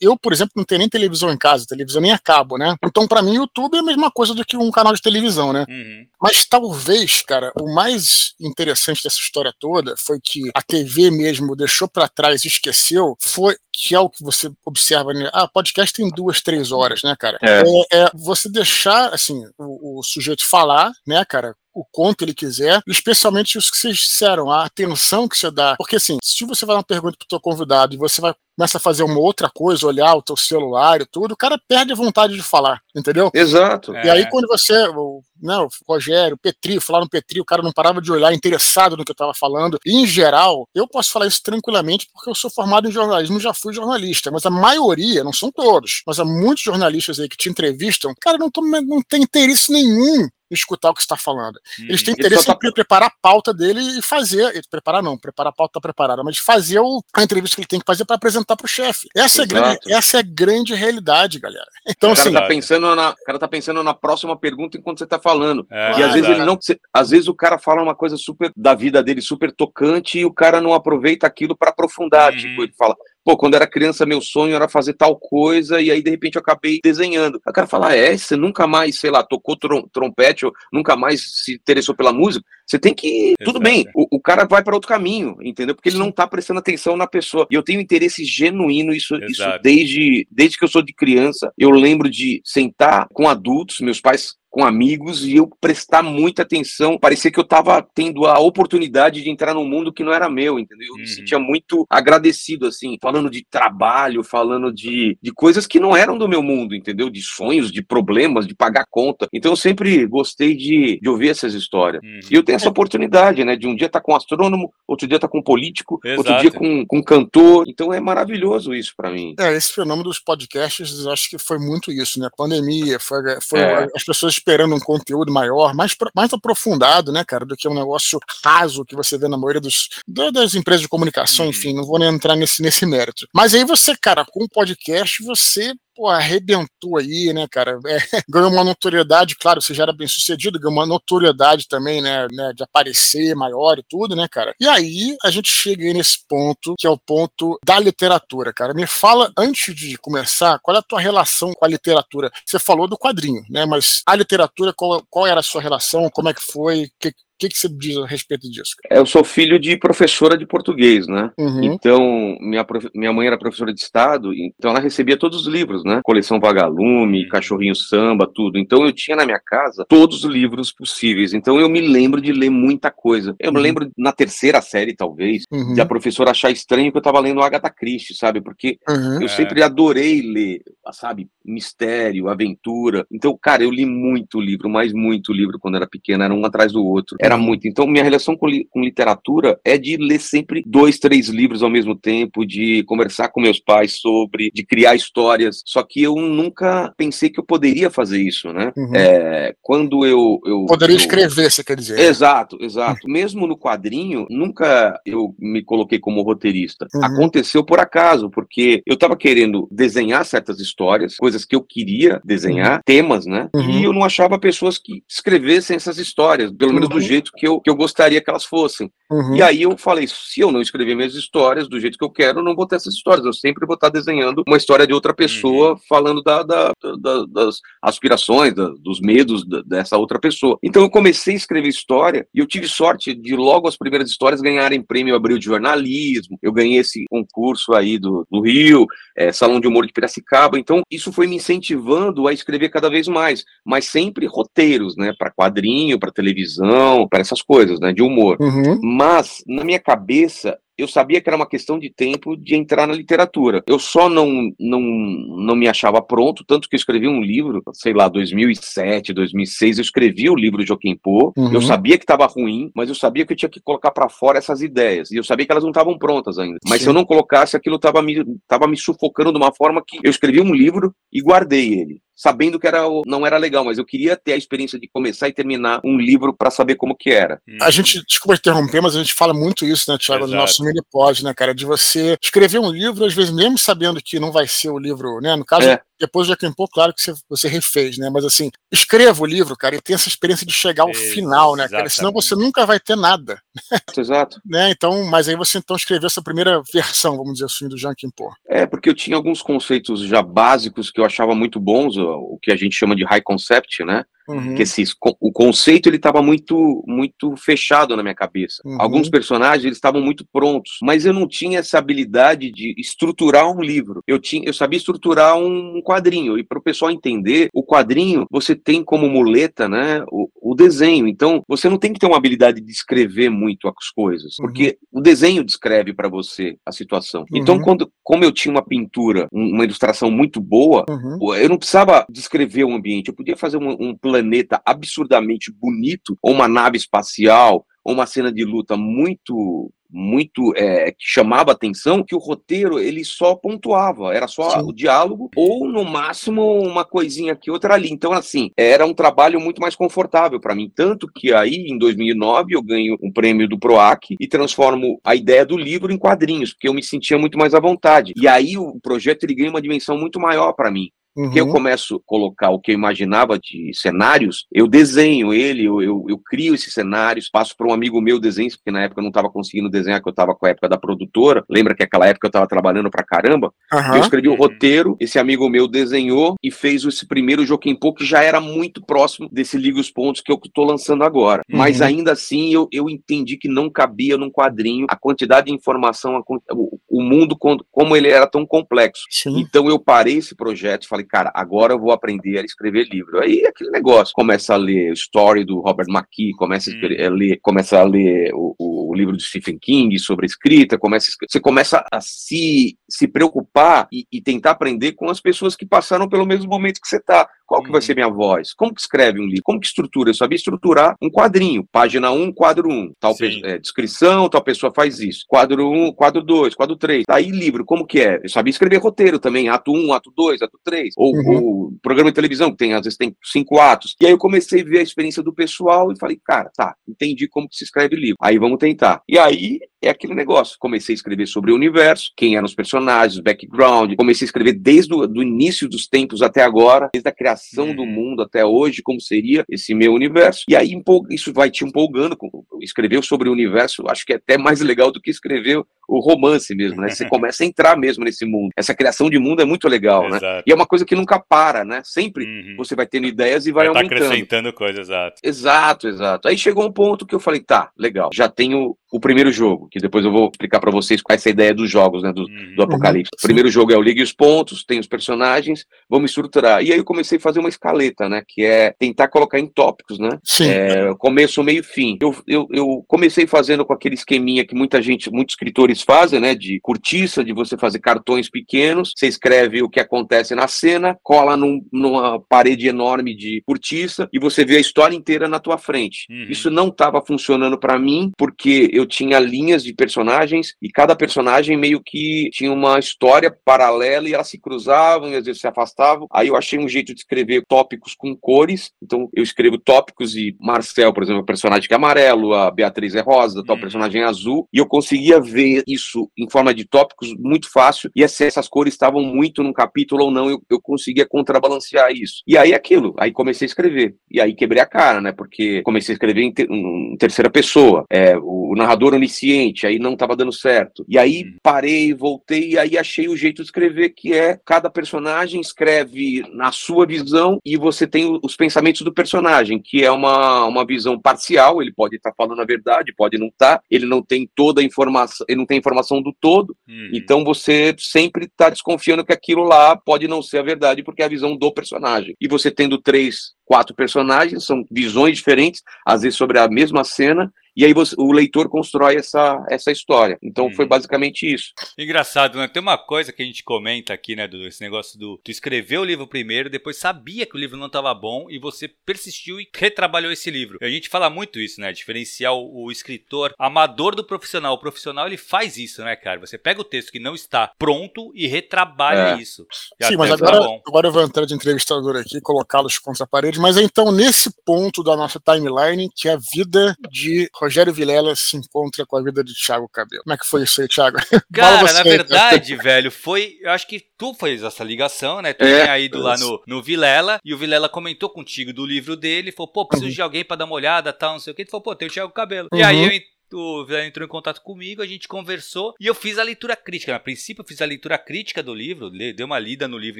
eu, 0.01 0.17
por 0.17 0.33
exemplo, 0.33 0.53
não 0.55 0.63
tenho 0.63 0.79
nem 0.79 0.89
televisão 0.89 1.31
em 1.31 1.37
casa, 1.37 1.65
televisão 1.67 2.01
nem 2.01 2.11
acabo, 2.11 2.57
né? 2.57 2.75
Então, 2.83 3.07
para 3.07 3.21
mim, 3.21 3.31
o 3.31 3.41
YouTube 3.43 3.75
é 3.75 3.79
a 3.79 3.83
mesma 3.83 4.11
coisa 4.11 4.33
do 4.33 4.43
que 4.43 4.57
um 4.57 4.71
canal 4.71 4.93
de 4.93 5.01
televisão, 5.01 5.53
né? 5.53 5.65
Uhum. 5.69 6.07
Mas 6.21 6.45
talvez, 6.45 7.21
cara, 7.21 7.51
o 7.59 7.73
mais 7.73 8.33
interessante 8.39 9.03
dessa 9.03 9.19
história 9.19 9.53
toda 9.59 9.95
foi 9.97 10.19
que 10.21 10.49
a 10.55 10.61
TV 10.61 11.11
mesmo 11.11 11.55
deixou 11.55 11.87
para 11.87 12.07
trás 12.07 12.43
e 12.43 12.47
esqueceu, 12.47 13.15
foi 13.21 13.55
que 13.71 13.93
é 13.93 13.99
o 13.99 14.09
que 14.09 14.23
você 14.23 14.49
observa, 14.65 15.13
né? 15.13 15.29
Ah, 15.33 15.47
podcast 15.47 15.93
tem 15.93 16.09
duas, 16.09 16.41
três 16.41 16.71
horas, 16.71 17.03
né, 17.03 17.15
cara? 17.19 17.37
É, 17.41 17.61
é, 17.61 18.03
é 18.03 18.11
você 18.13 18.49
deixar, 18.49 19.13
assim, 19.13 19.43
o, 19.57 19.99
o 19.99 20.03
sujeito 20.03 20.45
falar, 20.47 20.91
né, 21.05 21.23
cara, 21.25 21.55
o 21.75 21.83
quanto 21.91 22.23
ele 22.23 22.33
quiser, 22.33 22.81
especialmente 22.87 23.57
os 23.57 23.69
que 23.69 23.77
vocês 23.77 23.97
disseram, 23.97 24.49
a 24.49 24.65
atenção 24.65 25.27
que 25.27 25.37
você 25.37 25.51
dá. 25.51 25.75
Porque 25.75 25.97
assim, 25.97 26.17
se 26.23 26.45
você 26.45 26.65
vai 26.65 26.73
dar 26.73 26.79
uma 26.79 26.85
pergunta 26.85 27.17
pro 27.17 27.27
teu 27.27 27.39
convidado 27.39 27.93
e 27.93 27.97
você 27.97 28.21
vai 28.21 28.33
começa 28.55 28.77
a 28.77 28.81
fazer 28.81 29.03
uma 29.03 29.19
outra 29.19 29.49
coisa, 29.53 29.85
olhar 29.85 30.15
o 30.15 30.21
teu 30.21 30.37
celular 30.37 31.01
e 31.01 31.05
tudo, 31.05 31.33
o 31.33 31.37
cara 31.37 31.59
perde 31.67 31.91
a 31.91 31.95
vontade 31.95 32.35
de 32.35 32.41
falar, 32.41 32.79
entendeu? 32.95 33.29
Exato. 33.33 33.93
E 33.93 34.07
é. 34.07 34.11
aí 34.11 34.29
quando 34.29 34.47
você, 34.47 34.87
o, 34.87 35.21
né, 35.41 35.57
o 35.57 35.67
Rogério, 35.87 36.35
o 36.35 36.39
Petri, 36.39 36.79
falaram 36.79 37.05
no 37.05 37.09
Petri, 37.09 37.41
o 37.41 37.45
cara 37.45 37.61
não 37.61 37.71
parava 37.71 38.01
de 38.01 38.11
olhar 38.11 38.33
interessado 38.33 38.95
no 38.95 39.03
que 39.03 39.11
eu 39.11 39.15
estava 39.15 39.33
falando. 39.33 39.77
E, 39.85 39.95
em 39.95 40.07
geral, 40.07 40.67
eu 40.73 40.87
posso 40.87 41.11
falar 41.11 41.27
isso 41.27 41.41
tranquilamente 41.43 42.07
porque 42.13 42.29
eu 42.29 42.35
sou 42.35 42.49
formado 42.49 42.87
em 42.87 42.91
jornalismo, 42.91 43.39
já 43.39 43.53
fui 43.53 43.73
jornalista, 43.73 44.31
mas 44.31 44.45
a 44.45 44.49
maioria, 44.49 45.23
não 45.23 45.33
são 45.33 45.51
todos, 45.51 46.01
mas 46.07 46.19
há 46.19 46.25
muitos 46.25 46.63
jornalistas 46.63 47.19
aí 47.19 47.27
que 47.27 47.37
te 47.37 47.49
entrevistam, 47.49 48.13
cara, 48.19 48.37
não, 48.37 48.49
tô, 48.49 48.61
não 48.61 49.01
tem 49.01 49.23
interesse 49.23 49.71
nenhum 49.71 50.27
escutar 50.49 50.89
o 50.89 50.93
que 50.93 51.01
está 51.01 51.17
falando. 51.17 51.57
Hum, 51.79 51.85
Eles 51.89 52.03
têm 52.03 52.13
interesse 52.13 52.45
tá... 52.45 52.57
em 52.63 52.71
preparar 52.71 53.09
a 53.09 53.13
pauta 53.21 53.53
dele 53.53 53.81
e 53.97 54.01
fazer, 54.01 54.61
preparar 54.69 55.01
não, 55.01 55.17
preparar 55.17 55.51
a 55.51 55.55
pauta 55.55 55.81
preparada, 55.81 56.23
mas 56.23 56.37
fazer 56.37 56.79
o, 56.79 57.03
a 57.13 57.23
entrevista 57.23 57.55
que 57.55 57.61
ele 57.61 57.67
tem 57.67 57.79
que 57.79 57.85
fazer 57.85 58.05
para 58.05 58.15
apresentar 58.15 58.55
para 58.55 58.65
o 58.65 58.69
chefe. 58.69 59.07
Essa, 59.15 59.43
é 59.43 59.45
grande, 59.45 59.79
essa 59.89 60.17
é 60.17 60.19
a 60.19 60.23
grande 60.23 60.73
realidade, 60.73 61.39
galera. 61.39 61.65
Então, 61.97 62.11
o 62.11 62.15
cara 62.15 62.27
assim, 62.27 62.33
tá 62.33 62.47
pensando 62.47 62.95
na, 62.95 63.11
o 63.11 63.25
cara 63.25 63.39
tá 63.39 63.47
pensando 63.47 63.81
na 63.81 63.93
próxima 63.93 64.37
pergunta 64.37 64.77
enquanto 64.77 64.99
você 64.99 65.07
tá 65.07 65.19
falando. 65.19 65.65
É, 65.71 65.99
e 65.99 66.03
às 66.03 66.13
vezes 66.13 66.29
ele 66.29 66.43
não, 66.43 66.59
às 66.93 67.09
vezes 67.09 67.27
o 67.27 67.33
cara 67.33 67.57
fala 67.57 67.81
uma 67.81 67.95
coisa 67.95 68.17
super 68.17 68.51
da 68.55 68.73
vida 68.73 69.01
dele 69.01 69.21
super 69.21 69.51
tocante 69.51 70.19
e 70.19 70.25
o 70.25 70.33
cara 70.33 70.59
não 70.59 70.73
aproveita 70.73 71.25
aquilo 71.25 71.55
para 71.55 71.69
aprofundar, 71.69 72.33
uhum. 72.33 72.37
tipo, 72.37 72.63
ele 72.63 72.73
fala: 72.77 72.95
pô, 73.25 73.35
quando 73.35 73.55
era 73.55 73.65
criança, 73.65 74.05
meu 74.05 74.21
sonho 74.21 74.55
era 74.55 74.69
fazer 74.69 74.93
tal 74.93 75.17
coisa, 75.17 75.81
e 75.81 75.89
aí 75.89 76.03
de 76.03 76.11
repente 76.11 76.35
eu 76.35 76.41
acabei 76.41 76.79
desenhando. 76.83 77.41
O 77.45 77.51
cara 77.51 77.65
fala, 77.65 77.87
ah, 77.87 77.95
é, 77.95 78.15
você 78.15 78.35
nunca 78.35 78.67
mais, 78.67 78.99
sei 78.99 79.09
lá, 79.09 79.23
tocou 79.23 79.57
trom 79.57 79.81
trompete, 79.91 80.45
ou 80.45 80.53
nunca 80.71 80.95
mais 80.95 81.43
se 81.43 81.55
interessou 81.55 81.95
pela 81.95 82.13
música. 82.13 82.45
Você 82.65 82.79
tem 82.79 82.93
que. 82.93 83.35
Exato. 83.39 83.43
Tudo 83.43 83.59
bem, 83.59 83.85
o, 83.93 84.17
o 84.17 84.19
cara 84.19 84.45
vai 84.45 84.63
para 84.63 84.73
outro 84.73 84.89
caminho, 84.89 85.37
entendeu? 85.41 85.75
Porque 85.75 85.89
ele 85.89 85.97
não 85.97 86.11
tá 86.11 86.27
prestando 86.27 86.59
atenção 86.59 86.97
na 86.97 87.07
pessoa. 87.07 87.47
E 87.51 87.55
eu 87.55 87.63
tenho 87.63 87.79
interesse 87.79 88.25
genuíno, 88.25 88.93
isso, 88.93 89.15
isso 89.25 89.43
desde, 89.61 90.27
desde 90.31 90.57
que 90.57 90.63
eu 90.63 90.69
sou 90.69 90.81
de 90.81 90.93
criança. 90.93 91.51
Eu 91.57 91.69
lembro 91.69 92.09
de 92.09 92.41
sentar 92.43 93.07
com 93.13 93.29
adultos, 93.29 93.79
meus 93.79 94.01
pais 94.01 94.35
com 94.55 94.63
amigos 94.63 95.27
e 95.27 95.35
eu 95.35 95.49
prestar 95.59 96.01
muita 96.01 96.43
atenção. 96.43 96.97
Parecia 96.97 97.29
que 97.29 97.37
eu 97.37 97.43
estava 97.43 97.85
tendo 97.93 98.25
a 98.25 98.39
oportunidade 98.39 99.21
de 99.21 99.29
entrar 99.29 99.53
num 99.53 99.67
mundo 99.67 99.91
que 99.91 100.01
não 100.01 100.13
era 100.13 100.29
meu, 100.29 100.57
entendeu? 100.57 100.87
Eu 100.87 100.93
uhum. 100.93 101.01
me 101.01 101.07
sentia 101.07 101.37
muito 101.37 101.85
agradecido, 101.89 102.65
assim, 102.65 102.97
falando 103.01 103.29
de 103.29 103.45
trabalho, 103.51 104.23
falando 104.23 104.71
de, 104.71 105.17
de 105.21 105.33
coisas 105.33 105.67
que 105.67 105.77
não 105.77 105.93
eram 105.93 106.17
do 106.17 106.29
meu 106.29 106.41
mundo, 106.41 106.73
entendeu? 106.73 107.09
De 107.09 107.21
sonhos, 107.21 107.69
de 107.69 107.83
problemas, 107.83 108.47
de 108.47 108.55
pagar 108.55 108.85
conta. 108.89 109.27
Então 109.33 109.51
eu 109.51 109.57
sempre 109.57 110.07
gostei 110.07 110.55
de, 110.55 111.01
de 111.01 111.09
ouvir 111.09 111.27
essas 111.27 111.53
histórias. 111.53 112.01
Uhum. 112.01 112.19
E 112.31 112.33
eu 112.33 112.41
tenho 112.41 112.54
essa 112.55 112.69
oportunidade, 112.69 113.43
né? 113.43 113.55
De 113.55 113.67
um 113.67 113.75
dia 113.75 113.87
estar 113.87 113.99
tá 113.99 114.03
com 114.03 114.13
um 114.13 114.15
astrônomo, 114.15 114.73
outro 114.87 115.07
dia 115.07 115.17
estar 115.17 115.27
tá 115.27 115.31
com 115.31 115.39
um 115.39 115.43
político, 115.43 115.99
Exato. 116.03 116.17
outro 116.19 116.37
dia 116.41 116.51
com, 116.51 116.85
com 116.85 116.97
um 116.97 117.03
cantor. 117.03 117.65
Então 117.67 117.93
é 117.93 117.99
maravilhoso 117.99 118.73
isso 118.73 118.93
para 118.95 119.11
mim. 119.11 119.35
É, 119.39 119.53
esse 119.55 119.73
fenômeno 119.73 120.03
dos 120.03 120.19
podcasts, 120.19 121.05
acho 121.07 121.29
que 121.29 121.37
foi 121.37 121.57
muito 121.57 121.91
isso, 121.91 122.19
né? 122.19 122.29
Pandemia, 122.35 122.99
foi, 122.99 123.19
foi 123.41 123.59
é. 123.59 123.87
as 123.95 124.03
pessoas 124.03 124.33
esperando 124.33 124.75
um 124.75 124.79
conteúdo 124.79 125.31
maior, 125.31 125.73
mais, 125.73 125.95
mais 126.15 126.33
aprofundado, 126.33 127.11
né, 127.11 127.23
cara, 127.25 127.45
do 127.45 127.55
que 127.55 127.67
um 127.67 127.73
negócio 127.73 128.19
raso 128.43 128.85
que 128.85 128.95
você 128.95 129.17
vê 129.17 129.27
na 129.27 129.37
maioria 129.37 129.61
dos, 129.61 129.89
das 130.07 130.55
empresas 130.55 130.81
de 130.81 130.87
comunicação, 130.87 131.45
uhum. 131.45 131.51
enfim, 131.51 131.73
não 131.73 131.83
vou 131.83 131.99
nem 131.99 132.09
entrar 132.09 132.35
nesse, 132.35 132.61
nesse 132.61 132.85
mérito. 132.85 133.27
Mas 133.33 133.53
aí 133.53 133.63
você, 133.63 133.95
cara, 133.95 134.25
com 134.25 134.43
o 134.43 134.49
podcast, 134.49 135.23
você 135.23 135.73
pô, 135.95 136.07
arrebentou 136.07 136.97
aí, 136.97 137.31
né, 137.33 137.47
cara? 137.49 137.79
É, 137.87 137.97
ganhou 138.29 138.51
uma 138.51 138.63
notoriedade, 138.63 139.35
claro, 139.35 139.61
você 139.61 139.73
já 139.73 139.83
era 139.83 139.93
bem 139.93 140.07
sucedido, 140.07 140.59
ganhou 140.59 140.73
uma 140.73 140.85
notoriedade 140.85 141.67
também, 141.67 142.01
né, 142.01 142.27
né, 142.31 142.53
de 142.53 142.63
aparecer 142.63 143.33
maior 143.35 143.79
e 143.79 143.83
tudo, 143.87 144.15
né, 144.15 144.27
cara? 144.29 144.53
E 144.59 144.67
aí 144.67 145.15
a 145.23 145.31
gente 145.31 145.49
chega 145.49 145.83
aí 145.85 145.93
nesse 145.93 146.19
ponto, 146.27 146.75
que 146.77 146.85
é 146.85 146.89
o 146.89 146.97
ponto 146.97 147.57
da 147.65 147.79
literatura, 147.79 148.53
cara. 148.53 148.73
Me 148.73 148.85
fala, 148.85 149.31
antes 149.37 149.73
de 149.73 149.97
começar, 149.97 150.59
qual 150.61 150.75
é 150.75 150.79
a 150.79 150.83
tua 150.83 150.99
relação 150.99 151.53
com 151.53 151.65
a 151.65 151.67
literatura? 151.67 152.31
Você 152.45 152.59
falou 152.59 152.87
do 152.87 152.97
quadrinho, 152.97 153.41
né, 153.49 153.65
mas 153.65 154.01
a 154.05 154.15
literatura, 154.15 154.73
qual, 154.75 155.03
qual 155.09 155.25
era 155.25 155.39
a 155.39 155.43
sua 155.43 155.61
relação, 155.61 156.09
como 156.09 156.29
é 156.29 156.33
que 156.33 156.41
foi, 156.41 156.85
o 156.85 156.89
que, 156.99 157.13
que 157.37 157.57
você 157.57 157.69
diz 157.69 157.97
a 157.97 158.05
respeito 158.05 158.49
disso? 158.49 158.75
É, 158.89 158.97
eu 158.97 159.05
sou 159.05 159.23
filho 159.23 159.59
de 159.59 159.77
professora 159.77 160.37
de 160.37 160.45
português, 160.45 161.07
né? 161.07 161.31
Uhum. 161.37 161.63
Então, 161.63 162.37
minha, 162.39 162.65
minha 162.93 163.13
mãe 163.13 163.27
era 163.27 163.37
professora 163.37 163.73
de 163.73 163.81
Estado, 163.81 164.33
então 164.33 164.71
ela 164.71 164.79
recebia 164.79 165.17
todos 165.17 165.41
os 165.41 165.47
livros, 165.47 165.83
né? 165.83 166.01
Coleção 166.03 166.39
Vagalume, 166.39 167.23
uhum. 167.23 167.29
Cachorrinho 167.29 167.75
Samba, 167.75 168.29
tudo. 168.33 168.57
Então, 168.57 168.85
eu 168.85 168.91
tinha 168.91 169.17
na 169.17 169.25
minha 169.25 169.39
casa 169.39 169.85
todos 169.87 170.23
os 170.23 170.31
livros 170.31 170.71
possíveis. 170.71 171.33
Então, 171.33 171.59
eu 171.59 171.69
me 171.69 171.81
lembro 171.81 172.21
de 172.21 172.31
ler 172.31 172.49
muita 172.49 172.89
coisa. 172.89 173.35
Eu 173.39 173.51
me 173.51 173.57
uhum. 173.57 173.63
lembro 173.63 173.91
na 173.97 174.11
terceira 174.11 174.61
série, 174.61 174.95
talvez, 174.95 175.43
uhum. 175.51 175.73
de 175.73 175.81
a 175.81 175.85
professora 175.85 176.31
achar 176.31 176.51
estranho 176.51 176.91
que 176.91 176.97
eu 176.97 176.99
estava 176.99 177.19
lendo 177.19 177.41
Agatha 177.41 177.69
Christie, 177.69 178.15
sabe? 178.15 178.41
Porque 178.41 178.77
uhum. 178.87 179.21
eu 179.21 179.29
sempre 179.29 179.61
adorei 179.61 180.21
ler, 180.21 180.61
sabe? 180.91 181.27
Mistério, 181.43 182.29
aventura. 182.29 183.05
Então, 183.11 183.37
cara, 183.39 183.63
eu 183.63 183.71
li 183.71 183.85
muito 183.85 184.39
livro, 184.39 184.69
mas 184.69 184.93
muito 184.93 185.33
livro 185.33 185.59
quando 185.59 185.75
era 185.75 185.87
pequena, 185.87 186.25
era 186.25 186.33
um 186.33 186.45
atrás 186.45 186.71
do 186.71 186.83
outro. 186.83 187.17
Era 187.25 187.37
muito. 187.37 187.67
Então, 187.67 187.87
minha 187.87 188.03
relação 188.03 188.35
com, 188.35 188.47
li 188.47 188.67
com 188.69 188.81
literatura 188.81 189.59
é 189.63 189.77
de 189.77 189.97
ler 189.97 190.19
sempre 190.19 190.63
dois, 190.65 190.99
três 190.99 191.27
livros 191.27 191.63
ao 191.63 191.69
mesmo 191.69 191.95
tempo, 191.95 192.45
de 192.45 192.83
conversar 192.83 193.29
com 193.29 193.41
meus 193.41 193.59
pais 193.59 193.97
sobre, 193.99 194.51
de 194.53 194.65
criar 194.65 194.95
histórias. 194.95 195.61
Só 195.65 195.83
que 195.83 196.01
eu 196.01 196.15
nunca 196.15 196.93
pensei 196.97 197.29
que 197.29 197.39
eu 197.39 197.45
poderia 197.45 197.89
fazer 197.89 198.21
isso, 198.21 198.51
né? 198.53 198.71
Uhum. 198.75 198.95
É, 198.95 199.53
quando 199.61 200.05
eu, 200.05 200.39
eu 200.45 200.65
poderia 200.65 200.95
eu... 200.95 200.99
escrever, 200.99 201.51
você 201.51 201.63
quer 201.63 201.75
dizer? 201.75 201.99
Exato, 201.99 202.57
exato. 202.61 203.07
Uhum. 203.07 203.13
Mesmo 203.13 203.47
no 203.47 203.57
quadrinho, 203.57 204.25
nunca 204.29 204.99
eu 205.05 205.33
me 205.39 205.63
coloquei 205.63 205.99
como 205.99 206.21
roteirista. 206.21 206.87
Uhum. 206.93 207.05
Aconteceu 207.05 207.63
por 207.63 207.79
acaso, 207.79 208.29
porque 208.29 208.81
eu 208.85 208.93
estava 208.93 209.15
querendo 209.15 209.67
desenhar 209.71 210.25
certas 210.25 210.59
histórias, 210.59 211.15
coisas 211.15 211.45
que 211.45 211.55
eu 211.55 211.61
queria 211.61 212.21
desenhar, 212.23 212.75
uhum. 212.75 212.81
temas, 212.85 213.25
né? 213.25 213.49
E 213.55 213.57
uhum. 213.57 213.83
eu 213.83 213.93
não 213.93 214.03
achava 214.03 214.39
pessoas 214.39 214.77
que 214.77 215.03
escrevessem 215.09 215.75
essas 215.75 215.97
histórias, 215.97 216.51
pelo 216.51 216.73
menos 216.73 216.89
do 216.89 216.95
uhum. 216.95 217.01
jeito 217.01 217.14
jeito 217.15 217.31
que 217.35 217.47
eu, 217.47 217.59
que 217.59 217.69
eu 217.69 217.75
gostaria 217.75 218.21
que 218.21 218.29
elas 218.29 218.45
fossem. 218.45 218.91
Uhum. 219.11 219.35
E 219.35 219.41
aí 219.41 219.61
eu 219.61 219.77
falei, 219.77 220.07
se 220.07 220.39
eu 220.39 220.51
não 220.51 220.61
escrever 220.61 220.95
minhas 220.95 221.13
histórias 221.13 221.67
do 221.67 221.79
jeito 221.79 221.97
que 221.97 222.03
eu 222.03 222.09
quero, 222.09 222.39
eu 222.39 222.43
não 222.43 222.55
vou 222.55 222.67
ter 222.67 222.75
essas 222.75 222.93
histórias. 222.93 223.25
Eu 223.25 223.33
sempre 223.33 223.65
vou 223.65 223.75
estar 223.75 223.89
desenhando 223.89 224.43
uma 224.47 224.57
história 224.57 224.87
de 224.87 224.93
outra 224.93 225.13
pessoa, 225.13 225.71
uhum. 225.71 225.77
falando 225.87 226.21
da, 226.23 226.43
da, 226.43 226.71
da, 226.99 227.25
das 227.25 227.59
aspirações, 227.81 228.53
dos 228.53 228.99
medos 228.99 229.45
dessa 229.65 229.97
outra 229.97 230.19
pessoa. 230.19 230.57
Então 230.63 230.81
eu 230.81 230.89
comecei 230.89 231.33
a 231.33 231.37
escrever 231.37 231.69
história 231.69 232.27
e 232.33 232.39
eu 232.39 232.47
tive 232.47 232.67
sorte 232.67 233.13
de 233.13 233.35
logo 233.35 233.67
as 233.67 233.77
primeiras 233.77 234.09
histórias 234.09 234.41
ganharem 234.41 234.81
prêmio 234.81 235.15
Abril 235.15 235.37
de 235.37 235.45
Jornalismo. 235.45 236.37
Eu 236.41 236.51
ganhei 236.51 236.79
esse 236.79 237.05
concurso 237.09 237.73
aí 237.73 237.97
do, 237.97 238.25
do 238.29 238.41
Rio, 238.41 238.85
é, 239.15 239.31
Salão 239.31 239.59
de 239.59 239.67
Humor 239.67 239.85
de 239.85 239.93
Piracicaba. 239.93 240.57
Então 240.59 240.81
isso 240.89 241.11
foi 241.11 241.27
me 241.27 241.35
incentivando 241.35 242.27
a 242.27 242.33
escrever 242.33 242.69
cada 242.69 242.89
vez 242.89 243.07
mais, 243.07 243.43
mas 243.63 243.85
sempre 243.85 244.25
roteiros, 244.25 244.95
né, 244.97 245.13
para 245.17 245.31
quadrinho, 245.31 245.99
para 245.99 246.11
televisão, 246.11 247.07
para 247.07 247.19
essas 247.19 247.41
coisas, 247.41 247.79
né, 247.79 247.93
de 247.93 248.01
humor. 248.01 248.37
Uhum. 248.39 248.79
Mas, 248.97 249.43
na 249.45 249.65
minha 249.65 249.79
cabeça, 249.79 250.57
eu 250.77 250.87
sabia 250.87 251.19
que 251.19 251.29
era 251.29 251.35
uma 251.35 251.47
questão 251.47 251.77
de 251.77 251.89
tempo 251.89 252.37
de 252.37 252.55
entrar 252.55 252.87
na 252.87 252.93
literatura. 252.93 253.61
Eu 253.67 253.77
só 253.77 254.07
não, 254.07 254.51
não, 254.57 254.79
não 254.79 255.53
me 255.53 255.67
achava 255.67 256.01
pronto, 256.01 256.45
tanto 256.45 256.69
que 256.69 256.75
eu 256.75 256.77
escrevi 256.77 257.05
um 257.05 257.21
livro, 257.21 257.61
sei 257.73 257.93
lá, 257.93 258.07
2007, 258.07 259.11
2006, 259.13 259.77
eu 259.77 259.81
escrevi 259.81 260.29
o 260.29 260.35
livro 260.35 260.65
Joaquim 260.65 260.97
Pô, 261.01 261.33
uhum. 261.35 261.53
eu 261.53 261.61
sabia 261.61 261.97
que 261.97 262.05
estava 262.05 262.25
ruim, 262.25 262.71
mas 262.73 262.87
eu 262.87 262.95
sabia 262.95 263.25
que 263.25 263.33
eu 263.33 263.37
tinha 263.37 263.49
que 263.49 263.61
colocar 263.61 263.91
para 263.91 264.07
fora 264.07 264.37
essas 264.37 264.61
ideias, 264.61 265.11
e 265.11 265.17
eu 265.17 265.23
sabia 265.23 265.45
que 265.45 265.51
elas 265.51 265.63
não 265.63 265.71
estavam 265.71 265.97
prontas 265.97 266.39
ainda. 266.39 266.57
Mas 266.65 266.79
Sim. 266.79 266.83
se 266.83 266.89
eu 266.89 266.93
não 266.93 267.05
colocasse, 267.05 267.57
aquilo 267.57 267.75
estava 267.75 268.01
me, 268.01 268.23
tava 268.47 268.65
me 268.65 268.77
sufocando 268.77 269.33
de 269.33 269.37
uma 269.37 269.53
forma 269.53 269.83
que 269.85 269.99
eu 270.03 270.09
escrevi 270.09 270.39
um 270.39 270.53
livro 270.53 270.93
e 271.11 271.21
guardei 271.21 271.73
ele 271.73 272.04
sabendo 272.15 272.59
que 272.59 272.65
era, 272.65 272.83
não 273.05 273.25
era 273.25 273.37
legal, 273.37 273.65
mas 273.65 273.77
eu 273.77 273.85
queria 273.85 274.15
ter 274.15 274.33
a 274.33 274.37
experiência 274.37 274.79
de 274.79 274.87
começar 274.87 275.27
e 275.27 275.33
terminar 275.33 275.81
um 275.83 275.97
livro 275.97 276.33
para 276.33 276.49
saber 276.49 276.75
como 276.75 276.95
que 276.95 277.09
era. 277.09 277.41
A 277.61 277.69
gente, 277.69 278.03
desculpa 278.05 278.35
interromper, 278.35 278.81
mas 278.81 278.95
a 278.95 278.99
gente 278.99 279.13
fala 279.13 279.33
muito 279.33 279.65
isso, 279.65 279.91
né, 279.91 279.97
Thiago, 279.97 280.25
no 280.25 280.35
nosso 280.35 280.63
mini 280.63 280.81
pod, 280.89 281.23
né, 281.23 281.33
cara, 281.33 281.53
de 281.53 281.65
você 281.65 282.17
escrever 282.21 282.59
um 282.59 282.71
livro, 282.71 283.05
às 283.05 283.13
vezes 283.13 283.33
mesmo 283.33 283.57
sabendo 283.57 284.01
que 284.01 284.19
não 284.19 284.31
vai 284.31 284.47
ser 284.47 284.69
o 284.69 284.79
livro, 284.79 285.19
né, 285.19 285.35
no 285.35 285.43
caso, 285.43 285.67
é. 285.67 285.81
depois 285.99 286.27
já 286.27 286.35
Pô, 286.55 286.67
claro 286.67 286.93
que 286.93 287.01
você, 287.01 287.13
você 287.27 287.47
refez, 287.47 287.97
né, 287.97 288.09
mas 288.09 288.23
assim, 288.23 288.51
escreva 288.71 289.23
o 289.23 289.25
livro, 289.25 289.57
cara, 289.57 289.75
e 289.75 289.81
tenha 289.81 289.95
essa 289.95 290.07
experiência 290.07 290.45
de 290.45 290.53
chegar 290.53 290.83
ao 290.83 290.93
final, 290.93 291.55
né, 291.55 291.67
cara, 291.67 291.89
senão 291.89 292.11
você 292.11 292.35
nunca 292.35 292.65
vai 292.65 292.79
ter 292.79 292.95
nada. 292.95 293.41
Exato. 293.97 294.39
né, 294.45 294.69
então, 294.69 295.05
mas 295.05 295.27
aí 295.27 295.35
você 295.35 295.57
então 295.57 295.75
escreveu 295.75 296.07
essa 296.07 296.21
primeira 296.21 296.61
versão, 296.71 297.17
vamos 297.17 297.33
dizer 297.33 297.45
assim, 297.45 297.67
do 297.67 297.77
Jean 297.77 297.93
Pô. 298.15 298.31
É, 298.47 298.65
porque 298.65 298.89
eu 298.89 298.93
tinha 298.93 299.17
alguns 299.17 299.41
conceitos 299.41 300.01
já 300.01 300.21
básicos 300.21 300.91
que 300.91 300.99
eu 300.99 301.05
achava 301.05 301.33
muito 301.33 301.59
bons, 301.59 301.97
o 302.05 302.37
que 302.41 302.51
a 302.51 302.55
gente 302.55 302.75
chama 302.75 302.95
de 302.95 303.03
high 303.05 303.21
concept, 303.21 303.83
né? 303.83 304.05
Uhum. 304.27 304.55
Que 304.55 304.63
esses, 304.63 304.95
o 305.19 305.31
conceito 305.31 305.87
ele 305.87 305.97
estava 305.97 306.21
muito 306.21 306.83
muito 306.87 307.35
fechado 307.37 307.95
na 307.95 308.03
minha 308.03 308.15
cabeça. 308.15 308.61
Uhum. 308.65 308.77
Alguns 308.79 309.09
personagens 309.09 309.65
eles 309.65 309.77
estavam 309.77 310.01
muito 310.01 310.25
prontos, 310.31 310.77
mas 310.81 311.05
eu 311.05 311.13
não 311.13 311.27
tinha 311.27 311.59
essa 311.59 311.77
habilidade 311.77 312.51
de 312.51 312.73
estruturar 312.77 313.49
um 313.51 313.61
livro. 313.61 314.01
Eu 314.07 314.19
tinha, 314.19 314.47
eu 314.47 314.53
sabia 314.53 314.77
estruturar 314.77 315.37
um 315.37 315.81
quadrinho 315.83 316.37
e 316.37 316.43
para 316.43 316.57
o 316.57 316.63
pessoal 316.63 316.91
entender, 316.91 317.49
o 317.53 317.63
quadrinho 317.63 318.25
você 318.31 318.55
tem 318.55 318.83
como 318.83 319.07
muleta, 319.07 319.67
né, 319.69 320.03
o, 320.11 320.29
o, 320.41 320.55
desenho. 320.55 321.07
Então 321.07 321.43
você 321.47 321.69
não 321.69 321.77
tem 321.77 321.93
que 321.93 321.99
ter 321.99 322.07
uma 322.07 322.17
habilidade 322.17 322.61
de 322.61 322.71
escrever 322.71 323.29
muito 323.29 323.67
as 323.67 323.89
coisas, 323.95 324.37
uhum. 324.39 324.45
porque 324.45 324.77
o 324.91 325.01
desenho 325.01 325.43
descreve 325.43 325.93
para 325.93 326.09
você 326.09 326.57
a 326.65 326.71
situação. 326.71 327.25
Então 327.33 327.55
uhum. 327.55 327.61
quando, 327.61 327.91
como 328.03 328.23
eu 328.23 328.31
tinha 328.31 328.53
uma 328.53 328.65
pintura, 328.65 329.27
uma 329.31 329.63
ilustração 329.63 330.09
muito 330.09 330.41
boa, 330.41 330.85
uhum. 330.89 331.33
eu 331.35 331.49
não 331.49 331.57
precisava 331.57 332.05
descrever 332.09 332.63
o 332.63 332.73
ambiente. 332.73 333.09
Eu 333.09 333.15
podia 333.15 333.37
fazer 333.37 333.57
um, 333.57 333.69
um 333.79 333.95
plano 333.95 334.14
planeta 334.15 334.61
absurdamente 334.65 335.51
bonito, 335.51 336.17
ou 336.21 336.31
uma 336.31 336.47
nave 336.47 336.77
espacial, 336.77 337.65
ou 337.83 337.93
uma 337.93 338.05
cena 338.05 338.31
de 338.31 338.43
luta 338.43 338.77
muito 338.77 339.71
muito 339.87 340.51
é, 340.57 340.91
que 340.91 340.97
chamava 340.99 341.53
atenção 341.53 342.03
que 342.03 342.15
o 342.15 342.19
roteiro 342.19 342.79
ele 342.79 343.05
só 343.05 343.33
pontuava. 343.33 344.13
Era 344.13 344.27
só 344.27 344.49
Sim. 344.49 344.65
o 344.65 344.73
diálogo 344.73 345.29
ou 345.37 345.69
no 345.69 345.85
máximo 345.85 346.59
uma 346.59 346.83
coisinha 346.83 347.31
aqui 347.31 347.49
outra 347.49 347.75
ali. 347.75 347.89
Então 347.91 348.11
assim 348.11 348.51
era 348.57 348.85
um 348.85 348.93
trabalho 348.93 349.39
muito 349.39 349.61
mais 349.61 349.73
confortável 349.73 350.37
para 350.37 350.55
mim. 350.55 350.69
Tanto 350.75 351.07
que 351.07 351.33
aí 351.33 351.67
em 351.69 351.77
2009 351.77 352.55
eu 352.55 352.61
ganho 352.61 352.97
um 353.01 353.09
prêmio 353.09 353.47
do 353.47 353.57
Proac 353.57 354.17
e 354.19 354.27
transformo 354.27 354.99
a 355.01 355.15
ideia 355.15 355.45
do 355.45 355.55
livro 355.55 355.93
em 355.93 355.97
quadrinhos 355.97 356.51
porque 356.51 356.67
eu 356.67 356.73
me 356.73 356.83
sentia 356.83 357.17
muito 357.17 357.37
mais 357.37 357.53
à 357.53 357.59
vontade. 357.61 358.11
E 358.17 358.27
aí 358.27 358.57
o 358.57 358.77
projeto 358.81 359.23
ele 359.23 359.35
ganha 359.35 359.51
uma 359.51 359.61
dimensão 359.61 359.97
muito 359.97 360.19
maior 360.19 360.51
para 360.53 360.71
mim 360.71 360.89
Uhum. 361.15 361.31
Que 361.31 361.39
eu 361.39 361.47
começo 361.47 361.95
a 361.95 361.99
colocar 362.05 362.49
o 362.49 362.59
que 362.59 362.71
eu 362.71 362.75
imaginava 362.75 363.39
de 363.39 363.71
cenários, 363.73 364.45
eu 364.51 364.67
desenho 364.67 365.33
ele, 365.33 365.63
eu, 365.65 365.81
eu, 365.81 366.05
eu 366.09 366.17
crio 366.17 366.53
esses 366.53 366.73
cenários, 366.73 367.29
passo 367.29 367.55
para 367.55 367.67
um 367.67 367.73
amigo 367.73 368.01
meu 368.01 368.19
desenho, 368.19 368.49
porque 368.51 368.71
na 368.71 368.83
época 368.83 368.99
eu 368.99 369.03
não 369.03 369.09
estava 369.09 369.29
conseguindo 369.29 369.69
desenhar, 369.69 370.01
que 370.01 370.07
eu 370.07 370.11
estava 370.11 370.35
com 370.35 370.45
a 370.45 370.49
época 370.49 370.67
da 370.67 370.77
produtora. 370.77 371.43
Lembra 371.49 371.73
que 371.73 371.83
aquela 371.83 372.05
época 372.07 372.27
eu 372.27 372.29
estava 372.29 372.47
trabalhando 372.47 372.89
para 372.91 373.03
caramba? 373.03 373.53
Uhum. 373.73 373.95
Eu 373.95 374.01
escrevi 374.01 374.27
o 374.27 374.35
roteiro, 374.35 374.97
esse 374.99 375.17
amigo 375.17 375.49
meu 375.49 375.67
desenhou 375.67 376.35
e 376.43 376.51
fez 376.51 376.83
esse 376.83 377.07
primeiro 377.07 377.45
Joaquim 377.45 377.75
Pô, 377.75 377.93
que 377.93 378.05
já 378.05 378.21
era 378.21 378.41
muito 378.41 378.85
próximo 378.85 379.29
desse 379.31 379.57
Liga 379.57 379.79
os 379.79 379.89
Pontos 379.89 380.21
que 380.21 380.31
eu 380.31 380.39
estou 380.43 380.65
lançando 380.65 381.03
agora. 381.03 381.43
Uhum. 381.49 381.57
Mas 381.57 381.81
ainda 381.81 382.11
assim 382.11 382.53
eu, 382.53 382.67
eu 382.71 382.89
entendi 382.89 383.37
que 383.37 383.47
não 383.47 383.69
cabia 383.69 384.17
num 384.17 384.29
quadrinho 384.29 384.85
a 384.89 384.95
quantidade 384.95 385.47
de 385.47 385.53
informação, 385.53 386.17
a, 386.17 386.23
o, 386.53 386.79
o 386.89 387.01
mundo 387.01 387.37
como 387.71 387.95
ele 387.95 388.09
era 388.09 388.27
tão 388.27 388.45
complexo. 388.45 389.03
Sim. 389.09 389.39
Então 389.39 389.69
eu 389.69 389.79
parei 389.79 390.17
esse 390.17 390.35
projeto 390.35 390.83
e 390.83 390.87
falei, 390.87 391.04
cara, 391.05 391.31
agora 391.33 391.73
eu 391.73 391.79
vou 391.79 391.91
aprender 391.91 392.39
a 392.39 392.43
escrever 392.43 392.87
livro. 392.89 393.19
Aí 393.21 393.45
aquele 393.45 393.69
negócio, 393.69 394.13
começa 394.13 394.53
a 394.53 394.57
ler 394.57 394.93
Story 394.93 395.45
do 395.45 395.59
Robert 395.59 395.87
McKee, 395.89 396.33
começa 396.33 396.71
a, 396.71 396.73
hum. 396.73 397.13
ler, 397.13 397.39
começa 397.41 397.79
a 397.79 397.83
ler 397.83 398.33
o, 398.33 398.55
o, 398.57 398.91
o, 398.91 398.95
livro 398.95 399.15
de 399.15 399.23
Stephen 399.23 399.57
King 399.59 399.97
sobre 399.99 400.25
escrita, 400.25 400.77
começa 400.77 401.11
a, 401.11 401.25
você 401.29 401.39
começa 401.39 401.85
a 401.91 402.01
se, 402.01 402.77
se 402.89 403.07
preocupar 403.07 403.87
e, 403.91 404.05
e, 404.11 404.21
tentar 404.21 404.51
aprender 404.51 404.93
com 404.93 405.09
as 405.09 405.19
pessoas 405.19 405.55
que 405.55 405.65
passaram 405.65 406.07
pelo 406.07 406.25
mesmo 406.25 406.49
momento 406.49 406.81
que 406.81 406.87
você 406.87 406.97
está. 406.97 407.27
Qual 407.45 407.61
que 407.61 407.71
vai 407.71 407.81
ser 407.81 407.93
minha 407.93 408.09
voz? 408.09 408.53
Como 408.53 408.73
que 408.73 408.81
escreve 408.81 409.19
um 409.19 409.25
livro? 409.25 409.43
Como 409.43 409.59
que 409.59 409.67
estrutura? 409.67 410.09
Eu 410.09 410.15
sabia 410.15 410.35
estruturar 410.35 410.95
um 410.99 411.11
quadrinho. 411.11 411.63
Página 411.71 412.11
1, 412.11 412.33
quadro 412.33 412.67
1. 412.67 412.93
Tal 412.99 413.13
é, 413.43 413.59
descrição, 413.59 414.27
tal 414.27 414.43
pessoa 414.43 414.73
faz 414.75 414.99
isso. 414.99 415.25
Quadro 415.27 415.69
1, 415.69 415.93
quadro 415.93 416.23
2, 416.23 416.55
quadro 416.55 416.75
3. 416.75 417.03
Aí 417.07 417.29
livro, 417.29 417.63
como 417.63 417.85
que 417.85 417.99
é? 417.99 418.19
Eu 418.23 418.29
sabia 418.29 418.49
escrever 418.49 418.77
roteiro 418.77 419.19
também. 419.19 419.47
Ato 419.47 419.71
1, 419.71 419.93
ato 419.93 420.11
2, 420.15 420.41
ato 420.41 420.59
3. 420.63 420.94
Ou, 420.95 421.13
uhum. 421.13 421.43
ou 421.43 421.73
programa 421.81 422.11
de 422.11 422.15
televisão, 422.15 422.51
que 422.51 422.57
tem, 422.57 422.73
às 422.73 422.83
vezes 422.83 422.97
tem 422.97 423.15
cinco 423.23 423.59
atos. 423.59 423.95
E 424.01 424.05
aí 424.05 424.11
eu 424.11 424.17
comecei 424.17 424.61
a 424.61 424.65
ver 424.65 424.79
a 424.79 424.83
experiência 424.83 425.23
do 425.23 425.33
pessoal 425.33 425.91
e 425.91 425.99
falei, 425.99 426.19
cara, 426.23 426.49
tá, 426.55 426.75
entendi 426.87 427.27
como 427.27 427.49
que 427.49 427.55
se 427.55 427.63
escreve 427.63 427.95
livro. 427.95 428.17
Aí 428.21 428.37
vamos 428.37 428.57
tentar. 428.57 429.01
E 429.07 429.17
aí 429.17 429.59
é 429.81 429.89
aquele 429.89 430.13
negócio. 430.13 430.57
Comecei 430.59 430.93
a 430.93 430.97
escrever 430.97 431.27
sobre 431.27 431.51
o 431.51 431.55
universo, 431.55 432.11
quem 432.15 432.35
eram 432.35 432.45
os 432.45 432.55
personagens, 432.55 433.21
background. 433.21 433.93
Comecei 433.95 434.25
a 434.25 434.27
escrever 434.27 434.53
desde 434.53 434.93
o 434.93 435.05
do 435.07 435.21
início 435.21 435.69
dos 435.69 435.87
tempos 435.87 436.21
até 436.21 436.41
agora, 436.41 436.89
desde 436.93 437.07
a 437.07 437.13
criação 437.13 437.67
uhum. 437.67 437.75
do 437.75 437.85
mundo 437.85 438.21
até 438.21 438.45
hoje, 438.45 438.81
como 438.81 438.99
seria 438.99 439.45
esse 439.49 439.73
meu 439.73 439.93
universo. 439.93 440.43
E 440.49 440.55
aí 440.55 440.71
isso 441.09 441.31
vai 441.33 441.49
te 441.49 441.63
empolgando. 441.63 442.17
Escrever 442.61 443.03
sobre 443.03 443.29
o 443.29 443.31
universo, 443.31 443.83
acho 443.87 444.05
que 444.05 444.13
é 444.13 444.15
até 444.15 444.37
mais 444.37 444.61
legal 444.61 444.91
do 444.91 445.01
que 445.01 445.11
escrever 445.11 445.61
o 445.87 445.99
romance 445.99 446.55
mesmo, 446.55 446.81
né? 446.81 446.89
Você 446.89 447.07
começa 447.09 447.43
a 447.43 447.47
entrar 447.47 447.77
mesmo 447.77 448.03
nesse 448.03 448.25
mundo. 448.25 448.49
Essa 448.57 448.73
criação 448.73 449.09
de 449.09 449.19
mundo 449.19 449.41
é 449.41 449.45
muito 449.45 449.67
legal, 449.67 450.09
né? 450.09 450.19
E 450.45 450.51
é 450.51 450.55
uma 450.55 450.65
coisa 450.65 450.84
que 450.85 450.95
nunca 450.95 451.19
para, 451.19 451.63
né? 451.63 451.81
Sempre 451.83 452.25
uhum. 452.25 452.55
você 452.57 452.75
vai 452.75 452.85
tendo 452.85 453.07
ideias 453.07 453.45
e 453.45 453.51
vai, 453.51 453.65
vai 453.65 453.73
tá 453.73 453.79
aumentando. 453.79 454.05
acrescentando 454.05 454.53
coisas, 454.53 454.87
exato. 454.87 455.21
Exato, 455.23 455.87
exato. 455.87 456.27
Aí 456.27 456.37
chegou 456.37 456.65
um 456.65 456.71
ponto 456.71 457.05
que 457.05 457.15
eu 457.15 457.19
falei, 457.19 457.41
tá, 457.41 457.71
legal, 457.77 458.09
já 458.13 458.29
tenho 458.29 458.75
o 458.95 458.99
primeiro 458.99 459.31
jogo, 459.31 459.67
que 459.69 459.79
depois 459.79 460.05
eu 460.05 460.11
vou 460.11 460.29
explicar 460.29 460.59
para 460.59 460.71
vocês 460.71 461.01
qual 461.01 461.13
é 461.13 461.17
essa 461.17 461.29
ideia 461.29 461.53
dos 461.53 461.69
jogos, 461.69 462.01
né, 462.01 462.13
do, 462.13 462.21
uhum. 462.21 462.55
do 462.55 462.63
Apocalipse. 462.63 463.11
O 463.13 463.21
primeiro 463.21 463.49
jogo 463.49 463.73
é 463.73 463.77
o 463.77 463.81
Ligue 463.81 464.01
os 464.01 464.13
Pontos, 464.13 464.63
tem 464.63 464.79
os 464.79 464.87
personagens, 464.87 465.65
vamos 465.89 466.11
estruturar. 466.11 466.63
E 466.63 466.71
aí 466.71 466.77
eu 466.77 466.85
comecei 466.85 467.17
a 467.17 467.21
fazer 467.21 467.41
uma 467.41 467.49
escaleta, 467.49 468.07
né, 468.07 468.23
que 468.25 468.43
é 468.45 468.73
tentar 468.79 469.09
colocar 469.09 469.37
em 469.37 469.47
tópicos, 469.47 469.99
né, 469.99 470.17
Sim. 470.23 470.49
É, 470.49 470.93
começo, 470.97 471.43
meio 471.43 471.63
fim. 471.63 471.97
Eu, 471.99 472.15
eu, 472.25 472.47
eu 472.51 472.85
comecei 472.87 473.27
fazendo 473.27 473.65
com 473.65 473.73
aquele 473.73 473.95
esqueminha 473.95 474.45
que 474.45 474.55
muita 474.55 474.81
gente, 474.81 475.11
muitos 475.11 475.33
escritores 475.33 475.81
fazem, 475.81 476.21
né, 476.21 476.33
de 476.33 476.59
cortiça, 476.61 477.23
de 477.23 477.33
você 477.33 477.57
fazer 477.57 477.79
cartões 477.79 478.29
pequenos, 478.29 478.93
você 478.95 479.07
escreve 479.07 479.61
o 479.61 479.69
que 479.69 479.79
acontece 479.79 480.33
na 480.35 480.47
cena, 480.47 480.74
cola 481.03 481.37
num, 481.37 481.61
numa 481.71 482.19
parede 482.19 482.67
enorme 482.67 483.15
de 483.15 483.41
cortiça 483.45 484.07
e 484.11 484.19
você 484.19 484.43
vê 484.43 484.57
a 484.57 484.61
história 484.61 484.95
inteira 484.95 485.27
na 485.27 485.39
tua 485.39 485.57
frente. 485.57 486.05
Uhum. 486.09 486.27
Isso 486.29 486.49
não 486.49 486.67
estava 486.67 487.03
funcionando 487.05 487.57
para 487.57 487.77
mim, 487.79 488.11
porque 488.17 488.69
eu 488.73 488.85
tinha 488.85 489.19
linhas 489.19 489.63
de 489.63 489.73
personagens 489.73 490.53
e 490.61 490.69
cada 490.69 490.95
personagem 490.95 491.57
meio 491.57 491.81
que 491.83 492.29
tinha 492.31 492.51
uma 492.51 492.79
história 492.79 493.35
paralela 493.45 494.07
e 494.09 494.13
elas 494.13 494.27
se 494.27 494.39
cruzavam 494.39 495.09
e 495.09 495.15
às 495.15 495.25
vezes 495.25 495.41
se 495.41 495.47
afastavam. 495.47 496.07
Aí 496.11 496.27
eu 496.27 496.35
achei 496.35 496.59
um 496.59 496.67
jeito 496.67 496.93
de 496.93 496.99
escrever 496.99 497.43
tópicos 497.47 497.95
com 497.95 498.15
cores. 498.15 498.71
Então 498.81 499.09
eu 499.13 499.23
escrevo 499.23 499.57
tópicos 499.57 500.15
e 500.15 500.35
Marcel, 500.39 500.93
por 500.93 501.03
exemplo, 501.03 501.19
é 501.19 501.23
um 501.23 501.25
personagem 501.25 501.67
que 501.67 501.73
é 501.73 501.77
amarelo, 501.77 502.33
a 502.33 502.51
Beatriz 502.51 502.95
é 502.95 503.01
rosa, 503.01 503.43
tal 503.45 503.55
hum. 503.55 503.61
personagem 503.61 504.01
é 504.01 504.05
azul. 504.05 504.47
E 504.53 504.57
eu 504.57 504.65
conseguia 504.65 505.19
ver 505.19 505.63
isso 505.67 506.09
em 506.17 506.29
forma 506.29 506.53
de 506.53 506.65
tópicos 506.65 507.13
muito 507.17 507.51
fácil. 507.51 507.89
E 507.95 508.05
se 508.07 508.25
essas 508.25 508.47
cores 508.47 508.73
estavam 508.73 509.01
muito 509.01 509.43
num 509.43 509.53
capítulo 509.53 510.05
ou 510.05 510.11
não, 510.11 510.29
eu, 510.29 510.41
eu 510.49 510.54
conseguia 510.61 511.05
contrabalancear 511.05 511.91
isso. 511.91 512.21
E 512.27 512.37
aí 512.37 512.53
aquilo, 512.53 512.93
aí 512.97 513.11
comecei 513.11 513.45
a 513.45 513.49
escrever. 513.49 513.95
E 514.09 514.19
aí 514.21 514.33
quebrei 514.33 514.61
a 514.61 514.65
cara, 514.65 515.01
né? 515.01 515.11
Porque 515.11 515.61
comecei 515.63 515.93
a 515.93 515.95
escrever 515.95 516.21
em, 516.21 516.33
em 516.49 516.97
terceira 516.97 517.29
pessoa. 517.29 517.85
É, 517.89 518.17
o, 518.17 518.45
o 518.45 518.55
narrador 518.55 518.93
onisciente, 518.93 519.67
aí 519.67 519.77
não 519.77 519.93
estava 519.93 520.15
dando 520.15 520.31
certo. 520.31 520.85
E 520.87 520.97
aí 520.97 521.23
uhum. 521.23 521.37
parei, 521.43 521.93
voltei, 521.93 522.51
e 522.51 522.57
aí 522.57 522.77
achei 522.77 523.07
o 523.07 523.17
jeito 523.17 523.41
de 523.41 523.47
escrever, 523.47 523.89
que 523.89 524.13
é 524.13 524.39
cada 524.45 524.69
personagem 524.69 525.41
escreve 525.41 526.23
na 526.33 526.51
sua 526.51 526.85
visão 526.85 527.39
e 527.45 527.57
você 527.57 527.85
tem 527.85 528.19
os 528.23 528.35
pensamentos 528.35 528.81
do 528.81 528.93
personagem, 528.93 529.61
que 529.61 529.83
é 529.83 529.91
uma, 529.91 530.45
uma 530.45 530.65
visão 530.65 530.99
parcial, 530.99 531.61
ele 531.61 531.73
pode 531.73 531.97
estar 531.97 532.11
tá 532.11 532.15
falando 532.17 532.41
a 532.41 532.45
verdade, 532.45 532.95
pode 532.95 533.17
não 533.17 533.27
estar, 533.27 533.57
tá, 533.57 533.63
ele 533.69 533.85
não 533.85 534.01
tem 534.01 534.29
toda 534.35 534.61
a 534.61 534.63
informação, 534.63 535.25
ele 535.27 535.39
não 535.39 535.45
tem 535.45 535.57
informação 535.57 536.01
do 536.01 536.15
todo, 536.19 536.55
uhum. 536.67 536.89
então 536.93 537.23
você 537.23 537.75
sempre 537.77 538.25
está 538.25 538.49
desconfiando 538.49 539.05
que 539.05 539.13
aquilo 539.13 539.43
lá 539.43 539.75
pode 539.75 540.07
não 540.07 540.21
ser 540.21 540.39
a 540.39 540.43
verdade, 540.45 540.83
porque 540.83 541.01
é 541.01 541.05
a 541.05 541.09
visão 541.09 541.35
do 541.35 541.51
personagem. 541.51 542.15
E 542.21 542.27
você 542.27 542.49
tendo 542.49 542.77
três, 542.77 543.33
quatro 543.43 543.75
personagens, 543.75 544.45
são 544.45 544.63
visões 544.71 545.17
diferentes, 545.17 545.61
às 545.85 546.03
vezes 546.03 546.17
sobre 546.17 546.39
a 546.39 546.47
mesma 546.47 546.83
cena, 546.83 547.33
e 547.55 547.63
aí 547.65 547.73
você, 547.73 547.95
o 547.97 548.11
leitor 548.11 548.49
constrói 548.49 548.95
essa, 548.95 549.43
essa 549.49 549.71
história. 549.71 550.17
Então 550.21 550.47
hum. 550.47 550.53
foi 550.53 550.65
basicamente 550.65 551.31
isso. 551.31 551.53
Engraçado, 551.77 552.37
né? 552.37 552.47
Tem 552.47 552.61
uma 552.61 552.77
coisa 552.77 553.11
que 553.11 553.21
a 553.21 553.25
gente 553.25 553.43
comenta 553.43 553.93
aqui, 553.93 554.15
né, 554.15 554.27
do 554.27 554.45
esse 554.45 554.61
negócio 554.61 554.99
do 554.99 555.19
tu 555.23 555.31
escreveu 555.31 555.81
o 555.81 555.85
livro 555.85 556.07
primeiro, 556.07 556.49
depois 556.49 556.77
sabia 556.77 557.25
que 557.25 557.35
o 557.35 557.39
livro 557.39 557.57
não 557.57 557.67
estava 557.67 557.93
bom 557.93 558.27
e 558.29 558.37
você 558.37 558.67
persistiu 558.67 559.39
e 559.39 559.47
retrabalhou 559.55 560.11
esse 560.11 560.29
livro. 560.29 560.57
E 560.61 560.65
a 560.65 560.69
gente 560.69 560.89
fala 560.89 561.09
muito 561.09 561.39
isso, 561.39 561.61
né? 561.61 561.71
Diferenciar 561.71 562.33
o, 562.33 562.65
o, 562.65 562.71
escritor 562.71 563.33
amador 563.37 563.95
do 563.95 564.03
profissional. 564.03 564.53
O 564.53 564.59
profissional 564.59 565.07
ele 565.07 565.17
faz 565.17 565.57
isso, 565.57 565.83
né, 565.83 565.95
cara? 565.95 566.19
Você 566.19 566.37
pega 566.37 566.61
o 566.61 566.63
texto 566.63 566.91
que 566.91 566.99
não 566.99 567.15
está 567.15 567.51
pronto 567.57 568.11
e 568.13 568.27
retrabalha 568.27 569.17
é. 569.17 569.21
isso. 569.21 569.45
E 569.79 569.85
Sim, 569.85 569.97
mas 569.97 570.11
agora, 570.11 570.61
agora 570.67 570.87
eu 570.87 570.91
vou 570.91 571.03
entrar 571.03 571.25
de 571.25 571.33
entrevistador 571.33 571.95
aqui, 571.97 572.19
colocá-los 572.21 572.77
contra 572.79 573.03
a 573.03 573.07
parede. 573.07 573.39
Mas 573.39 573.57
é 573.57 573.61
então 573.61 573.91
nesse 573.91 574.29
ponto 574.43 574.83
da 574.83 574.95
nossa 574.95 575.19
timeline 575.19 575.89
que 575.95 576.09
a 576.09 576.17
vida 576.33 576.75
de 576.89 577.29
Rogério 577.45 577.71
Vilela 577.71 578.15
se 578.15 578.35
encontra 578.37 578.85
com 578.85 578.97
a 578.97 579.03
vida 579.03 579.23
de 579.23 579.33
Thiago 579.33 579.69
Cabelo. 579.69 580.03
Como 580.03 580.13
é 580.13 580.17
que 580.17 580.25
foi 580.25 580.43
isso 580.43 580.61
aí, 580.61 580.67
Thiago? 580.67 580.97
Cara, 581.31 581.73
na 581.73 581.83
verdade, 581.83 582.55
velho, 582.55 582.91
foi. 582.91 583.37
Eu 583.39 583.51
acho 583.51 583.67
que 583.67 583.79
tu 583.97 584.13
fez 584.13 584.41
essa 584.41 584.63
ligação, 584.63 585.21
né? 585.21 585.31
Tu 585.31 585.43
é, 585.43 585.63
tinha 585.63 585.79
ido 585.79 585.99
lá 585.99 586.17
no, 586.17 586.41
no 586.47 586.61
Vilela 586.61 587.19
e 587.23 587.33
o 587.33 587.37
Vilela 587.37 587.69
comentou 587.69 588.09
contigo 588.09 588.51
do 588.51 588.65
livro 588.65 588.95
dele, 588.95 589.31
falou, 589.31 589.51
pô, 589.51 589.67
preciso 589.67 589.89
uhum. 589.89 589.95
de 589.95 590.01
alguém 590.01 590.25
para 590.25 590.37
dar 590.37 590.45
uma 590.45 590.55
olhada, 590.55 590.91
tal, 590.91 591.13
não 591.13 591.19
sei 591.19 591.33
o 591.33 591.35
que. 591.35 591.45
Tu 591.45 591.51
falou, 591.51 591.63
pô, 591.63 591.75
tem 591.75 591.87
o 591.87 591.91
Thiago 591.91 592.11
Cabelo. 592.11 592.49
Uhum. 592.51 592.59
E 592.59 592.63
aí 592.63 592.83
eu 592.83 593.15
o 593.33 593.65
Vilela 593.65 593.85
entrou 593.85 594.05
em 594.05 594.09
contato 594.09 594.41
comigo, 594.41 594.81
a 594.81 594.87
gente 594.87 595.07
conversou 595.07 595.73
e 595.79 595.87
eu 595.87 595.95
fiz 595.95 596.17
a 596.17 596.23
leitura 596.23 596.55
crítica. 596.55 596.95
A 596.95 596.99
princípio, 596.99 597.41
eu 597.41 597.47
fiz 597.47 597.61
a 597.61 597.65
leitura 597.65 597.97
crítica 597.97 598.41
do 598.41 598.53
livro, 598.53 598.89
dei 598.89 599.15
uma 599.23 599.39
lida 599.39 599.67
no 599.67 599.77
livro 599.77 599.99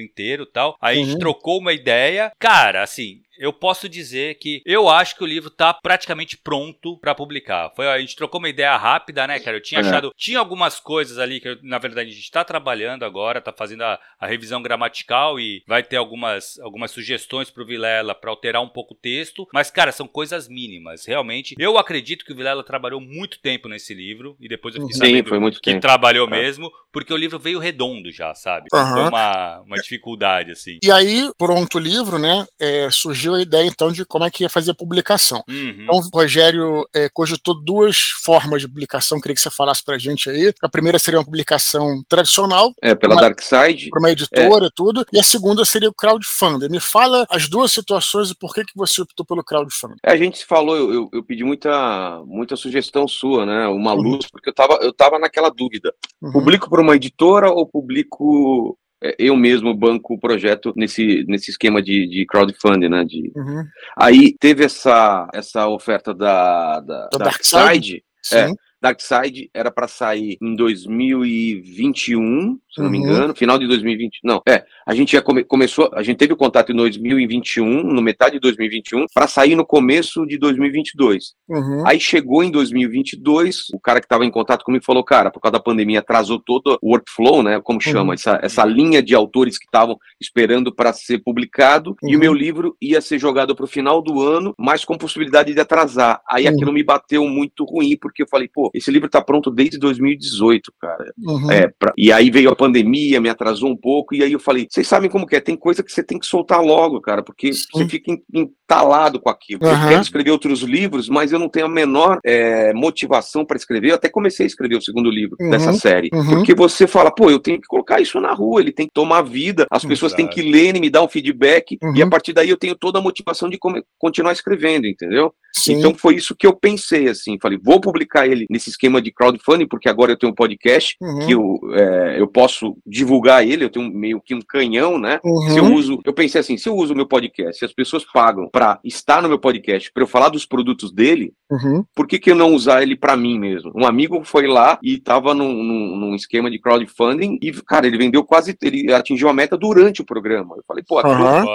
inteiro 0.00 0.46
tal. 0.46 0.76
Aí 0.80 0.96
uhum. 0.96 1.02
a 1.02 1.04
gente 1.04 1.14
uhum. 1.14 1.20
trocou 1.20 1.58
uma 1.58 1.72
ideia. 1.72 2.32
Cara, 2.38 2.82
assim, 2.82 3.22
eu 3.38 3.52
posso 3.52 3.88
dizer 3.88 4.36
que 4.38 4.62
eu 4.64 4.88
acho 4.88 5.16
que 5.16 5.24
o 5.24 5.26
livro 5.26 5.50
tá 5.50 5.72
praticamente 5.72 6.36
pronto 6.36 6.98
para 6.98 7.14
publicar. 7.14 7.72
Foi, 7.74 7.86
a 7.88 7.98
gente 7.98 8.16
trocou 8.16 8.38
uma 8.38 8.48
ideia 8.48 8.76
rápida, 8.76 9.26
né, 9.26 9.38
cara? 9.38 9.56
Eu 9.56 9.62
tinha 9.62 9.80
é. 9.80 9.84
achado. 9.84 10.12
Tinha 10.16 10.38
algumas 10.38 10.80
coisas 10.80 11.18
ali 11.18 11.40
que, 11.40 11.48
eu, 11.48 11.58
na 11.62 11.78
verdade, 11.78 12.10
a 12.10 12.14
gente 12.14 12.30
tá 12.30 12.44
trabalhando 12.44 13.04
agora, 13.04 13.40
tá 13.40 13.52
fazendo 13.52 13.82
a, 13.82 13.98
a, 14.18 14.26
revisão 14.26 14.62
gramatical 14.62 15.38
e 15.38 15.62
vai 15.66 15.82
ter 15.82 15.96
algumas, 15.96 16.58
algumas 16.60 16.90
sugestões 16.90 17.50
pro 17.50 17.66
Vilela 17.66 18.14
para 18.14 18.30
alterar 18.30 18.62
um 18.62 18.68
pouco 18.68 18.94
o 18.94 18.96
texto. 18.96 19.46
Mas, 19.52 19.70
cara, 19.70 19.92
são 19.92 20.06
coisas 20.06 20.48
mínimas. 20.48 21.06
Realmente, 21.06 21.54
eu 21.58 21.78
acredito 21.78 22.24
que 22.24 22.32
o 22.32 22.36
Vilela 22.36 22.64
trabalhou 22.64 23.00
muito 23.00 23.40
tempo 23.40 23.68
nesse 23.68 23.94
livro 23.94 24.36
e 24.40 24.48
depois 24.48 24.74
eu 24.74 24.82
fiquei 24.82 24.94
Sim, 24.94 25.00
sabendo 25.00 25.28
foi 25.28 25.38
muito 25.38 25.60
que 25.60 25.70
tempo. 25.70 25.80
trabalhou 25.80 26.26
é. 26.28 26.30
mesmo, 26.30 26.70
porque 26.92 27.12
o 27.12 27.16
livro 27.16 27.38
veio 27.38 27.58
redondo 27.58 28.10
já, 28.10 28.34
sabe? 28.34 28.66
Uhum. 28.72 28.92
Foi 28.92 29.08
uma, 29.08 29.60
uma 29.60 29.76
dificuldade, 29.76 30.52
assim. 30.52 30.78
E 30.82 30.90
aí, 30.90 31.30
pronto 31.36 31.76
o 31.76 31.80
livro, 31.80 32.18
né? 32.18 32.46
É, 32.58 32.88
surgiu 32.90 33.25
surgiu 33.26 33.34
a 33.34 33.42
ideia 33.42 33.66
então 33.66 33.90
de 33.90 34.04
como 34.04 34.24
é 34.24 34.30
que 34.30 34.44
ia 34.44 34.48
fazer 34.48 34.70
a 34.70 34.74
publicação. 34.74 35.42
Uhum. 35.48 35.76
Então, 35.82 35.96
o 35.96 36.16
Rogério 36.16 36.86
é, 36.94 37.08
cogitou 37.08 37.54
duas 37.62 38.00
formas 38.22 38.62
de 38.62 38.68
publicação, 38.68 39.20
queria 39.20 39.34
que 39.34 39.40
você 39.40 39.50
falasse 39.50 39.84
para 39.84 39.96
a 39.96 39.98
gente 39.98 40.30
aí. 40.30 40.52
A 40.62 40.68
primeira 40.68 40.98
seria 40.98 41.18
uma 41.18 41.24
publicação 41.24 42.02
tradicional. 42.08 42.72
É, 42.80 42.94
pela 42.94 43.14
uma, 43.14 43.20
Dark 43.20 43.40
Side. 43.40 43.90
Para 43.90 44.00
uma 44.00 44.10
editora 44.10 44.64
e 44.64 44.68
é. 44.68 44.70
tudo. 44.74 45.04
E 45.12 45.18
a 45.18 45.22
segunda 45.22 45.64
seria 45.64 45.88
o 45.88 45.94
crowdfunding. 45.94 46.68
Me 46.68 46.80
fala 46.80 47.26
as 47.28 47.48
duas 47.48 47.72
situações 47.72 48.30
e 48.30 48.38
por 48.38 48.54
que, 48.54 48.64
que 48.64 48.76
você 48.76 49.02
optou 49.02 49.26
pelo 49.26 49.44
crowdfunding. 49.44 49.96
É, 50.04 50.12
a 50.12 50.16
gente 50.16 50.44
falou, 50.44 50.76
eu, 50.76 50.92
eu, 50.92 51.08
eu, 51.12 51.22
pedi 51.24 51.42
muita, 51.44 52.22
muita 52.26 52.56
sugestão 52.56 53.08
sua, 53.08 53.44
né? 53.44 53.66
Uma 53.66 53.94
uhum. 53.94 54.02
luz, 54.02 54.26
porque 54.30 54.48
eu 54.48 54.52
estava 54.52 54.78
eu 54.82 54.92
tava 54.92 55.18
naquela 55.18 55.50
dúvida. 55.50 55.92
Uhum. 56.22 56.32
Publico 56.32 56.68
por 56.68 56.80
uma 56.80 56.94
editora 56.94 57.50
ou 57.50 57.66
publico 57.66 58.78
eu 59.18 59.36
mesmo 59.36 59.74
banco 59.74 60.14
o 60.14 60.18
projeto 60.18 60.72
nesse, 60.76 61.24
nesse 61.28 61.50
esquema 61.50 61.82
de, 61.82 62.06
de 62.08 62.24
crowdfunding, 62.26 62.88
né? 62.88 63.04
De... 63.04 63.30
Uhum. 63.36 63.64
Aí 63.96 64.34
teve 64.38 64.64
essa, 64.64 65.28
essa 65.34 65.68
oferta 65.68 66.14
da, 66.14 66.80
da, 66.80 67.08
da 67.12 67.18
Dark 67.18 67.42
Side. 67.44 68.02
É, 68.32 68.48
Dark 68.86 69.00
Side 69.00 69.50
era 69.52 69.68
para 69.68 69.88
sair 69.88 70.38
em 70.40 70.54
2021, 70.54 72.56
se 72.70 72.80
não 72.80 72.88
me 72.88 72.98
uhum. 72.98 73.04
engano, 73.04 73.34
final 73.34 73.58
de 73.58 73.66
2020. 73.66 74.20
Não, 74.22 74.40
é, 74.48 74.64
a 74.86 74.94
gente 74.94 75.12
já 75.12 75.22
come, 75.22 75.42
começou, 75.42 75.90
a 75.92 76.04
gente 76.04 76.18
teve 76.18 76.32
o 76.32 76.36
contato 76.36 76.70
em 76.70 76.76
2021, 76.76 77.82
no 77.82 78.00
metade 78.00 78.34
de 78.34 78.40
2021, 78.40 79.06
para 79.12 79.26
sair 79.26 79.56
no 79.56 79.66
começo 79.66 80.24
de 80.24 80.38
2022. 80.38 81.34
Uhum. 81.48 81.82
Aí 81.84 81.98
chegou 81.98 82.44
em 82.44 82.50
2022, 82.50 83.70
o 83.74 83.80
cara 83.80 83.98
que 83.98 84.06
estava 84.06 84.24
em 84.24 84.30
contato 84.30 84.64
comigo 84.64 84.84
falou, 84.84 85.02
cara, 85.02 85.32
por 85.32 85.40
causa 85.40 85.54
da 85.54 85.60
pandemia 85.60 85.98
atrasou 85.98 86.38
todo 86.38 86.78
o 86.80 86.90
workflow, 86.90 87.42
né, 87.42 87.60
como 87.60 87.80
chama, 87.80 88.10
uhum. 88.10 88.12
essa, 88.12 88.38
essa 88.40 88.64
linha 88.64 89.02
de 89.02 89.16
autores 89.16 89.58
que 89.58 89.64
estavam 89.64 89.98
esperando 90.20 90.72
para 90.72 90.92
ser 90.92 91.18
publicado, 91.18 91.96
e 92.04 92.14
o 92.14 92.20
meu 92.20 92.30
uhum. 92.30 92.38
livro 92.38 92.76
ia 92.80 93.00
ser 93.00 93.18
jogado 93.18 93.56
para 93.56 93.64
o 93.64 93.68
final 93.68 94.00
do 94.00 94.22
ano, 94.22 94.54
mas 94.56 94.84
com 94.84 94.96
possibilidade 94.96 95.52
de 95.52 95.60
atrasar. 95.60 96.20
Aí 96.28 96.46
uhum. 96.46 96.54
aquilo 96.54 96.72
me 96.72 96.84
bateu 96.84 97.26
muito 97.26 97.64
ruim, 97.64 97.96
porque 98.00 98.22
eu 98.22 98.28
falei, 98.30 98.48
pô, 98.48 98.70
esse 98.76 98.90
livro 98.90 99.08
tá 99.08 99.22
pronto 99.22 99.50
desde 99.50 99.78
2018, 99.78 100.72
cara. 100.80 101.12
Uhum. 101.18 101.50
É, 101.50 101.68
pra... 101.78 101.92
E 101.96 102.12
aí 102.12 102.30
veio 102.30 102.50
a 102.50 102.56
pandemia, 102.56 103.20
me 103.20 103.28
atrasou 103.28 103.70
um 103.70 103.76
pouco, 103.76 104.14
e 104.14 104.22
aí 104.22 104.32
eu 104.32 104.38
falei, 104.38 104.66
vocês 104.70 104.86
sabem 104.86 105.08
como 105.08 105.26
que 105.26 105.36
é, 105.36 105.40
tem 105.40 105.56
coisa 105.56 105.82
que 105.82 105.90
você 105.90 106.02
tem 106.02 106.18
que 106.18 106.26
soltar 106.26 106.62
logo, 106.62 107.00
cara, 107.00 107.22
porque 107.22 107.52
Sim. 107.52 107.64
você 107.72 107.88
fica 107.88 108.16
entalado 108.32 109.20
com 109.20 109.30
aquilo. 109.30 109.60
Uhum. 109.64 109.70
Eu 109.70 109.88
quero 109.88 110.02
escrever 110.02 110.30
outros 110.30 110.60
livros, 110.60 111.08
mas 111.08 111.32
eu 111.32 111.38
não 111.38 111.48
tenho 111.48 111.66
a 111.66 111.70
menor 111.70 112.18
é, 112.24 112.72
motivação 112.74 113.44
para 113.44 113.56
escrever. 113.56 113.90
Eu 113.90 113.94
até 113.94 114.08
comecei 114.08 114.44
a 114.44 114.48
escrever 114.48 114.76
o 114.76 114.82
segundo 114.82 115.10
livro 115.10 115.36
uhum. 115.40 115.50
dessa 115.50 115.72
série, 115.72 116.10
uhum. 116.12 116.36
porque 116.36 116.54
você 116.54 116.86
fala, 116.86 117.10
pô, 117.10 117.30
eu 117.30 117.38
tenho 117.38 117.60
que 117.60 117.66
colocar 117.66 118.00
isso 118.00 118.20
na 118.20 118.32
rua, 118.32 118.60
ele 118.60 118.72
tem 118.72 118.86
que 118.86 118.92
tomar 118.92 119.22
vida, 119.22 119.66
as 119.70 119.84
pessoas 119.84 120.12
Exato. 120.12 120.28
têm 120.28 120.28
que 120.28 120.50
ler 120.50 120.76
e 120.76 120.80
me 120.80 120.90
dar 120.90 121.02
um 121.02 121.08
feedback, 121.08 121.78
e 121.80 122.02
a 122.02 122.04
uhum. 122.04 122.10
partir 122.10 122.32
daí 122.32 122.50
eu 122.50 122.56
tenho 122.56 122.74
toda 122.74 122.98
a 122.98 123.02
motivação 123.02 123.48
de 123.48 123.58
continuar 123.98 124.32
escrevendo, 124.32 124.86
entendeu? 124.86 125.32
Sim. 125.54 125.78
Então 125.78 125.94
foi 125.94 126.16
isso 126.16 126.36
que 126.36 126.46
eu 126.46 126.54
pensei, 126.54 127.08
assim, 127.08 127.38
falei, 127.40 127.58
vou 127.62 127.80
publicar 127.80 128.26
ele 128.26 128.46
nesse 128.50 128.65
esquema 128.70 129.00
de 129.00 129.12
crowdfunding, 129.12 129.66
porque 129.66 129.88
agora 129.88 130.12
eu 130.12 130.18
tenho 130.18 130.32
um 130.32 130.34
podcast 130.34 130.96
uhum. 131.00 131.26
que 131.26 131.32
eu, 131.32 131.60
é, 131.72 132.20
eu 132.20 132.26
posso 132.26 132.76
divulgar 132.86 133.46
ele, 133.46 133.64
eu 133.64 133.70
tenho 133.70 133.90
meio 133.90 134.20
que 134.20 134.34
um 134.34 134.40
canhão, 134.40 134.98
né? 134.98 135.20
Uhum. 135.24 135.50
Se 135.50 135.58
eu 135.58 135.64
uso, 135.72 136.00
eu 136.04 136.12
pensei 136.12 136.40
assim, 136.40 136.56
se 136.56 136.68
eu 136.68 136.74
uso 136.74 136.92
o 136.92 136.96
meu 136.96 137.06
podcast, 137.06 137.58
se 137.58 137.64
as 137.64 137.72
pessoas 137.72 138.04
pagam 138.04 138.48
para 138.50 138.78
estar 138.84 139.22
no 139.22 139.28
meu 139.28 139.38
podcast, 139.38 139.92
para 139.92 140.02
eu 140.02 140.06
falar 140.06 140.28
dos 140.28 140.46
produtos 140.46 140.92
dele, 140.92 141.32
uhum. 141.50 141.84
por 141.94 142.06
que, 142.06 142.18
que 142.18 142.30
eu 142.30 142.34
não 142.34 142.54
usar 142.54 142.82
ele 142.82 142.96
para 142.96 143.16
mim 143.16 143.38
mesmo? 143.38 143.72
Um 143.74 143.86
amigo 143.86 144.22
foi 144.24 144.46
lá 144.46 144.78
e 144.82 144.98
tava 144.98 145.34
num, 145.34 145.52
num, 145.52 145.96
num, 145.96 146.14
esquema 146.14 146.50
de 146.50 146.58
crowdfunding 146.58 147.38
e, 147.42 147.52
cara, 147.52 147.86
ele 147.86 147.98
vendeu 147.98 148.24
quase, 148.24 148.56
ele 148.62 148.92
atingiu 148.92 149.28
a 149.28 149.32
meta 149.32 149.56
durante 149.56 150.00
o 150.00 150.04
programa. 150.04 150.56
Eu 150.56 150.64
falei, 150.66 150.84
pô, 150.86 151.00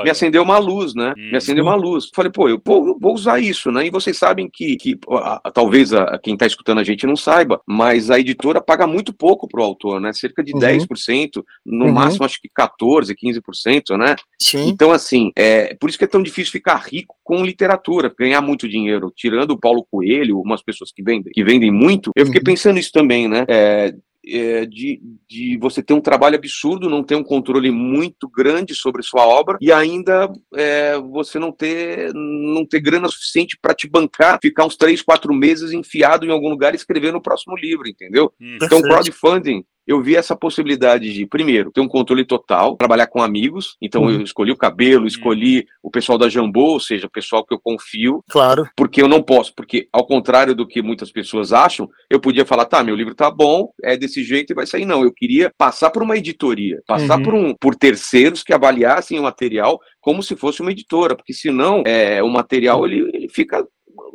me 0.04 0.10
acendeu 0.10 0.44
uma 0.44 0.58
luz, 0.58 0.94
né? 0.94 1.14
Me 1.16 1.38
acendeu 1.38 1.64
uma 1.64 1.76
luz. 1.76 2.06
Eu 2.06 2.12
falei, 2.16 2.32
pô, 2.32 2.48
eu 2.48 2.62
vou, 2.64 2.98
vou 3.00 3.14
usar 3.14 3.40
isso, 3.40 3.72
né? 3.72 3.86
E 3.86 3.90
vocês 3.90 4.18
sabem 4.18 4.50
que, 4.52 4.76
que 4.78 5.00
a, 5.10 5.42
a, 5.44 5.52
talvez 5.52 5.94
a, 5.94 6.20
quem 6.20 6.34
está 6.34 6.46
escutando 6.46 6.80
a 6.80 6.84
gente 6.84 6.91
não 7.06 7.16
saiba, 7.16 7.62
mas 7.66 8.10
a 8.10 8.20
editora 8.20 8.62
paga 8.62 8.86
muito 8.86 9.14
pouco 9.14 9.48
para 9.48 9.62
o 9.62 9.64
autor, 9.64 10.00
né? 10.00 10.14
Cerca 10.14 10.44
de 10.44 10.54
uhum. 10.54 10.60
10%, 10.60 11.44
no 11.66 11.86
uhum. 11.86 11.92
máximo 11.92 12.26
acho 12.26 12.40
que 12.42 12.50
14%, 12.50 13.14
15%, 13.16 13.98
né? 13.98 14.16
Sim. 14.40 14.68
Então, 14.70 14.92
assim, 14.92 15.32
é 15.36 15.76
por 15.76 15.90
isso 15.90 15.98
que 15.98 16.06
é 16.06 16.08
tão 16.08 16.24
difícil 16.24 16.52
ficar 16.52 16.78
rico 16.78 17.16
com 17.24 17.46
literatura, 17.46 18.14
ganhar 18.18 18.42
muito 18.42 18.68
dinheiro. 18.68 19.12
Tirando 19.16 19.52
o 19.52 19.60
Paulo 19.60 19.86
Coelho, 19.90 20.40
umas 20.40 20.62
pessoas 20.62 20.92
que 20.92 21.04
vendem, 21.04 21.32
que 21.32 21.44
vendem 21.44 21.72
muito, 21.72 22.12
eu 22.16 22.26
fiquei 22.26 22.40
uhum. 22.40 22.46
pensando 22.46 22.80
isso 22.80 22.92
também, 22.92 23.28
né? 23.28 23.46
É, 23.48 23.94
é, 24.26 24.66
de, 24.66 25.02
de 25.28 25.58
você 25.58 25.82
ter 25.82 25.94
um 25.94 26.02
trabalho 26.02 26.36
absurdo, 26.36 26.90
não 26.90 27.04
ter 27.04 27.16
um 27.16 27.24
controle 27.24 27.72
muito 27.72 28.30
grande 28.30 28.76
sobre 28.76 29.04
sua 29.04 29.26
obra 29.26 29.58
e 29.60 29.72
ainda 29.72 30.32
é, 30.56 30.98
você 30.98 31.40
não 31.40 31.52
ter, 31.52 32.14
não 32.14 32.66
ter 32.66 32.80
grana 32.80 33.08
suficiente 33.08 33.58
para 33.62 33.74
te 33.74 33.88
bancar, 33.88 34.40
ficar 34.42 34.66
uns 34.66 34.78
três, 34.78 35.02
quatro 35.02 35.34
meses 35.34 35.72
enfiado 35.72 36.26
em 36.26 36.32
algum 36.32 36.50
lugar 36.50 36.74
e 36.74 36.78
escrever 36.78 37.12
no 37.12 37.22
próximo 37.22 37.56
livro, 37.56 37.88
entendeu? 37.88 38.32
Hum, 38.40 38.58
então, 38.62 38.82
crowdfunding 38.82 39.64
eu 39.92 40.02
vi 40.02 40.16
essa 40.16 40.36
possibilidade 40.36 41.14
de, 41.14 41.26
primeiro, 41.26 41.72
ter 41.72 41.82
um 41.82 41.88
controle 41.88 42.26
total, 42.26 42.76
trabalhar 42.76 43.08
com 43.08 43.22
amigos. 43.22 43.78
Então, 43.82 44.04
uhum. 44.04 44.12
eu 44.12 44.22
escolhi 44.22 44.52
o 44.52 44.58
cabelo, 44.58 45.06
escolhi 45.06 45.66
o 45.84 45.92
pessoal 45.92 46.18
da 46.18 46.30
Jambô, 46.30 46.74
ou 46.74 46.80
seja, 46.80 47.08
o 47.08 47.12
pessoal 47.12 47.46
que 47.46 47.54
eu 47.54 47.60
confio. 47.60 48.24
Claro. 48.30 48.68
Porque 48.76 49.02
eu 49.02 49.08
não 49.08 49.22
posso, 49.22 49.54
porque, 49.54 49.88
ao 49.92 50.06
contrário 50.06 50.56
do 50.56 50.68
que 50.68 50.82
muitas 50.82 51.12
pessoas 51.12 51.54
acham, 51.54 51.90
eu 52.10 52.20
podia 52.20 52.46
falar, 52.46 52.66
tá, 52.66 52.84
meu 52.84 52.96
livro 52.96 53.14
tá 53.14 53.30
bom, 53.30 53.72
é 53.84 53.98
desse 53.98 54.24
jeito 54.24 54.52
e 54.52 54.56
vai 54.56 54.66
sair. 54.66 54.86
Não, 54.86 55.04
eu 55.04 55.12
queria 55.12 55.52
passar 55.58 55.90
por 55.90 56.02
uma 56.02 56.18
editoria, 56.18 56.82
passar 56.88 57.18
uhum. 57.18 57.24
por, 57.24 57.34
um, 57.34 57.54
por 57.54 57.76
terceiros 57.76 58.44
que 58.44 58.54
avaliassem 58.54 59.20
o 59.20 59.24
material 59.24 59.80
como 60.00 60.24
se 60.24 60.36
fosse 60.36 60.62
uma 60.62 60.72
editora, 60.72 61.16
porque 61.16 61.34
senão 61.34 61.84
é, 61.86 62.24
o 62.24 62.30
material 62.30 62.86
ele, 62.86 63.10
ele 63.14 63.30
fica 63.30 63.66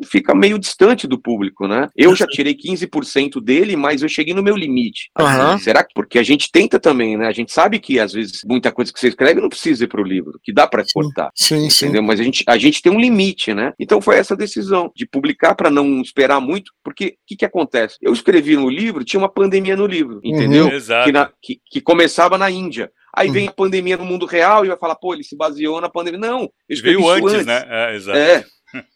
fica 0.04 0.35
meio 0.35 0.59
distante 0.59 1.06
do 1.06 1.18
público, 1.18 1.66
né? 1.66 1.88
Eu 1.96 2.14
já 2.14 2.26
tirei 2.26 2.54
15% 2.54 3.40
dele, 3.42 3.76
mas 3.76 4.02
eu 4.02 4.09
cheguei 4.09 4.35
no 4.35 4.42
meu 4.42 4.56
limite. 4.56 5.11
Uhum. 5.18 5.59
será 5.59 5.82
que 5.85 5.94
porque 5.94 6.18
a 6.18 6.22
gente 6.22 6.50
tenta 6.50 6.78
também, 6.78 7.16
né? 7.16 7.26
A 7.26 7.32
gente 7.32 7.52
sabe 7.52 7.78
que 7.78 7.98
às 7.98 8.12
vezes 8.12 8.42
muita 8.44 8.70
coisa 8.72 8.92
que 8.92 8.98
você 8.98 9.09
escreve 9.09 9.40
não 9.40 9.48
precisa 9.48 9.85
ir 9.85 9.88
para 9.88 10.00
o 10.00 10.04
livro, 10.04 10.38
que 10.42 10.52
dá 10.52 10.66
para 10.66 10.85
cortar. 10.92 11.30
Sim, 11.35 11.66
entendeu? 11.66 12.00
Sim. 12.00 12.06
Mas 12.06 12.20
a 12.20 12.22
gente, 12.22 12.44
a 12.46 12.59
gente 12.59 12.82
tem 12.82 12.92
um 12.92 13.00
limite, 13.00 13.54
né? 13.54 13.72
Então 13.78 14.00
foi 14.00 14.16
essa 14.16 14.37
decisão 14.37 14.90
de 14.94 15.06
publicar 15.06 15.54
para 15.54 15.70
não 15.70 16.00
esperar 16.00 16.40
muito, 16.40 16.72
porque 16.85 17.06
o 17.06 17.12
que, 17.26 17.37
que 17.37 17.44
acontece? 17.44 17.96
Eu 18.00 18.12
escrevi 18.12 18.56
no 18.56 18.68
livro, 18.68 19.04
tinha 19.04 19.20
uma 19.20 19.28
pandemia 19.28 19.76
no 19.76 19.87
livro, 19.87 20.16
uhum. 20.16 20.35
entendeu? 20.35 20.66
Uhum. 20.66 21.04
Que, 21.04 21.12
na, 21.12 21.30
que, 21.42 21.61
que 21.70 21.80
começava 21.80 22.37
na 22.37 22.50
Índia. 22.50 22.90
Aí 23.16 23.30
vem 23.30 23.44
uhum. 23.44 23.50
a 23.50 23.54
pandemia 23.54 23.96
no 23.96 24.04
mundo 24.04 24.26
real 24.26 24.62
e 24.64 24.68
vai 24.68 24.76
falar, 24.76 24.94
pô, 24.94 25.14
ele 25.14 25.24
se 25.24 25.35
baseou 25.35 25.80
na 25.80 25.88
pandemia. 25.88 26.20
Não, 26.20 26.51
eu 26.68 26.82
Veio 26.82 27.09
antes, 27.09 27.32
antes, 27.32 27.47
né? 27.47 27.64
É, 27.66 27.97
exato. 27.97 28.18
É, 28.18 28.44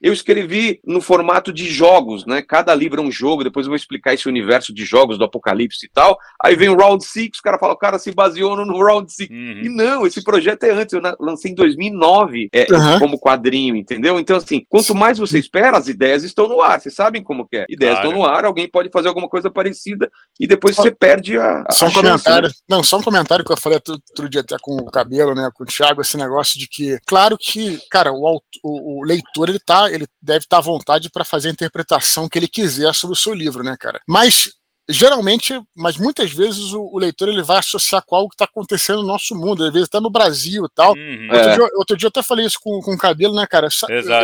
Eu 0.01 0.13
escrevi 0.13 0.81
no 0.85 1.01
formato 1.01 1.53
de 1.53 1.67
jogos, 1.69 2.27
né? 2.27 2.43
Cada 2.43 2.75
livro 2.75 3.01
é 3.01 3.05
um 3.05 3.11
jogo, 3.11 3.45
depois 3.45 3.67
eu 3.67 3.71
vou 3.71 3.77
explicar 3.77 4.15
esse 4.15 4.29
universo 4.29 4.75
de 4.75 4.85
jogos 4.85 5.19
do 5.19 5.25
apocalipse 5.25 5.87
e 5.87 5.89
tal. 5.89 6.19
Aí 6.43 6.57
vem 6.57 6.69
o 6.69 6.77
Round 6.77 7.05
6, 7.05 7.39
o 7.39 7.43
cara 7.43 7.59
fala, 7.59 7.75
o 7.75 7.79
cara 7.79 7.99
se 7.99 8.13
baseou 8.13 8.57
no 8.65 8.85
Round 8.85 9.13
6. 9.13 9.31
Uhum. 9.31 9.63
E 9.65 9.69
não, 9.69 10.07
esse 10.07 10.23
projeto 10.23 10.65
é 10.65 10.71
antes, 10.71 10.93
eu 10.93 11.01
lancei 11.21 11.53
em 11.53 11.55
2009 11.55 12.49
é, 12.53 12.67
uhum. 12.71 12.99
como 12.99 13.19
quadrinho, 13.19 13.77
entendeu? 13.77 14.19
Então, 14.19 14.37
assim, 14.37 14.65
quanto 14.69 14.95
mais 14.95 15.19
você 15.19 15.39
espera, 15.39 15.77
as 15.77 15.89
ideias 15.89 16.25
estão 16.25 16.49
no 16.49 16.61
ar, 16.61 16.81
vocês 16.81 16.95
sabem 16.95 17.23
como 17.23 17.47
que 17.47 17.57
é. 17.57 17.67
Ideias 17.69 17.95
claro. 17.95 18.09
estão 18.09 18.21
no 18.21 18.27
ar, 18.27 18.45
alguém 18.45 18.69
pode 18.69 18.91
fazer 18.91 19.09
alguma 19.09 19.29
coisa 19.29 19.51
parecida 19.51 20.11
e 20.39 20.47
depois 20.47 20.77
você 20.77 20.91
perde 20.91 21.39
a. 21.39 21.65
a 21.69 21.73
só 21.73 21.87
um 21.87 21.91
chance, 21.91 22.03
comentário. 22.03 22.49
Né? 22.49 22.55
Não, 22.69 22.83
só 22.83 22.99
um 22.99 23.03
comentário 23.03 23.45
que 23.45 23.53
eu 23.53 23.57
falei 23.57 23.81
outro 23.89 24.29
dia 24.29 24.41
até 24.41 24.57
com 24.61 24.77
o 24.77 24.91
cabelo, 24.91 25.35
né? 25.35 25.49
Com 25.55 25.65
o 25.65 25.67
Thiago, 25.67 26.01
esse 26.01 26.17
negócio 26.17 26.59
de 26.59 26.69
que, 26.69 26.99
claro 27.07 27.37
que, 27.39 27.79
cara, 27.91 28.13
o, 28.13 28.43
o, 28.63 29.01
o 29.01 29.05
leitor 29.05 29.49
ele 29.49 29.61
tá, 29.71 29.91
ele 29.91 30.07
deve 30.21 30.45
estar 30.45 30.57
tá 30.57 30.59
à 30.59 30.65
vontade 30.65 31.11
para 31.11 31.25
fazer 31.25 31.49
a 31.49 31.53
interpretação 31.53 32.29
que 32.29 32.39
ele 32.39 32.49
quiser 32.49 32.95
sobre 32.95 33.15
o 33.15 33.19
seu 33.19 33.33
livro, 33.33 33.63
né, 33.63 33.77
cara? 33.79 34.01
Mas 34.07 34.51
geralmente, 34.89 35.61
mas 35.77 35.97
muitas 35.97 36.33
vezes 36.33 36.73
o, 36.73 36.83
o, 36.93 36.99
leitor 36.99 37.29
ele 37.29 37.43
vai 37.43 37.59
associar 37.59 38.03
com 38.05 38.17
algo 38.17 38.29
que 38.29 38.35
está 38.35 38.45
acontecendo 38.45 39.03
no 39.03 39.07
nosso 39.07 39.35
mundo, 39.35 39.65
às 39.65 39.73
vezes 39.73 39.89
até 39.89 40.01
no 40.01 40.11
Brasil 40.11 40.65
e 40.65 40.69
tal. 40.75 40.95
Uhum. 40.95 41.29
Outro, 41.31 41.49
é. 41.49 41.55
dia, 41.55 41.69
outro, 41.75 41.97
dia, 41.97 42.07
eu 42.07 42.09
até 42.09 42.23
falei 42.23 42.47
isso 42.47 42.59
com, 42.61 42.81
com 42.81 42.95
o 42.95 42.99
cabelo, 42.99 43.35
né, 43.35 43.47
cara? 43.47 43.69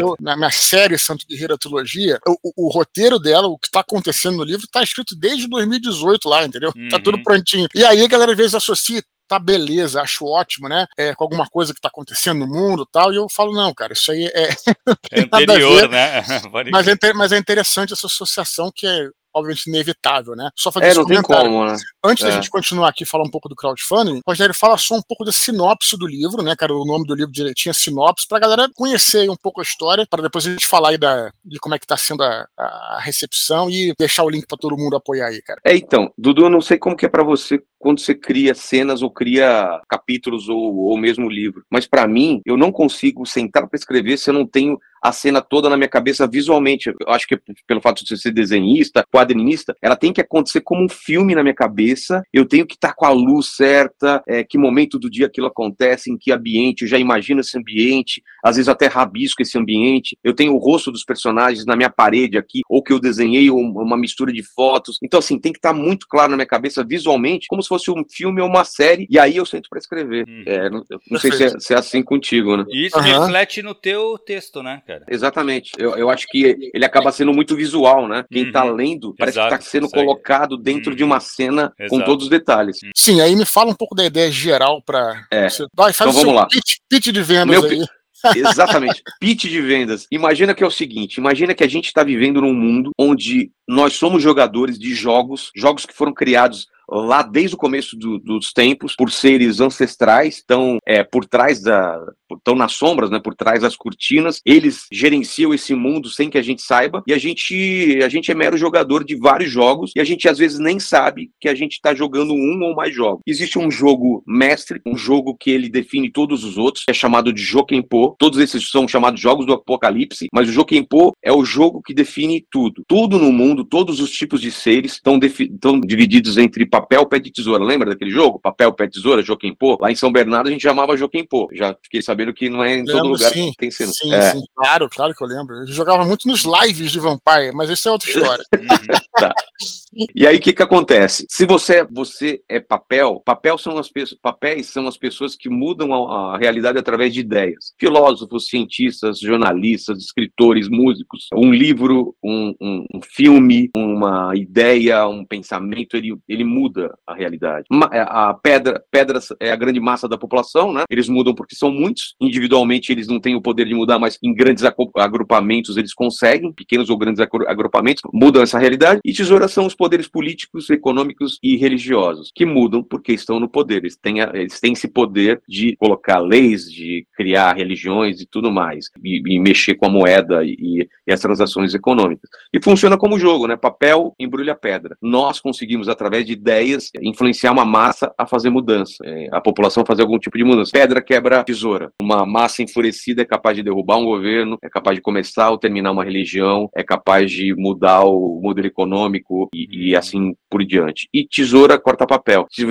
Eu, 0.01 0.17
na 0.21 0.37
minha 0.37 0.51
série 0.51 0.99
Santo 0.99 1.25
Guerreiro 1.29 1.57
Trilogia, 1.57 2.19
o, 2.27 2.67
o, 2.67 2.69
roteiro 2.69 3.19
dela, 3.19 3.47
o 3.47 3.59
que 3.59 3.69
está 3.69 3.81
acontecendo 3.81 4.39
no 4.39 4.45
livro, 4.45 4.65
está 4.65 4.83
escrito 4.83 5.15
desde 5.15 5.49
2018 5.49 6.29
lá, 6.29 6.45
entendeu? 6.45 6.73
Uhum. 6.75 6.89
Tá 6.89 6.99
tudo 6.99 7.17
uhum. 7.17 7.23
prontinho. 7.23 7.69
E 7.75 7.85
aí 7.85 8.03
a 8.03 8.09
galera 8.09 8.33
às 8.33 8.37
vezes 8.37 8.55
associa 8.55 9.03
tá 9.27 9.39
beleza, 9.39 10.01
acho 10.01 10.24
ótimo, 10.24 10.68
né? 10.68 10.87
É, 10.97 11.14
com 11.14 11.24
alguma 11.24 11.47
coisa 11.47 11.74
que 11.74 11.81
tá 11.81 11.89
acontecendo 11.89 12.41
no 12.41 12.47
mundo 12.47 12.87
tal, 12.87 13.12
e 13.12 13.16
eu 13.16 13.29
falo, 13.29 13.53
não, 13.53 13.72
cara, 13.74 13.93
isso 13.93 14.11
aí 14.12 14.27
é. 14.27 14.51
é 15.12 15.20
anterior, 15.20 15.89
né? 15.89 16.22
mas, 16.70 16.89
é, 16.89 17.12
mas 17.14 17.33
é 17.33 17.39
interessante 17.39 17.93
essa 17.93 18.07
associação 18.07 18.70
que 18.74 18.87
é 18.87 19.09
obviamente 19.37 19.66
inevitável, 19.66 20.35
né? 20.35 20.51
Só 20.57 20.72
fazer 20.72 20.87
é, 20.87 20.89
esse 20.91 21.03
comentário. 21.03 21.51
Como, 21.51 21.66
né? 21.66 21.77
Antes 22.03 22.24
é. 22.24 22.29
da 22.29 22.35
gente 22.35 22.49
continuar 22.49 22.89
aqui 22.89 23.03
e 23.03 23.07
falar 23.07 23.24
um 23.24 23.31
pouco 23.31 23.49
do 23.49 23.55
crowdfunding, 23.55 24.20
Rogério, 24.27 24.55
fala 24.55 24.79
só 24.79 24.95
um 24.95 25.03
pouco 25.07 25.24
da 25.24 25.33
sinopse 25.33 25.97
do 25.97 26.07
livro, 26.07 26.43
né, 26.43 26.57
cara? 26.57 26.74
O 26.74 26.87
nome 26.87 27.07
do 27.07 27.14
livro 27.14 27.31
direitinho 27.31 27.70
é 27.70 27.74
sinopse, 27.74 28.27
pra 28.27 28.39
galera 28.39 28.68
conhecer 28.74 29.29
um 29.31 29.37
pouco 29.37 29.61
a 29.61 29.62
história, 29.62 30.07
para 30.09 30.22
depois 30.22 30.47
a 30.47 30.51
gente 30.51 30.66
falar 30.66 30.91
aí 30.91 30.99
da, 30.99 31.31
de 31.45 31.59
como 31.59 31.74
é 31.74 31.79
que 31.79 31.87
tá 31.87 31.97
sendo 31.97 32.22
a, 32.22 32.47
a 32.57 33.01
recepção 33.01 33.68
e 33.70 33.93
deixar 33.99 34.24
o 34.24 34.31
link 34.31 34.47
para 34.47 34.59
todo 34.59 34.77
mundo 34.77 34.97
apoiar 34.97 35.27
aí, 35.27 35.43
cara. 35.43 35.61
É, 35.64 35.77
então, 35.77 36.11
Dudu, 36.16 36.45
eu 36.45 36.51
não 36.51 36.62
sei 36.62 36.79
como 36.79 36.97
que 36.97 37.05
é 37.05 37.09
para 37.09 37.22
você 37.22 37.62
quando 37.87 38.01
você 38.01 38.16
cria 38.16 38.53
cenas 38.53 39.01
ou 39.01 39.09
cria 39.09 39.80
capítulos 39.89 40.49
ou, 40.49 40.74
ou 40.76 40.99
mesmo 40.99 41.28
livro. 41.28 41.62
Mas 41.70 41.87
para 41.87 42.05
mim, 42.05 42.41
eu 42.45 42.57
não 42.57 42.72
consigo 42.72 43.24
sentar 43.24 43.68
para 43.68 43.78
escrever 43.78 44.18
se 44.18 44.28
eu 44.28 44.34
não 44.34 44.45
tenho 44.45 44.76
a 45.07 45.12
cena 45.12 45.41
toda 45.41 45.68
na 45.68 45.76
minha 45.76 45.89
cabeça 45.89 46.26
visualmente. 46.26 46.89
Eu 46.89 47.12
acho 47.12 47.26
que 47.26 47.39
pelo 47.66 47.80
fato 47.80 48.05
de 48.05 48.18
ser 48.18 48.32
desenhista, 48.32 49.05
quadrinista, 49.12 49.76
ela 49.80 49.95
tem 49.95 50.12
que 50.12 50.20
acontecer 50.20 50.61
como 50.61 50.84
um 50.84 50.89
filme 50.89 51.34
na 51.34 51.43
minha 51.43 51.55
cabeça. 51.55 52.22
Eu 52.32 52.45
tenho 52.45 52.66
que 52.66 52.74
estar 52.74 52.89
tá 52.89 52.95
com 52.95 53.07
a 53.07 53.11
luz 53.11 53.55
certa, 53.55 54.22
é, 54.26 54.43
que 54.43 54.59
momento 54.59 54.99
do 54.99 55.11
dia 55.11 55.26
aquilo 55.26 55.47
acontece, 55.47 56.11
em 56.11 56.18
que 56.18 56.32
ambiente, 56.32 56.82
eu 56.82 56.89
já 56.89 56.99
imagino 56.99 57.41
esse 57.41 57.57
ambiente, 57.57 58.20
às 58.45 58.57
vezes 58.57 58.68
até 58.68 58.87
rabisco 58.87 59.43
esse 59.43 59.57
ambiente. 59.57 60.18
Eu 60.24 60.34
tenho 60.34 60.55
o 60.55 60.59
rosto 60.59 60.91
dos 60.91 61.05
personagens 61.05 61.64
na 61.64 61.76
minha 61.76 61.91
parede 61.91 62.37
aqui, 62.37 62.62
ou 62.68 62.82
que 62.82 62.93
eu 62.93 62.99
desenhei, 62.99 63.49
ou 63.49 63.61
uma 63.61 63.97
mistura 63.97 64.32
de 64.32 64.43
fotos. 64.43 64.99
Então, 65.03 65.18
assim, 65.18 65.39
tem 65.39 65.53
que 65.53 65.59
estar 65.59 65.72
tá 65.72 65.78
muito 65.78 66.07
claro 66.09 66.30
na 66.30 66.37
minha 66.37 66.47
cabeça 66.47 66.84
visualmente, 66.84 67.47
como 67.49 67.62
se 67.62 67.68
fosse 67.68 67.76
um 67.91 68.05
filme 68.09 68.41
ou 68.41 68.49
uma 68.49 68.64
série, 68.64 69.07
e 69.11 69.18
aí 69.18 69.37
eu 69.37 69.47
sento 69.47 69.68
para 69.68 69.79
escrever. 69.79 70.27
Uhum. 70.27 70.43
É, 70.47 70.70
não, 70.70 70.85
não 71.11 71.20
sei 71.20 71.33
se 71.33 71.45
é, 71.45 71.59
se 71.59 71.74
é, 71.74 71.79
assim 71.79 72.03
contigo, 72.03 72.57
né? 72.57 72.64
E 72.68 72.87
isso 72.87 72.99
uhum. 72.99 73.03
reflete 73.03 73.62
no 73.62 73.74
teu 73.74 74.18
texto, 74.18 74.62
né, 74.62 74.83
cara? 74.87 75.05
Exatamente. 75.09 75.72
Eu, 75.79 75.97
eu 75.97 76.11
acho 76.11 76.27
que 76.29 76.70
ele 76.72 76.85
acaba 76.85 77.12
sendo 77.12 77.33
muito 77.33 77.57
visual, 77.57 78.09
né? 78.09 78.24
Quem 78.31 78.51
tá 78.51 78.64
uhum. 78.64 78.70
tá 78.70 78.74
lendo 78.74 79.14
parece 79.16 79.39
Exato, 79.39 79.59
que 79.59 79.64
tá 79.64 79.70
sendo 79.70 79.89
colocado 79.89 80.57
dentro 80.57 80.95
de 80.95 81.05
uma 81.05 81.16
uhum. 81.16 81.20
cena 81.20 81.72
Exato. 81.79 81.91
com 81.91 82.05
todos 82.05 82.24
os 82.24 82.31
detalhes. 82.31 82.83
Uhum. 82.83 82.91
Sim, 82.95 83.20
aí 83.20 83.35
me 83.35 83.45
fala 83.45 83.70
um 83.70 83.74
pouco 83.74 83.95
da 83.95 84.05
ideia 84.05 84.31
geral 84.31 84.83
para. 84.83 85.27
É. 85.31 85.49
Você... 85.49 85.66
Vai, 85.74 85.93
faz 85.93 86.11
então 86.11 86.22
vamos 86.22 86.41
lá. 86.41 86.47
Pitch, 86.47 86.77
pitch 86.89 87.07
de 87.09 87.22
vendas 87.22 87.61
Meu 87.61 87.64
aí. 87.64 87.87
Exatamente. 88.35 89.03
Pitch 89.20 89.45
de 89.45 89.61
vendas. 89.61 90.07
Imagina 90.11 90.55
que 90.55 90.64
é 90.64 90.66
o 90.66 90.70
seguinte: 90.70 91.18
imagina 91.18 91.55
que 91.55 91.64
a 91.64 91.68
gente 91.68 91.87
está 91.87 92.03
vivendo 92.03 92.41
num 92.41 92.55
mundo 92.55 92.91
onde 92.99 93.51
nós 93.68 93.95
somos 93.95 94.22
jogadores 94.22 94.79
de 94.79 94.95
jogos, 94.95 95.51
jogos 95.55 95.85
que 95.85 95.95
foram 95.95 96.12
criados 96.12 96.66
lá 96.89 97.22
desde 97.22 97.57
o 97.57 97.59
começo 97.59 97.97
do, 97.97 98.18
dos 98.18 98.53
tempos, 98.53 98.95
por 98.95 99.11
seres 99.11 99.61
ancestrais, 99.61 100.37
estão 100.37 100.78
é, 100.87 101.03
por 101.03 101.24
trás 101.24 101.61
da. 101.61 102.01
Estão 102.35 102.55
nas 102.55 102.72
sombras, 102.72 103.11
né, 103.11 103.18
por 103.18 103.35
trás 103.35 103.62
das 103.62 103.77
cortinas. 103.77 104.41
Eles 104.45 104.87
gerenciam 104.93 105.55
esse 105.55 105.74
mundo 105.74 106.09
sem 106.09 106.29
que 106.31 106.39
a 106.39 106.43
gente 106.43 106.62
saiba, 106.62 107.03
e 107.07 107.12
a 107.12 107.18
gente, 107.18 107.99
a 108.03 108.09
gente 108.09 108.31
é 108.31 108.35
mero 108.35 108.57
jogador 108.57 109.05
de 109.05 109.16
vários 109.16 109.51
jogos, 109.51 109.93
e 109.95 110.01
a 110.01 110.05
gente 110.05 110.29
às 110.29 110.39
vezes 110.39 110.59
nem 110.59 110.79
sabe 110.79 111.31
que 111.41 111.49
a 111.49 111.55
gente 111.55 111.72
está 111.72 111.95
jogando 111.95 112.33
um 112.33 112.62
ou 112.62 112.74
mais 112.74 112.95
jogos. 112.95 113.22
Existe 113.27 113.59
um 113.59 113.70
jogo 113.70 114.22
mestre, 114.27 114.81
um 114.87 114.97
jogo 114.97 115.37
que 115.39 115.51
ele 115.51 115.68
define 115.68 116.11
todos 116.11 116.45
os 116.45 116.59
outros, 116.59 116.85
é 116.89 116.93
chamado 116.93 117.33
de 117.33 117.43
Jokenpo. 117.43 118.16
Todos 118.18 118.39
esses 118.39 118.68
são 118.70 118.89
chamados 118.89 119.20
jogos 119.20 119.47
do 119.47 119.53
apocalipse, 119.53 120.27
mas 120.33 120.49
o 120.49 120.53
Jokenpo 120.53 121.12
é 121.22 121.33
o 121.33 121.45
jogo 121.45 121.83
que 121.83 121.95
define 121.95 122.45
tudo. 122.51 122.83
Tudo 122.89 123.18
no 123.18 123.33
mundo, 123.33 123.64
todos 123.64 124.01
os 124.01 124.11
tipos 124.11 124.41
de 124.41 124.51
seres 124.51 124.93
estão, 124.93 125.18
divididos 125.18 126.39
entre 126.39 126.66
papel, 126.66 127.07
pé 127.07 127.18
de 127.18 127.33
tesoura. 127.33 127.64
Lembra 127.64 127.91
daquele 127.91 128.11
jogo? 128.11 128.41
Papel, 128.41 128.72
pé 128.72 128.89
tesoura, 128.89 129.22
Joquempô? 129.22 129.79
Lá 129.81 129.91
em 129.91 129.95
São 129.95 130.11
Bernardo 130.11 130.49
a 130.49 130.51
gente 130.51 130.62
chamava 130.62 130.97
Joquempô. 130.97 131.49
Já 131.53 131.77
fiquei 131.83 132.03
sabendo 132.03 132.16
que 132.35 132.49
não 132.49 132.62
é 132.62 132.75
em 132.75 132.79
lembro, 132.79 132.93
todo 132.93 133.09
lugar 133.09 133.33
sim, 133.33 133.51
que 133.53 133.57
tem 133.57 133.71
sendo. 133.71 133.93
Sim, 133.93 134.12
é. 134.12 134.33
sim, 134.33 134.43
claro, 134.55 134.89
claro 134.91 135.14
que 135.14 135.23
eu 135.23 135.29
lembro. 135.29 135.57
Eu 135.57 135.67
jogava 135.67 136.05
muito 136.05 136.27
nos 136.29 136.45
lives 136.45 136.93
de 136.93 137.01
Vampire, 137.01 137.53
mas 137.55 137.71
isso 137.71 137.89
é 137.89 137.93
outra 137.93 138.11
história. 138.11 138.45
tá. 139.19 139.35
E 140.15 140.27
aí 140.27 140.37
o 140.37 140.41
que 140.41 140.53
que 140.53 140.63
acontece? 140.63 141.27
Se 141.29 141.47
você, 141.47 141.87
você 141.91 142.41
é 142.49 142.61
papel, 142.61 143.23
papel 143.25 143.57
são 143.59 143.79
as 143.79 143.89
pessoas, 143.89 144.21
papéis 144.21 144.67
são 144.67 144.87
as 144.87 144.97
pessoas 144.97 145.35
que 145.35 145.49
mudam 145.49 145.93
a, 145.93 146.35
a 146.35 146.39
realidade 146.39 146.79
através 146.79 147.13
de 147.13 147.21
ideias. 147.21 147.73
Filósofos, 147.79 148.49
cientistas, 148.49 149.19
jornalistas, 149.19 149.99
escritores, 149.99 150.69
músicos. 150.69 151.29
Um 151.35 151.53
livro, 151.53 152.15
um, 152.23 152.55
um, 152.61 152.85
um 152.95 153.01
filme, 153.03 153.71
uma 153.77 154.33
ideia, 154.37 155.07
um 155.07 155.25
pensamento, 155.25 155.97
ele, 155.97 156.17
ele 156.29 156.45
muda 156.45 156.97
a 157.07 157.15
realidade. 157.15 157.67
É, 157.93 158.01
a 158.01 158.35
pedra, 158.35 158.83
pedras 158.91 159.29
é 159.41 159.51
a 159.51 159.57
grande 159.57 159.81
massa 159.81 160.09
da 160.09 160.19
população, 160.19 160.73
né? 160.73 160.85
Eles 160.91 161.09
mudam 161.09 161.35
porque 161.35 161.55
são 161.55 161.71
muitos. 161.71 162.15
Individualmente 162.21 162.93
eles 162.93 163.09
não 163.09 163.21
têm 163.21 163.35
o 163.35 163.43
poder 163.43 163.67
de 163.67 163.75
mudar, 163.75 163.99
mas 163.99 164.19
em 164.23 164.35
grandes 164.35 164.65
agrupamentos 164.97 165.77
eles 165.77 165.95
conseguem, 165.95 166.53
pequenos 166.53 166.91
ou 166.91 166.99
grandes 166.99 167.21
agrupamentos, 167.21 168.03
mudam 168.13 168.43
essa 168.43 168.59
realidade. 168.59 169.01
E 169.05 169.13
tesouras 169.13 169.53
são 169.53 169.67
os 169.67 169.75
políticos, 170.09 170.70
econômicos 170.70 171.39
e 171.43 171.57
religiosos, 171.57 172.30
que 172.34 172.45
mudam 172.45 172.82
porque 172.82 173.12
estão 173.12 173.41
no 173.41 173.49
poder. 173.49 173.78
Eles 173.78 173.97
têm, 173.97 174.20
eles 174.20 174.61
têm 174.61 174.72
esse 174.72 174.89
poder 174.89 175.41
de 175.49 175.76
colocar 175.76 176.18
leis, 176.18 176.70
de 176.70 177.07
criar 177.16 177.55
religiões 177.55 178.20
e 178.20 178.26
tudo 178.26 178.51
mais, 178.51 178.91
e, 179.03 179.22
e 179.26 179.39
mexer 179.39 179.74
com 179.74 179.87
a 179.87 179.91
moeda 179.91 180.45
e, 180.45 180.89
e 181.07 181.12
as 181.12 181.20
transações 181.20 181.74
econômicas. 181.74 182.28
E 182.53 182.62
funciona 182.62 182.97
como 182.97 183.18
jogo, 183.18 183.47
né? 183.47 183.57
Papel 183.57 184.14
embrulha 184.18 184.55
pedra. 184.55 184.97
Nós 185.01 185.41
conseguimos, 185.41 185.89
através 185.89 186.24
de 186.26 186.32
ideias, 186.32 186.91
influenciar 187.01 187.53
uma 187.53 187.64
massa 187.64 188.12
a 188.18 188.26
fazer 188.26 188.51
mudança, 188.51 188.97
é, 189.05 189.28
a 189.32 189.41
população 189.41 189.84
fazer 189.87 190.03
algum 190.03 190.18
tipo 190.18 190.37
de 190.37 190.45
mudança. 190.45 190.70
Pedra 190.72 191.01
quebra 191.03 191.45
tesoura. 191.45 191.93
Uma 192.03 192.26
massa 192.26 192.62
enfurecida 192.62 193.22
é 193.22 193.24
capaz 193.24 193.57
de 193.57 193.62
derrubar 193.62 193.99
um 193.99 194.05
governo, 194.05 194.59
é 194.62 194.68
capaz 194.68 194.97
de 194.97 195.03
começar 195.03 195.51
ou 195.51 195.59
terminar 195.59 195.93
uma 195.93 196.05
religião, 196.05 196.68
é 196.74 196.82
capaz 196.82 197.30
de 197.30 197.55
mudar 197.55 198.05
o 198.05 198.41
modelo 198.43 198.66
econômico 198.66 199.49
e, 199.55 199.68
e 199.77 199.95
assim 199.95 200.35
por 200.51 200.64
diante. 200.64 201.09
E 201.12 201.27
tesoura 201.27 201.79
corta 201.79 202.07
papel. 202.07 202.47
Se, 202.51 202.64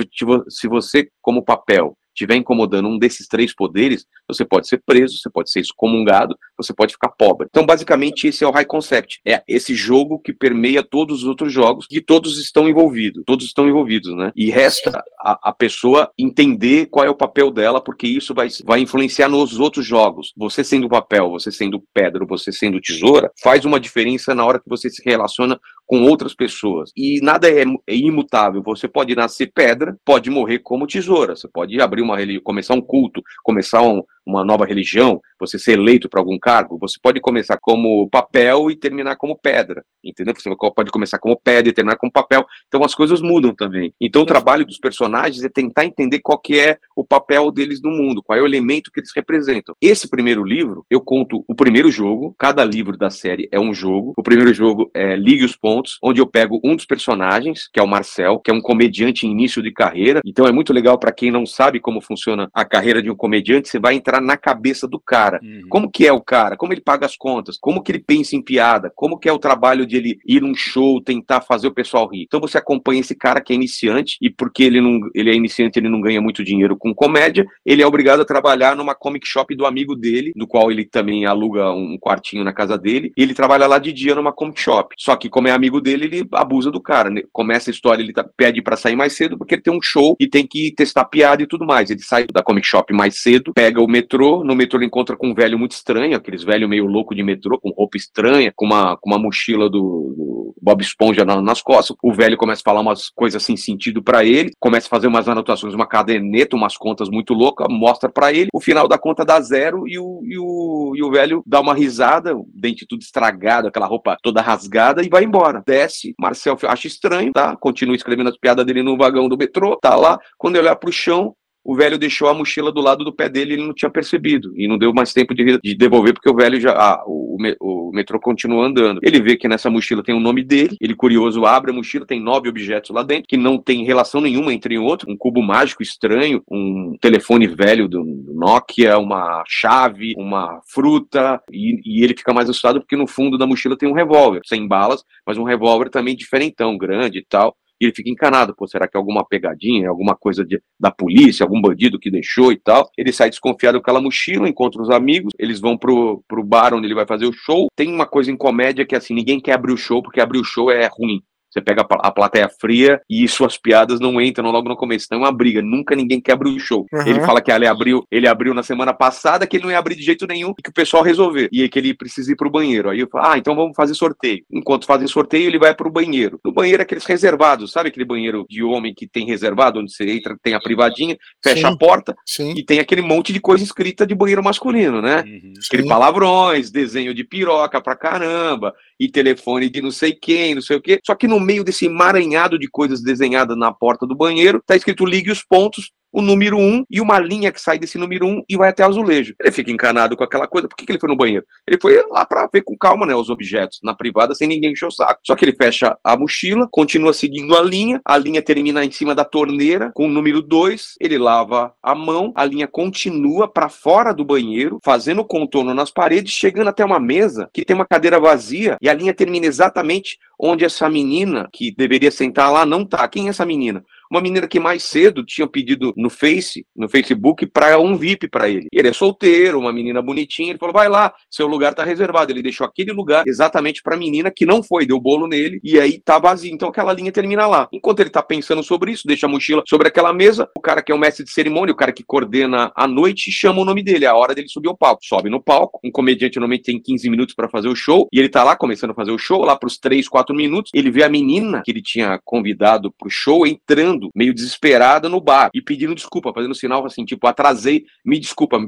se 0.48 0.68
você, 0.68 1.08
como 1.22 1.44
papel, 1.44 1.96
estiver 2.14 2.36
incomodando 2.36 2.88
um 2.88 2.98
desses 2.98 3.28
três 3.28 3.54
poderes, 3.54 4.06
você 4.26 4.44
pode 4.44 4.66
ser 4.66 4.82
preso, 4.84 5.18
você 5.18 5.30
pode 5.30 5.50
ser 5.50 5.60
excomungado, 5.60 6.36
você 6.56 6.74
pode 6.74 6.92
ficar 6.92 7.08
pobre. 7.08 7.46
Então, 7.50 7.64
basicamente, 7.64 8.26
esse 8.26 8.44
é 8.44 8.46
o 8.46 8.50
high 8.50 8.64
concept. 8.64 9.20
É 9.24 9.42
esse 9.46 9.74
jogo 9.74 10.18
que 10.18 10.32
permeia 10.32 10.82
todos 10.82 11.22
os 11.22 11.28
outros 11.28 11.52
jogos 11.52 11.86
e 11.90 12.00
todos 12.00 12.38
estão 12.38 12.68
envolvidos. 12.68 13.22
Todos 13.26 13.46
estão 13.46 13.68
envolvidos, 13.68 14.14
né? 14.16 14.32
E 14.34 14.50
resta 14.50 15.02
a, 15.20 15.50
a 15.50 15.52
pessoa 15.52 16.10
entender 16.18 16.86
qual 16.86 17.04
é 17.04 17.10
o 17.10 17.14
papel 17.14 17.50
dela, 17.50 17.80
porque 17.80 18.06
isso 18.06 18.34
vai, 18.34 18.48
vai 18.64 18.80
influenciar 18.80 19.28
nos 19.28 19.58
outros 19.58 19.86
jogos. 19.86 20.32
Você 20.36 20.62
sendo 20.64 20.88
papel, 20.88 21.30
você 21.30 21.50
sendo 21.50 21.82
pedra, 21.92 22.24
você 22.24 22.52
sendo 22.52 22.80
tesoura, 22.80 23.30
faz 23.42 23.64
uma 23.64 23.80
diferença 23.80 24.34
na 24.34 24.44
hora 24.44 24.58
que 24.58 24.68
você 24.68 24.90
se 24.90 25.02
relaciona 25.04 25.58
com 25.86 26.02
outras 26.02 26.34
pessoas. 26.34 26.90
E 26.96 27.20
nada 27.22 27.48
é, 27.48 27.64
é 27.86 27.94
imutável. 27.94 28.62
Você 28.62 28.88
pode 28.88 29.14
nascer 29.14 29.52
pedra, 29.54 29.96
pode 30.04 30.28
morrer 30.28 30.58
como 30.58 30.86
tesoura. 30.86 31.36
Você 31.36 31.48
pode 31.48 31.80
abrir 31.80 32.02
uma 32.02 32.16
religião, 32.16 32.42
começar 32.42 32.74
um 32.74 32.80
culto, 32.80 33.22
começar 33.44 33.82
um, 33.82 34.02
uma 34.26 34.44
nova 34.44 34.66
religião, 34.66 35.20
você 35.38 35.58
ser 35.58 35.72
eleito 35.72 36.08
para 36.08 36.20
algum 36.20 36.38
cargo, 36.38 36.78
você 36.78 36.98
pode 37.00 37.20
começar 37.20 37.58
como 37.60 38.08
papel 38.10 38.70
e 38.70 38.76
terminar 38.76 39.16
como 39.16 39.38
pedra, 39.38 39.84
entendeu? 40.02 40.34
Você 40.34 40.50
pode 40.74 40.90
começar 40.90 41.18
como 41.18 41.38
pedra 41.38 41.70
e 41.70 41.72
terminar 41.72 41.96
como 41.96 42.10
papel. 42.10 42.44
Então 42.66 42.82
as 42.82 42.94
coisas 42.94 43.20
mudam 43.20 43.54
também. 43.54 43.92
Então 44.00 44.22
o 44.22 44.26
trabalho 44.26 44.66
dos 44.66 44.78
personagens 44.78 45.44
é 45.44 45.48
tentar 45.48 45.84
entender 45.84 46.20
qual 46.20 46.38
que 46.38 46.58
é 46.58 46.78
o 46.96 47.04
papel 47.04 47.50
deles 47.50 47.80
no 47.82 47.90
mundo, 47.90 48.22
qual 48.22 48.38
é 48.38 48.42
o 48.42 48.46
elemento 48.46 48.90
que 48.90 49.00
eles 49.00 49.12
representam. 49.14 49.74
Esse 49.80 50.08
primeiro 50.08 50.42
livro, 50.42 50.84
eu 50.90 51.00
conto 51.00 51.44
o 51.46 51.54
primeiro 51.54 51.90
jogo, 51.90 52.34
cada 52.38 52.64
livro 52.64 52.96
da 52.96 53.10
série 53.10 53.48
é 53.52 53.60
um 53.60 53.72
jogo. 53.72 54.14
O 54.16 54.22
primeiro 54.22 54.52
jogo 54.52 54.90
é 54.94 55.14
Ligue 55.16 55.44
os 55.44 55.56
Pontos, 55.56 55.98
onde 56.02 56.20
eu 56.20 56.26
pego 56.26 56.60
um 56.64 56.74
dos 56.74 56.86
personagens, 56.86 57.68
que 57.72 57.78
é 57.78 57.82
o 57.82 57.88
Marcel, 57.88 58.40
que 58.40 58.50
é 58.50 58.54
um 58.54 58.60
comediante 58.60 59.26
em 59.26 59.30
início 59.30 59.62
de 59.62 59.72
carreira. 59.72 60.20
Então 60.24 60.46
é 60.46 60.52
muito 60.52 60.72
legal 60.72 60.98
para 60.98 61.12
quem 61.12 61.30
não 61.30 61.46
sabe 61.46 61.78
como 61.78 62.00
funciona 62.00 62.48
a 62.52 62.64
carreira 62.64 63.02
de 63.02 63.10
um 63.10 63.16
comediante, 63.16 63.68
você 63.68 63.78
vai 63.78 63.94
entrar 63.94 64.15
na 64.20 64.36
cabeça 64.36 64.86
do 64.86 65.00
cara. 65.00 65.40
Uhum. 65.42 65.68
Como 65.68 65.90
que 65.90 66.06
é 66.06 66.12
o 66.12 66.20
cara? 66.20 66.56
Como 66.56 66.72
ele 66.72 66.80
paga 66.80 67.06
as 67.06 67.16
contas? 67.16 67.56
Como 67.60 67.82
que 67.82 67.92
ele 67.92 67.98
pensa 67.98 68.36
em 68.36 68.42
piada? 68.42 68.90
Como 68.94 69.18
que 69.18 69.28
é 69.28 69.32
o 69.32 69.38
trabalho 69.38 69.86
de 69.86 69.96
ele 69.96 70.18
ir 70.26 70.40
num 70.40 70.54
show, 70.54 71.02
tentar 71.02 71.40
fazer 71.40 71.68
o 71.68 71.74
pessoal 71.74 72.08
rir? 72.08 72.24
Então 72.24 72.40
você 72.40 72.58
acompanha 72.58 73.00
esse 73.00 73.14
cara 73.14 73.40
que 73.40 73.52
é 73.52 73.56
iniciante 73.56 74.16
e 74.20 74.30
porque 74.30 74.62
ele 74.62 74.80
não 74.80 75.00
ele 75.14 75.30
é 75.30 75.34
iniciante, 75.34 75.78
ele 75.78 75.88
não 75.88 76.00
ganha 76.00 76.20
muito 76.20 76.44
dinheiro 76.44 76.76
com 76.76 76.94
comédia, 76.94 77.46
ele 77.64 77.82
é 77.82 77.86
obrigado 77.86 78.20
a 78.20 78.24
trabalhar 78.24 78.76
numa 78.76 78.94
comic 78.94 79.26
shop 79.26 79.54
do 79.54 79.66
amigo 79.66 79.94
dele, 79.94 80.32
do 80.34 80.46
qual 80.46 80.70
ele 80.70 80.84
também 80.84 81.26
aluga 81.26 81.70
um 81.72 81.98
quartinho 81.98 82.44
na 82.44 82.52
casa 82.52 82.78
dele, 82.78 83.12
e 83.16 83.22
ele 83.22 83.34
trabalha 83.34 83.66
lá 83.66 83.78
de 83.78 83.92
dia 83.92 84.14
numa 84.14 84.32
comic 84.32 84.60
shop. 84.60 84.94
Só 84.98 85.16
que 85.16 85.28
como 85.28 85.48
é 85.48 85.52
amigo 85.56 85.80
dele, 85.80 86.04
ele 86.04 86.28
abusa 86.32 86.70
do 86.70 86.80
cara. 86.80 87.10
Né? 87.10 87.22
Começa 87.32 87.70
a 87.70 87.72
história, 87.72 88.02
ele 88.02 88.12
tá, 88.12 88.24
pede 88.36 88.62
para 88.62 88.76
sair 88.76 88.96
mais 88.96 89.14
cedo 89.14 89.36
porque 89.36 89.54
ele 89.54 89.62
tem 89.62 89.72
um 89.72 89.82
show 89.82 90.16
e 90.20 90.28
tem 90.28 90.46
que 90.46 90.72
testar 90.76 91.04
piada 91.04 91.42
e 91.42 91.46
tudo 91.46 91.66
mais. 91.66 91.90
Ele 91.90 92.02
sai 92.02 92.26
da 92.32 92.42
comic 92.42 92.66
shop 92.66 92.92
mais 92.92 93.20
cedo, 93.20 93.52
pega 93.52 93.82
o 93.82 93.88
metrô, 93.88 94.05
no 94.14 94.54
metrô 94.54 94.78
ele 94.78 94.86
encontra 94.86 95.16
com 95.16 95.28
um 95.28 95.34
velho 95.34 95.58
muito 95.58 95.72
estranho, 95.72 96.16
aqueles 96.16 96.42
velho 96.42 96.68
meio 96.68 96.86
louco 96.86 97.14
de 97.14 97.22
metrô, 97.22 97.58
com 97.58 97.70
roupa 97.70 97.96
estranha, 97.96 98.52
com 98.54 98.64
uma, 98.64 98.96
com 98.96 99.10
uma 99.10 99.18
mochila 99.18 99.68
do, 99.68 100.14
do 100.16 100.54
Bob 100.60 100.80
Esponja 100.82 101.24
nas 101.24 101.62
costas. 101.62 101.96
O 102.02 102.12
velho 102.12 102.36
começa 102.36 102.62
a 102.62 102.64
falar 102.64 102.80
umas 102.80 103.08
coisas 103.10 103.42
sem 103.42 103.56
sentido 103.56 104.02
para 104.02 104.24
ele, 104.24 104.52
começa 104.58 104.86
a 104.86 104.90
fazer 104.90 105.06
umas 105.06 105.28
anotações, 105.28 105.74
uma 105.74 105.86
caderneta, 105.86 106.56
umas 106.56 106.76
contas 106.76 107.08
muito 107.08 107.34
loucas, 107.34 107.66
mostra 107.70 108.08
para 108.08 108.32
ele. 108.32 108.48
O 108.52 108.60
final 108.60 108.88
da 108.88 108.98
conta 108.98 109.24
dá 109.24 109.40
zero 109.40 109.86
e 109.86 109.98
o, 109.98 110.20
e 110.24 110.38
o, 110.38 110.92
e 110.96 111.02
o 111.02 111.10
velho 111.10 111.42
dá 111.46 111.60
uma 111.60 111.74
risada, 111.74 112.36
o 112.36 112.46
dente 112.54 112.86
tudo 112.86 113.02
estragado, 113.02 113.68
aquela 113.68 113.86
roupa 113.86 114.16
toda 114.22 114.40
rasgada 114.40 115.04
e 115.04 115.08
vai 115.08 115.24
embora. 115.24 115.62
Desce, 115.66 116.14
Marcel 116.18 116.56
acha 116.64 116.86
estranho, 116.86 117.32
tá? 117.32 117.56
Continua 117.56 117.96
escrevendo 117.96 118.28
as 118.28 118.38
piadas 118.38 118.64
dele 118.64 118.82
no 118.82 118.96
vagão 118.96 119.28
do 119.28 119.36
metrô, 119.36 119.76
tá 119.76 119.94
lá. 119.94 120.18
Quando 120.38 120.56
ele 120.56 120.66
olha 120.66 120.76
pro 120.76 120.92
chão, 120.92 121.34
o 121.66 121.74
velho 121.74 121.98
deixou 121.98 122.28
a 122.28 122.34
mochila 122.34 122.70
do 122.70 122.80
lado 122.80 123.04
do 123.04 123.12
pé 123.12 123.28
dele 123.28 123.50
e 123.50 123.54
ele 123.54 123.66
não 123.66 123.74
tinha 123.74 123.90
percebido. 123.90 124.52
E 124.56 124.68
não 124.68 124.78
deu 124.78 124.94
mais 124.94 125.12
tempo 125.12 125.34
de, 125.34 125.58
de 125.58 125.74
devolver, 125.74 126.14
porque 126.14 126.30
o 126.30 126.34
velho 126.34 126.60
já. 126.60 126.70
Ah, 126.70 127.02
o, 127.04 127.36
o, 127.60 127.90
metrô 127.92 128.20
continua 128.20 128.66
andando. 128.66 129.00
Ele 129.02 129.20
vê 129.20 129.36
que 129.36 129.48
nessa 129.48 129.68
mochila 129.68 130.02
tem 130.02 130.14
o 130.14 130.20
nome 130.20 130.44
dele, 130.44 130.76
ele 130.80 130.94
curioso 130.94 131.44
abre 131.44 131.72
a 131.72 131.74
mochila, 131.74 132.06
tem 132.06 132.20
nove 132.20 132.48
objetos 132.48 132.90
lá 132.90 133.02
dentro, 133.02 133.26
que 133.28 133.36
não 133.36 133.58
tem 133.58 133.84
relação 133.84 134.20
nenhuma 134.20 134.52
entre 134.52 134.78
um 134.78 134.84
outro. 134.84 135.10
Um 135.10 135.16
cubo 135.16 135.42
mágico 135.42 135.82
estranho, 135.82 136.40
um 136.48 136.96
telefone 137.00 137.48
velho 137.48 137.88
do 137.88 138.04
Nokia, 138.04 138.98
uma 138.98 139.42
chave, 139.48 140.14
uma 140.16 140.60
fruta, 140.72 141.42
e, 141.50 141.80
e 141.84 142.04
ele 142.04 142.14
fica 142.16 142.32
mais 142.32 142.48
assustado 142.48 142.80
porque 142.80 142.96
no 142.96 143.08
fundo 143.08 143.36
da 143.36 143.46
mochila 143.46 143.76
tem 143.76 143.88
um 143.88 143.94
revólver, 143.94 144.40
sem 144.44 144.68
balas, 144.68 145.02
mas 145.26 145.36
um 145.36 145.44
revólver 145.44 145.90
também 145.90 146.14
diferentão, 146.14 146.78
grande 146.78 147.18
e 147.18 147.24
tal 147.24 147.56
e 147.80 147.86
ele 147.86 147.94
fica 147.94 148.10
encanado, 148.10 148.54
pô, 148.54 148.66
será 148.66 148.88
que 148.88 148.96
é 148.96 148.98
alguma 148.98 149.24
pegadinha, 149.24 149.88
alguma 149.88 150.16
coisa 150.16 150.44
de, 150.44 150.60
da 150.78 150.90
polícia, 150.90 151.44
algum 151.44 151.60
bandido 151.60 151.98
que 151.98 152.10
deixou 152.10 152.52
e 152.52 152.56
tal. 152.56 152.88
Ele 152.96 153.12
sai 153.12 153.30
desconfiado 153.30 153.78
com 153.78 153.82
aquela 153.82 154.00
mochila, 154.00 154.48
encontra 154.48 154.80
os 154.80 154.90
amigos, 154.90 155.32
eles 155.38 155.60
vão 155.60 155.76
pro, 155.76 156.22
pro 156.26 156.44
bar 156.44 156.74
onde 156.74 156.86
ele 156.86 156.94
vai 156.94 157.06
fazer 157.06 157.26
o 157.26 157.32
show. 157.32 157.68
Tem 157.76 157.92
uma 157.92 158.06
coisa 158.06 158.30
em 158.30 158.36
comédia 158.36 158.86
que 158.86 158.94
é 158.94 158.98
assim, 158.98 159.14
ninguém 159.14 159.40
quer 159.40 159.54
abrir 159.54 159.72
o 159.72 159.76
show, 159.76 160.02
porque 160.02 160.20
abrir 160.20 160.38
o 160.38 160.44
show 160.44 160.70
é 160.70 160.86
ruim. 160.86 161.22
Você 161.56 161.62
pega 161.62 161.86
a 161.88 162.10
plateia 162.10 162.50
fria 162.60 163.00
e 163.08 163.26
suas 163.26 163.56
piadas 163.56 163.98
não 163.98 164.20
entram 164.20 164.50
logo 164.50 164.68
no 164.68 164.76
começo. 164.76 165.06
Então 165.06 165.20
é 165.20 165.22
uma 165.22 165.32
briga. 165.32 165.62
Nunca 165.62 165.96
ninguém 165.96 166.20
quer 166.20 166.32
abrir 166.32 166.50
o 166.50 166.60
show. 166.60 166.84
Uhum. 166.92 167.06
Ele 167.06 167.20
fala 167.22 167.40
que 167.40 167.50
ele 167.50 167.66
abriu, 167.66 168.06
ele 168.10 168.28
abriu 168.28 168.52
na 168.52 168.62
semana 168.62 168.92
passada, 168.92 169.46
que 169.46 169.56
ele 169.56 169.64
não 169.64 169.70
ia 169.70 169.78
abrir 169.78 169.94
de 169.94 170.02
jeito 170.02 170.26
nenhum 170.26 170.52
e 170.58 170.62
que 170.62 170.68
o 170.68 170.74
pessoal 170.74 171.02
resolver. 171.02 171.48
E 171.50 171.66
que 171.66 171.78
ele 171.78 171.94
precisa 171.94 172.30
ir 172.30 172.36
pro 172.36 172.50
banheiro. 172.50 172.90
Aí 172.90 173.00
eu 173.00 173.08
falo, 173.08 173.26
ah, 173.26 173.38
então 173.38 173.56
vamos 173.56 173.74
fazer 173.74 173.94
sorteio. 173.94 174.44
Enquanto 174.52 174.84
fazem 174.84 175.08
sorteio, 175.08 175.46
ele 175.46 175.58
vai 175.58 175.74
pro 175.74 175.90
banheiro. 175.90 176.38
No 176.44 176.52
banheiro 176.52 176.82
é 176.82 176.84
aqueles 176.84 177.06
reservados, 177.06 177.72
sabe 177.72 177.88
aquele 177.88 178.04
banheiro 178.04 178.44
de 178.50 178.62
homem 178.62 178.92
que 178.94 179.08
tem 179.08 179.24
reservado, 179.24 179.80
onde 179.80 179.90
você 179.90 180.04
entra, 180.10 180.36
tem 180.42 180.52
a 180.52 180.60
privadinha, 180.60 181.16
fecha 181.42 181.68
Sim. 181.68 181.74
a 181.74 181.76
porta 181.76 182.14
Sim. 182.26 182.52
e 182.54 182.62
tem 182.62 182.80
aquele 182.80 183.00
monte 183.00 183.32
de 183.32 183.40
coisa 183.40 183.64
escrita 183.64 184.06
de 184.06 184.14
banheiro 184.14 184.44
masculino, 184.44 185.00
né? 185.00 185.24
Uhum. 185.26 185.54
Aquele 185.66 185.88
palavrões, 185.88 186.70
desenho 186.70 187.14
de 187.14 187.24
piroca 187.24 187.80
pra 187.80 187.96
caramba, 187.96 188.74
e 188.98 189.08
telefone 189.08 189.70
de 189.70 189.80
não 189.80 189.90
sei 189.90 190.12
quem, 190.12 190.54
não 190.54 190.62
sei 190.62 190.76
o 190.76 190.80
quê. 190.80 191.00
Só 191.04 191.14
que 191.14 191.28
no 191.28 191.38
meio 191.46 191.64
desse 191.64 191.86
emaranhado 191.86 192.58
de 192.58 192.68
coisas 192.68 193.00
desenhadas 193.00 193.56
na 193.56 193.72
porta 193.72 194.06
do 194.06 194.16
banheiro, 194.16 194.62
tá 194.66 194.74
escrito 194.74 195.06
ligue 195.06 195.30
os 195.30 195.42
pontos 195.42 195.92
o 196.12 196.22
número 196.22 196.56
1 196.56 196.60
um, 196.60 196.84
e 196.90 197.00
uma 197.00 197.18
linha 197.18 197.52
que 197.52 197.60
sai 197.60 197.78
desse 197.78 197.98
número 197.98 198.26
1 198.26 198.30
um 198.30 198.42
e 198.48 198.56
vai 198.56 198.70
até 198.70 198.84
o 198.84 198.88
azulejo. 198.88 199.34
Ele 199.40 199.52
fica 199.52 199.70
encanado 199.70 200.16
com 200.16 200.24
aquela 200.24 200.46
coisa. 200.46 200.68
Por 200.68 200.76
que, 200.76 200.86
que 200.86 200.92
ele 200.92 200.98
foi 200.98 201.08
no 201.08 201.16
banheiro? 201.16 201.44
Ele 201.66 201.78
foi 201.80 202.02
lá 202.10 202.24
para 202.24 202.48
ver 202.52 202.62
com 202.62 202.76
calma 202.76 203.06
né, 203.06 203.14
os 203.14 203.28
objetos 203.28 203.80
na 203.82 203.94
privada 203.94 204.34
sem 204.34 204.48
ninguém 204.48 204.72
encher 204.72 204.86
o 204.86 204.90
saco. 204.90 205.20
Só 205.24 205.34
que 205.34 205.44
ele 205.44 205.56
fecha 205.56 205.96
a 206.02 206.16
mochila, 206.16 206.68
continua 206.70 207.12
seguindo 207.12 207.56
a 207.56 207.62
linha, 207.62 208.00
a 208.04 208.16
linha 208.16 208.42
termina 208.42 208.84
em 208.84 208.90
cima 208.90 209.14
da 209.14 209.24
torneira 209.24 209.90
com 209.94 210.06
o 210.06 210.10
número 210.10 210.40
2, 210.42 210.94
ele 211.00 211.18
lava 211.18 211.72
a 211.82 211.94
mão, 211.94 212.32
a 212.34 212.44
linha 212.44 212.66
continua 212.66 213.48
para 213.48 213.68
fora 213.68 214.12
do 214.12 214.24
banheiro, 214.24 214.78
fazendo 214.84 215.24
contorno 215.24 215.74
nas 215.74 215.90
paredes, 215.90 216.32
chegando 216.32 216.68
até 216.68 216.84
uma 216.84 217.00
mesa 217.00 217.48
que 217.52 217.64
tem 217.64 217.74
uma 217.74 217.86
cadeira 217.86 218.18
vazia 218.18 218.76
e 218.80 218.88
a 218.88 218.94
linha 218.94 219.14
termina 219.14 219.46
exatamente 219.46 220.18
onde 220.38 220.64
essa 220.64 220.88
menina 220.88 221.48
que 221.52 221.74
deveria 221.74 222.10
sentar 222.10 222.52
lá 222.52 222.66
não 222.66 222.84
tá. 222.84 223.06
Quem 223.08 223.26
é 223.26 223.30
essa 223.30 223.46
menina? 223.46 223.84
Uma 224.10 224.20
menina 224.20 224.46
que 224.46 224.60
mais 224.60 224.82
cedo 224.84 225.24
tinha 225.24 225.46
pedido 225.46 225.92
no 225.96 226.08
Face, 226.08 226.66
no 226.74 226.88
Facebook, 226.88 227.46
para 227.46 227.78
um 227.78 227.96
VIP 227.96 228.28
para 228.28 228.48
ele. 228.48 228.66
Ele 228.72 228.88
é 228.88 228.92
solteiro, 228.92 229.58
uma 229.58 229.72
menina 229.72 230.00
bonitinha. 230.00 230.50
Ele 230.50 230.58
falou: 230.58 230.72
vai 230.72 230.88
lá, 230.88 231.12
seu 231.30 231.46
lugar 231.46 231.74
tá 231.74 231.84
reservado. 231.84 232.32
Ele 232.32 232.42
deixou 232.42 232.66
aquele 232.66 232.92
lugar 232.92 233.24
exatamente 233.26 233.82
para 233.82 233.94
a 233.94 233.98
menina 233.98 234.30
que 234.30 234.46
não 234.46 234.62
foi, 234.62 234.86
deu 234.86 235.00
bolo 235.00 235.26
nele 235.26 235.60
e 235.62 235.78
aí 235.80 236.00
tá 236.04 236.18
vazio. 236.18 236.52
Então 236.52 236.68
aquela 236.68 236.92
linha 236.92 237.12
termina 237.12 237.46
lá. 237.46 237.68
Enquanto 237.72 238.00
ele 238.00 238.10
tá 238.10 238.22
pensando 238.22 238.62
sobre 238.62 238.92
isso, 238.92 239.06
deixa 239.06 239.26
a 239.26 239.28
mochila 239.28 239.62
sobre 239.68 239.88
aquela 239.88 240.12
mesa. 240.12 240.48
O 240.56 240.60
cara 240.60 240.82
que 240.82 240.92
é 240.92 240.94
o 240.94 240.98
mestre 240.98 241.24
de 241.24 241.30
cerimônia, 241.30 241.72
o 241.72 241.76
cara 241.76 241.92
que 241.92 242.04
coordena 242.04 242.72
a 242.74 242.86
noite, 242.86 243.30
chama 243.30 243.60
o 243.60 243.64
nome 243.64 243.82
dele. 243.82 244.04
É 244.04 244.08
a 244.08 244.14
hora 244.14 244.34
dele 244.34 244.48
subir 244.48 244.68
ao 244.68 244.76
palco. 244.76 245.04
Sobe 245.04 245.28
no 245.28 245.42
palco. 245.42 245.80
Um 245.84 245.90
comediante 245.90 246.38
normalmente 246.38 246.64
tem 246.64 246.80
15 246.80 247.10
minutos 247.10 247.34
para 247.34 247.48
fazer 247.48 247.68
o 247.68 247.76
show 247.76 248.08
e 248.12 248.18
ele 248.18 248.28
tá 248.28 248.44
lá 248.44 248.56
começando 248.56 248.90
a 248.90 248.94
fazer 248.94 249.10
o 249.10 249.18
show. 249.18 249.44
Lá 249.44 249.56
pros 249.56 249.78
3, 249.78 250.08
4 250.08 250.34
minutos, 250.34 250.70
ele 250.74 250.90
vê 250.90 251.02
a 251.02 251.08
menina 251.08 251.62
que 251.64 251.70
ele 251.70 251.82
tinha 251.82 252.20
convidado 252.24 252.92
pro 252.92 253.10
show 253.10 253.46
entrando 253.46 253.95
meio 254.14 254.34
desesperada, 254.34 255.08
no 255.08 255.20
bar 255.20 255.50
e 255.54 255.62
pedindo 255.62 255.94
desculpa, 255.94 256.32
fazendo 256.32 256.54
sinal 256.54 256.84
assim, 256.86 257.04
tipo, 257.04 257.26
atrasei, 257.26 257.84
me 258.04 258.18
desculpa, 258.18 258.58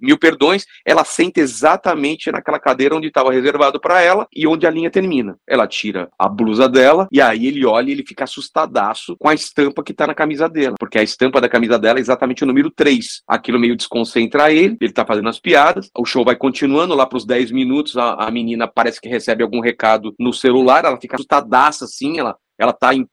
mil 0.00 0.18
perdões. 0.18 0.64
Ela 0.84 1.04
senta 1.04 1.40
exatamente 1.40 2.30
naquela 2.30 2.58
cadeira 2.58 2.96
onde 2.96 3.08
estava 3.08 3.32
reservado 3.32 3.80
para 3.80 4.00
ela 4.00 4.26
e 4.34 4.46
onde 4.46 4.66
a 4.66 4.70
linha 4.70 4.90
termina. 4.90 5.36
Ela 5.46 5.66
tira 5.66 6.08
a 6.18 6.28
blusa 6.28 6.68
dela 6.68 7.08
e 7.12 7.20
aí 7.20 7.46
ele 7.46 7.64
olha 7.64 7.88
e 7.88 7.92
ele 7.92 8.04
fica 8.06 8.24
assustadaço 8.24 9.16
com 9.18 9.28
a 9.28 9.34
estampa 9.34 9.82
que 9.82 9.94
tá 9.94 10.06
na 10.06 10.14
camisa 10.14 10.48
dela, 10.48 10.76
porque 10.78 10.98
a 10.98 11.02
estampa 11.02 11.40
da 11.40 11.48
camisa 11.48 11.78
dela 11.78 11.98
é 11.98 12.00
exatamente 12.00 12.42
o 12.44 12.46
número 12.46 12.70
3. 12.70 13.22
Aquilo 13.26 13.58
meio 13.58 13.76
desconcentra 13.76 14.52
ele, 14.52 14.76
ele 14.80 14.92
tá 14.92 15.04
fazendo 15.04 15.28
as 15.28 15.38
piadas, 15.38 15.90
o 15.96 16.04
show 16.04 16.24
vai 16.24 16.36
continuando 16.36 16.94
lá 16.94 17.06
pros 17.06 17.24
10 17.26 17.50
minutos, 17.50 17.96
a, 17.96 18.14
a 18.14 18.30
menina 18.30 18.66
parece 18.66 19.00
que 19.00 19.08
recebe 19.08 19.42
algum 19.42 19.60
recado 19.60 20.14
no 20.18 20.32
celular, 20.32 20.84
ela 20.84 21.00
fica 21.00 21.16
assustadaça 21.16 21.84
assim, 21.84 22.18
ela 22.18 22.36
ela 22.58 22.72
tá 22.72 22.92
em 22.92 23.06